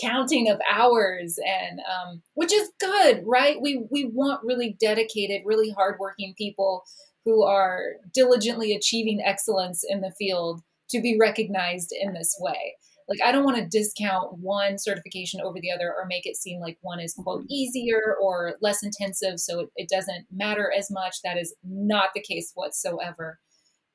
counting 0.00 0.48
of 0.48 0.60
hours 0.70 1.38
and 1.44 1.80
um, 1.80 2.22
which 2.34 2.52
is 2.52 2.70
good 2.78 3.22
right? 3.26 3.60
We 3.60 3.86
we 3.90 4.04
want 4.04 4.44
really 4.44 4.76
dedicated 4.80 5.42
really 5.44 5.70
hardworking 5.70 6.34
people 6.36 6.84
who 7.24 7.42
are 7.44 7.96
diligently 8.14 8.72
achieving 8.72 9.20
excellence 9.20 9.84
in 9.86 10.00
the 10.00 10.12
field 10.18 10.62
to 10.90 11.00
be 11.00 11.18
recognized 11.18 11.92
in 11.92 12.14
this 12.14 12.36
way. 12.40 12.76
Like 13.08 13.20
i 13.24 13.30
don't 13.30 13.44
want 13.44 13.56
to 13.56 13.78
discount 13.78 14.38
one 14.38 14.78
certification 14.78 15.40
over 15.40 15.58
the 15.60 15.70
other 15.70 15.94
or 15.96 16.06
make 16.06 16.26
it 16.26 16.36
seem 16.36 16.60
like 16.60 16.78
one 16.80 16.98
is 16.98 17.14
quote 17.14 17.42
mm-hmm. 17.42 17.52
easier 17.52 18.16
or 18.20 18.56
less 18.60 18.82
intensive 18.82 19.38
so 19.38 19.60
it, 19.60 19.68
it 19.76 19.88
doesn't 19.88 20.26
matter 20.32 20.72
as 20.76 20.90
much. 20.90 21.22
That 21.22 21.38
is 21.38 21.54
not 21.62 22.10
the 22.14 22.22
case 22.22 22.52
whatsoever. 22.54 23.38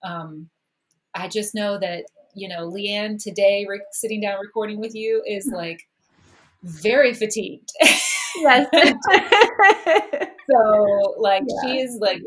Um, 0.04 0.50
i 1.14 1.28
just 1.28 1.54
know 1.54 1.78
that 1.78 2.06
you 2.36 2.48
know 2.48 2.66
Leigh 2.66 2.90
Ann 2.90 3.18
today 3.18 3.66
re- 3.68 3.82
sitting 3.92 4.22
down 4.22 4.40
recording 4.40 4.80
with 4.80 4.96
you 4.96 5.24
is 5.26 5.48
like 5.54 5.88
very 6.64 7.14
fatigued. 7.14 7.72
Yes. 8.38 8.68
so 10.50 11.16
like 11.18 11.44
yeah. 11.48 11.62
she 11.64 11.80
is 11.82 11.98
like 12.00 12.22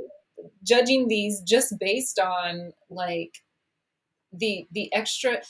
judging 0.63 1.09
these 1.09 1.41
just 1.41 1.75
based 1.79 2.19
on 2.19 2.73
like 2.91 3.43
the 4.33 4.67
the 4.73 4.93
extra 4.93 5.41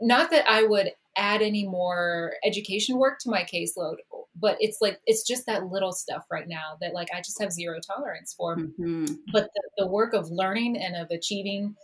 not 0.00 0.30
that 0.30 0.48
I 0.48 0.64
would 0.64 0.90
add 1.16 1.42
any 1.42 1.66
more 1.66 2.34
education 2.44 2.98
work 2.98 3.18
to 3.20 3.30
my 3.30 3.42
caseload 3.42 3.96
but 4.34 4.56
it's 4.60 4.78
like 4.80 5.00
it's 5.06 5.26
just 5.26 5.46
that 5.46 5.66
little 5.66 5.92
stuff 5.92 6.24
right 6.30 6.48
now 6.48 6.76
that 6.80 6.94
like 6.94 7.08
i 7.14 7.18
just 7.18 7.40
have 7.40 7.52
zero 7.52 7.78
tolerance 7.86 8.32
for 8.32 8.56
mm-hmm. 8.56 9.06
but 9.32 9.50
the, 9.54 9.62
the, 9.78 9.86
work 9.86 10.14
of 10.14 10.30
learning 10.30 10.76
and 10.76 10.96
of 10.96 11.10
achieving 11.10 11.74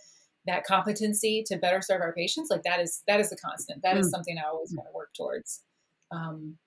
that 0.48 0.64
competency 0.64 1.44
to 1.46 1.56
better 1.56 1.80
serve 1.80 2.00
our 2.00 2.12
patients 2.12 2.50
like 2.50 2.62
that 2.64 2.80
is 2.80 3.02
that 3.06 3.20
is 3.20 3.30
a 3.30 3.36
constant 3.36 3.82
That 3.82 3.90
mm-hmm. 3.90 4.00
is 4.00 4.06
mm. 4.08 4.10
something 4.10 4.38
i 4.38 4.48
always 4.48 4.74
want 4.74 4.88
to 4.88 4.94
work 4.94 5.10
towards 5.16 5.62
um, 6.10 6.58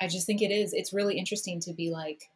I 0.00 0.08
just 0.08 0.26
think 0.26 0.42
it 0.42 0.50
is. 0.50 0.72
It's 0.72 0.92
really 0.92 1.18
interesting 1.18 1.60
to 1.60 1.72
be 1.72 1.90
like, 1.90 2.30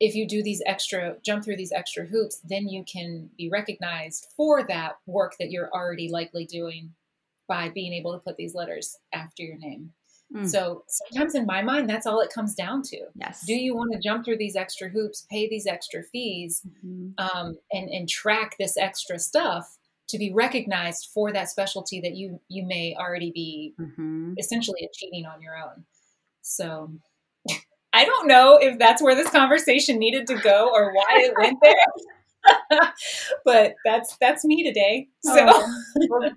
if 0.00 0.14
you 0.14 0.26
do 0.26 0.42
these 0.42 0.62
extra, 0.66 1.16
jump 1.22 1.44
through 1.44 1.56
these 1.56 1.72
extra 1.72 2.04
hoops, 2.04 2.40
then 2.44 2.68
you 2.68 2.84
can 2.84 3.30
be 3.36 3.48
recognized 3.48 4.28
for 4.36 4.64
that 4.68 4.96
work 5.06 5.36
that 5.38 5.50
you're 5.50 5.70
already 5.70 6.08
likely 6.08 6.44
doing 6.44 6.92
by 7.48 7.70
being 7.70 7.92
able 7.92 8.12
to 8.12 8.18
put 8.18 8.36
these 8.36 8.54
letters 8.54 8.98
after 9.12 9.42
your 9.42 9.58
name. 9.58 9.92
Mm. 10.34 10.48
So 10.48 10.84
sometimes 10.88 11.34
in 11.34 11.46
my 11.46 11.62
mind, 11.62 11.88
that's 11.88 12.06
all 12.06 12.20
it 12.20 12.32
comes 12.32 12.54
down 12.54 12.82
to. 12.82 13.06
Yes. 13.14 13.44
Do 13.46 13.54
you 13.54 13.76
want 13.76 13.92
to 13.92 14.00
jump 14.00 14.24
through 14.24 14.38
these 14.38 14.56
extra 14.56 14.88
hoops, 14.88 15.24
pay 15.30 15.48
these 15.48 15.66
extra 15.66 16.02
fees, 16.02 16.62
mm-hmm. 16.66 17.10
um, 17.18 17.56
and 17.70 17.88
and 17.88 18.08
track 18.08 18.56
this 18.58 18.76
extra 18.76 19.20
stuff 19.20 19.78
to 20.08 20.18
be 20.18 20.32
recognized 20.32 21.08
for 21.12 21.32
that 21.32 21.48
specialty 21.48 22.00
that 22.00 22.14
you 22.14 22.40
you 22.48 22.66
may 22.66 22.96
already 22.98 23.32
be 23.34 23.74
mm-hmm. 23.80 24.34
essentially 24.38 24.88
achieving 24.88 25.26
on 25.26 25.40
your 25.40 25.56
own? 25.56 25.84
So 26.42 26.92
I 27.92 28.04
don't 28.04 28.28
know 28.28 28.58
if 28.60 28.78
that's 28.78 29.02
where 29.02 29.14
this 29.14 29.30
conversation 29.30 29.98
needed 29.98 30.26
to 30.28 30.36
go 30.38 30.70
or 30.72 30.92
why 30.92 31.18
it 31.18 31.34
went 31.38 31.58
there. 31.62 32.92
but 33.44 33.74
that's 33.84 34.16
that's 34.20 34.44
me 34.44 34.62
today. 34.62 35.08
So 35.22 35.46
oh. 35.48 36.30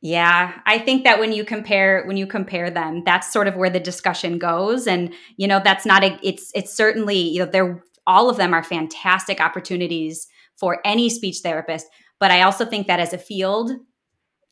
Yeah, 0.00 0.60
I 0.66 0.80
think 0.80 1.04
that 1.04 1.18
when 1.18 1.32
you 1.32 1.46
compare 1.46 2.04
when 2.04 2.18
you 2.18 2.26
compare 2.26 2.70
them, 2.70 3.02
that's 3.06 3.32
sort 3.32 3.48
of 3.48 3.56
where 3.56 3.70
the 3.70 3.80
discussion 3.80 4.38
goes 4.38 4.86
and 4.86 5.14
you 5.38 5.48
know 5.48 5.62
that's 5.64 5.86
not 5.86 6.04
a 6.04 6.18
it's 6.22 6.50
it's 6.54 6.74
certainly 6.74 7.16
you 7.16 7.38
know 7.38 7.46
they're 7.46 7.82
all 8.06 8.28
of 8.28 8.36
them 8.36 8.52
are 8.52 8.62
fantastic 8.62 9.40
opportunities 9.40 10.26
for 10.58 10.80
any 10.84 11.08
speech 11.08 11.38
therapist, 11.42 11.86
but 12.18 12.30
I 12.30 12.42
also 12.42 12.64
think 12.64 12.86
that 12.86 13.00
as 13.00 13.12
a 13.12 13.18
field 13.18 13.72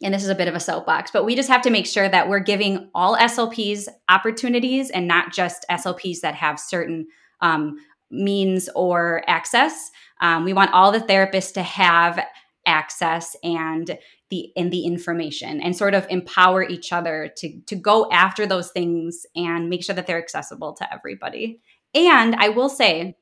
and 0.02 0.12
this 0.12 0.24
is 0.24 0.28
a 0.28 0.34
bit 0.34 0.48
of 0.48 0.54
a 0.54 0.60
soapbox, 0.60 1.10
but 1.12 1.24
we 1.24 1.36
just 1.36 1.48
have 1.48 1.62
to 1.62 1.70
make 1.70 1.86
sure 1.86 2.08
that 2.08 2.28
we're 2.28 2.40
giving 2.40 2.90
all 2.94 3.16
SLPs 3.16 3.86
opportunities 4.08 4.90
and 4.90 5.06
not 5.06 5.32
just 5.32 5.64
SLPs 5.70 6.20
that 6.20 6.34
have 6.34 6.58
certain 6.58 7.06
um, 7.40 7.76
means 8.10 8.68
or 8.74 9.22
access. 9.28 9.90
Um, 10.20 10.44
we 10.44 10.52
want 10.52 10.72
all 10.72 10.92
the 10.92 11.00
therapists 11.00 11.54
to 11.54 11.62
have 11.62 12.24
access 12.66 13.36
and 13.42 13.98
the 14.30 14.52
and 14.56 14.72
the 14.72 14.86
information 14.86 15.60
and 15.60 15.76
sort 15.76 15.94
of 15.94 16.06
empower 16.08 16.62
each 16.62 16.92
other 16.92 17.30
to 17.36 17.60
to 17.62 17.74
go 17.74 18.08
after 18.10 18.46
those 18.46 18.70
things 18.70 19.26
and 19.34 19.68
make 19.68 19.84
sure 19.84 19.94
that 19.94 20.06
they're 20.06 20.22
accessible 20.22 20.72
to 20.74 20.92
everybody. 20.92 21.60
And 21.94 22.34
I 22.36 22.48
will 22.48 22.68
say 22.68 23.16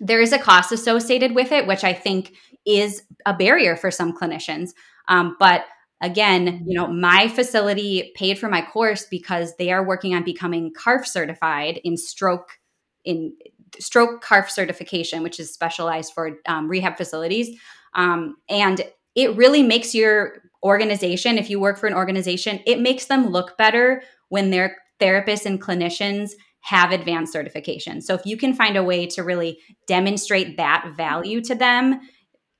there 0.00 0.20
is 0.20 0.32
a 0.32 0.38
cost 0.38 0.72
associated 0.72 1.34
with 1.34 1.52
it, 1.52 1.66
which 1.66 1.84
I 1.84 1.92
think 1.92 2.34
is 2.66 3.02
a 3.26 3.34
barrier 3.34 3.76
for 3.76 3.90
some 3.90 4.16
clinicians. 4.16 4.70
Um, 5.08 5.36
but 5.38 5.64
again, 6.00 6.64
you 6.66 6.78
know, 6.78 6.88
my 6.88 7.28
facility 7.28 8.12
paid 8.14 8.38
for 8.38 8.48
my 8.48 8.62
course 8.62 9.04
because 9.04 9.54
they 9.56 9.70
are 9.70 9.86
working 9.86 10.14
on 10.14 10.24
becoming 10.24 10.72
CARF 10.72 11.06
certified 11.06 11.80
in 11.84 11.96
stroke 11.96 12.58
in 13.04 13.34
stroke 13.78 14.22
CARF 14.22 14.50
certification, 14.50 15.22
which 15.22 15.38
is 15.38 15.52
specialized 15.52 16.12
for 16.12 16.38
um, 16.46 16.68
rehab 16.68 16.96
facilities. 16.96 17.56
Um, 17.94 18.36
and 18.48 18.82
it 19.14 19.36
really 19.36 19.62
makes 19.62 19.94
your 19.94 20.42
organization, 20.62 21.38
if 21.38 21.48
you 21.48 21.60
work 21.60 21.78
for 21.78 21.86
an 21.86 21.94
organization, 21.94 22.60
it 22.66 22.80
makes 22.80 23.06
them 23.06 23.28
look 23.28 23.56
better 23.56 24.02
when 24.28 24.50
their 24.50 24.76
therapists 25.00 25.46
and 25.46 25.60
clinicians 25.60 26.32
have 26.60 26.92
advanced 26.92 27.32
certification. 27.32 28.00
So 28.00 28.14
if 28.14 28.24
you 28.24 28.36
can 28.36 28.54
find 28.54 28.76
a 28.76 28.84
way 28.84 29.06
to 29.06 29.22
really 29.22 29.58
demonstrate 29.86 30.56
that 30.56 30.92
value 30.96 31.40
to 31.42 31.54
them, 31.54 32.00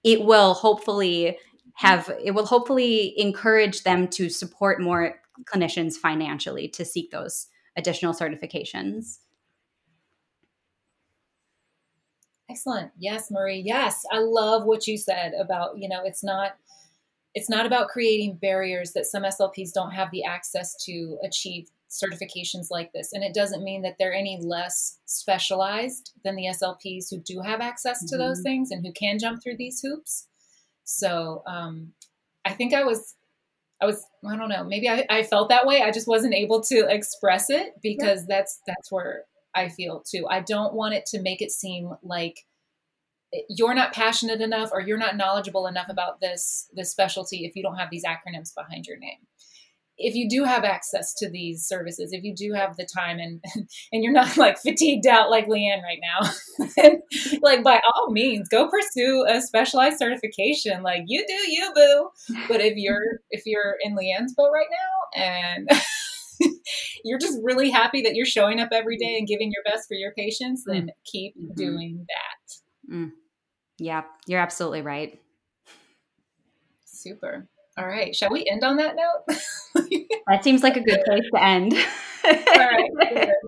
it 0.03 0.25
will 0.25 0.55
hopefully 0.55 1.39
have 1.75 2.11
it 2.23 2.33
will 2.33 2.47
hopefully 2.47 3.15
encourage 3.19 3.85
them 3.85 4.09
to 4.09 4.29
support 4.29 4.81
more 4.81 5.21
clinicians 5.45 5.95
financially 5.95 6.69
to 6.69 6.85
seek 6.85 7.11
those 7.11 7.47
additional 7.77 8.13
certifications. 8.13 9.19
Excellent. 12.51 12.91
Yes, 12.99 13.31
Marie. 13.31 13.63
Yes, 13.65 14.03
I 14.11 14.19
love 14.19 14.65
what 14.65 14.87
you 14.87 14.99
said 14.99 15.33
about, 15.41 15.79
you 15.79 15.89
know, 15.89 16.03
it's 16.05 16.25
not 16.25 16.57
it's 17.33 17.49
not 17.49 17.65
about 17.65 17.89
creating 17.89 18.39
barriers 18.43 18.93
that 18.93 19.07
some 19.07 19.23
SLPs 19.23 19.73
don't 19.73 19.93
have 19.93 20.11
the 20.11 20.25
access 20.25 20.75
to 20.85 21.17
achieve 21.23 21.69
certifications 21.91 22.69
like 22.71 22.93
this. 22.93 23.13
And 23.13 23.25
it 23.25 23.35
doesn't 23.35 23.65
mean 23.65 23.83
that 23.83 23.97
they're 23.99 24.15
any 24.15 24.39
less 24.41 24.99
specialized 25.07 26.13
than 26.25 26.37
the 26.37 26.47
SLPs 26.47 27.11
who 27.11 27.19
do 27.19 27.41
have 27.41 27.61
access 27.61 28.01
to 28.07 28.15
mm-hmm. 28.17 28.29
those 28.29 28.43
things 28.43 28.71
and 28.71 28.85
who 28.85 28.93
can 28.93 29.19
jump 29.19 29.43
through 29.43 29.57
these 29.57 29.81
hoops. 29.81 30.29
So 30.85 31.43
um, 31.47 31.93
I 32.45 32.53
think 32.53 32.75
I 32.75 32.85
was, 32.85 33.15
I 33.83 33.87
was, 33.87 34.05
I 34.27 34.37
don't 34.37 34.49
know, 34.49 34.65
maybe 34.65 34.89
I, 34.89 35.05
I 35.11 35.23
felt 35.25 35.49
that 35.49 35.67
way. 35.67 35.83
I 35.83 35.91
just 35.91 36.09
wasn't 36.09 36.35
able 36.35 36.63
to 36.65 36.87
express 36.89 37.51
it 37.51 37.75
because 37.83 38.21
yeah. 38.21 38.37
that's 38.37 38.61
that's 38.67 38.93
where 38.93 39.25
I 39.55 39.69
feel 39.69 40.03
too. 40.09 40.27
I 40.29 40.41
don't 40.41 40.75
want 40.75 40.95
it 40.95 41.07
to 41.07 41.21
make 41.21 41.43
it 41.43 41.51
seem 41.51 41.95
like 42.03 42.47
you're 43.49 43.75
not 43.75 43.93
passionate 43.93 44.41
enough 44.41 44.71
or 44.73 44.81
you're 44.81 44.99
not 44.99 45.17
knowledgeable 45.17 45.67
enough 45.67 45.89
about 45.89 46.21
this 46.21 46.69
this 46.75 46.91
specialty 46.91 47.45
if 47.45 47.55
you 47.55 47.63
don't 47.63 47.77
have 47.77 47.91
these 47.91 48.05
acronyms 48.05 48.55
behind 48.55 48.87
your 48.87 48.99
name 48.99 49.19
if 50.03 50.15
you 50.15 50.29
do 50.29 50.45
have 50.45 50.65
access 50.65 51.15
to 51.15 51.31
these 51.31 51.67
services 51.67 52.13
if 52.13 52.23
you 52.25 52.35
do 52.35 52.53
have 52.53 52.77
the 52.77 52.87
time 52.87 53.19
and 53.19 53.43
and 53.93 54.03
you're 54.03 54.13
not 54.13 54.37
like 54.37 54.59
fatigued 54.59 55.07
out 55.07 55.31
like 55.31 55.47
Leigh 55.49 55.67
Ann 55.67 55.83
right 55.83 56.01
now 56.03 56.93
like 57.43 57.63
by 57.63 57.81
all 57.95 58.11
means 58.11 58.49
go 58.49 58.69
pursue 58.69 59.25
a 59.29 59.41
specialized 59.41 59.99
certification 59.99 60.83
like 60.83 61.03
you 61.07 61.25
do 61.27 61.53
you 61.53 61.73
boo 61.75 62.37
but 62.49 62.61
if 62.61 62.75
you're 62.77 63.21
if 63.31 63.43
you're 63.47 63.77
in 63.83 63.95
Leigh 63.95 64.15
Ann's 64.19 64.35
boat 64.35 64.51
right 64.53 64.67
now 64.71 65.23
and 65.23 65.71
you're 67.05 67.19
just 67.19 67.39
really 67.43 67.71
happy 67.71 68.03
that 68.03 68.15
you're 68.15 68.27
showing 68.27 68.61
up 68.61 68.71
every 68.73 68.97
day 68.97 69.17
and 69.19 69.29
giving 69.29 69.53
your 69.53 69.63
best 69.65 69.87
for 69.87 69.95
your 69.95 70.13
patients 70.13 70.65
then 70.67 70.87
mm. 70.87 70.91
keep 71.05 71.37
mm-hmm. 71.37 71.55
doing 71.55 72.07
that 72.09 72.95
mm. 72.95 73.11
Yeah, 73.81 74.03
you're 74.27 74.41
absolutely 74.41 74.83
right. 74.83 75.19
Super. 76.85 77.49
All 77.81 77.87
right. 77.87 78.15
Shall 78.15 78.31
we 78.31 78.45
end 78.51 78.63
on 78.63 78.77
that 78.77 78.95
note? 78.95 79.37
that 80.27 80.45
seems 80.45 80.63
like 80.63 80.77
a 80.77 80.83
good 80.83 81.01
place 81.07 81.23
to 81.35 81.43
end. 81.43 81.75
all 82.25 82.33
right. 82.57 83.29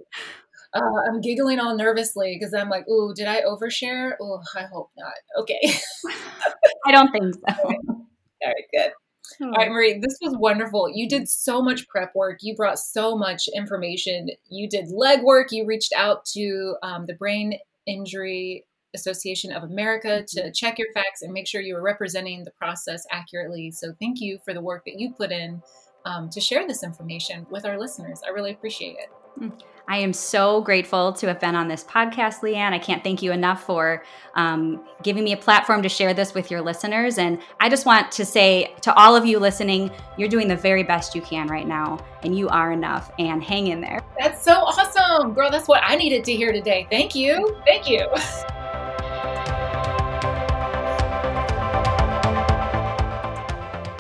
Uh, 0.75 0.81
I'm 1.07 1.21
giggling 1.21 1.61
all 1.61 1.77
nervously 1.77 2.35
because 2.35 2.55
I'm 2.55 2.71
like, 2.71 2.89
"Ooh, 2.89 3.13
did 3.15 3.27
I 3.27 3.43
overshare? 3.43 4.13
Oh, 4.23 4.41
I 4.57 4.63
hope 4.63 4.91
not." 4.97 5.13
Okay. 5.41 5.61
I 6.87 6.93
don't 6.93 7.13
think 7.13 7.35
so. 7.35 7.41
All 7.63 7.69
right, 7.69 7.79
all 8.43 8.49
right 8.49 8.65
good. 8.73 8.93
All 9.43 9.51
right, 9.51 9.71
Marie, 9.71 10.01
this 10.01 10.17
was 10.23 10.35
wonderful. 10.39 10.89
You 10.91 11.11
did 11.11 11.29
so 11.29 11.61
much 11.61 11.87
prep 11.89 12.13
work. 12.15 12.39
You 12.41 12.57
brought 12.57 12.79
so 12.79 13.19
much 13.19 13.49
information. 13.55 14.29
You 14.49 14.67
did 14.67 14.87
leg 14.91 15.23
work. 15.23 15.49
You 15.51 15.67
reached 15.67 15.93
out 15.95 16.25
to 16.33 16.77
um, 16.83 17.05
the 17.07 17.17
Brain 17.17 17.59
Injury 17.87 18.65
Association 18.95 19.53
of 19.53 19.63
America 19.63 20.25
to 20.29 20.41
mm-hmm. 20.41 20.51
check 20.53 20.79
your 20.79 20.93
facts 20.93 21.23
and 21.23 21.33
make 21.33 21.47
sure 21.47 21.61
you 21.61 21.77
are 21.77 21.83
representing 21.83 22.45
the 22.45 22.51
process 22.53 23.05
accurately. 23.11 23.71
So, 23.71 23.95
thank 24.01 24.21
you 24.21 24.39
for 24.45 24.55
the 24.55 24.61
work 24.61 24.85
that 24.87 24.99
you 24.99 25.13
put 25.13 25.33
in 25.33 25.63
um, 26.05 26.31
to 26.31 26.41
share 26.41 26.67
this 26.67 26.83
information 26.83 27.47
with 27.51 27.65
our 27.65 27.79
listeners. 27.79 28.21
I 28.27 28.31
really 28.31 28.53
appreciate 28.53 28.97
it. 28.99 29.11
Mm. 29.41 29.53
I 29.89 29.99
am 29.99 30.13
so 30.13 30.61
grateful 30.61 31.13
to 31.15 31.27
have 31.27 31.41
been 31.41 31.57
on 31.57 31.69
this 31.69 31.83
podcast, 31.83 32.43
Leigh 32.43 32.55
Ann. 32.55 32.73
I 32.73 32.79
can't 32.79 33.03
thank 33.03 33.21
you 33.21 33.33
enough 33.33 33.65
for 33.65 34.05
um, 34.35 34.81
giving 35.03 35.25
me 35.25 35.33
a 35.33 35.37
platform 35.37 35.83
to 35.83 35.89
share 35.89 36.15
this 36.15 36.35
with 36.35 36.51
your 36.51 36.63
listeners. 36.63 37.19
And 37.19 37.41
I 37.61 37.69
just 37.69 37.85
want 37.85 38.13
to 38.13 38.25
say 38.25 38.75
to 38.83 38.95
all 38.95 39.17
of 39.17 39.27
you 39.27 39.39
listening, 39.39 39.91
you're 40.17 40.29
doing 40.29 40.47
the 40.47 40.57
very 40.57 40.85
best 40.85 41.15
you 41.15 41.21
can 41.21 41.49
right 41.49 41.67
now, 41.67 41.99
and 42.23 42.37
you 42.39 42.49
are 42.49 42.73
enough, 42.73 43.11
and 43.19 43.43
hang 43.43 43.69
in 43.69 43.81
there. 43.81 44.01
That's 44.19 44.43
so 44.43 44.53
awesome, 44.53 45.35
girl. 45.35 45.51
That's 45.51 45.69
what 45.69 45.83
I 45.85 45.97
needed 45.97 46.25
to 46.25 46.33
hear 46.33 46.53
today. 46.53 46.87
Thank 46.89 47.15
you. 47.15 47.61
Thank 47.67 47.89
you. 47.89 48.07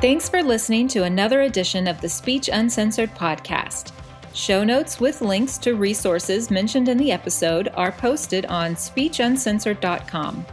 Thanks 0.02 0.28
for 0.28 0.42
listening 0.42 0.88
to 0.88 1.04
another 1.04 1.42
edition 1.42 1.86
of 1.86 2.00
the 2.00 2.08
Speech 2.08 2.50
Uncensored 2.52 3.14
podcast. 3.14 3.92
Show 4.34 4.64
notes 4.64 4.98
with 4.98 5.20
links 5.20 5.56
to 5.58 5.76
resources 5.76 6.50
mentioned 6.50 6.88
in 6.88 6.98
the 6.98 7.12
episode 7.12 7.68
are 7.74 7.92
posted 7.92 8.44
on 8.46 8.74
speechuncensored.com. 8.74 10.44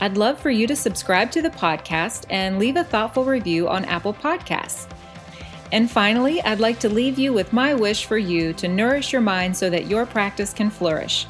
I'd 0.00 0.16
love 0.16 0.38
for 0.38 0.50
you 0.50 0.68
to 0.68 0.76
subscribe 0.76 1.32
to 1.32 1.42
the 1.42 1.50
podcast 1.50 2.26
and 2.30 2.60
leave 2.60 2.76
a 2.76 2.84
thoughtful 2.84 3.24
review 3.24 3.68
on 3.68 3.84
Apple 3.86 4.14
Podcasts. 4.14 4.88
And 5.72 5.90
finally, 5.90 6.40
I'd 6.42 6.60
like 6.60 6.78
to 6.78 6.88
leave 6.88 7.18
you 7.18 7.32
with 7.32 7.52
my 7.52 7.74
wish 7.74 8.04
for 8.04 8.16
you 8.16 8.52
to 8.52 8.68
nourish 8.68 9.12
your 9.12 9.22
mind 9.22 9.56
so 9.56 9.68
that 9.70 9.88
your 9.88 10.06
practice 10.06 10.52
can 10.52 10.70
flourish. 10.70 11.26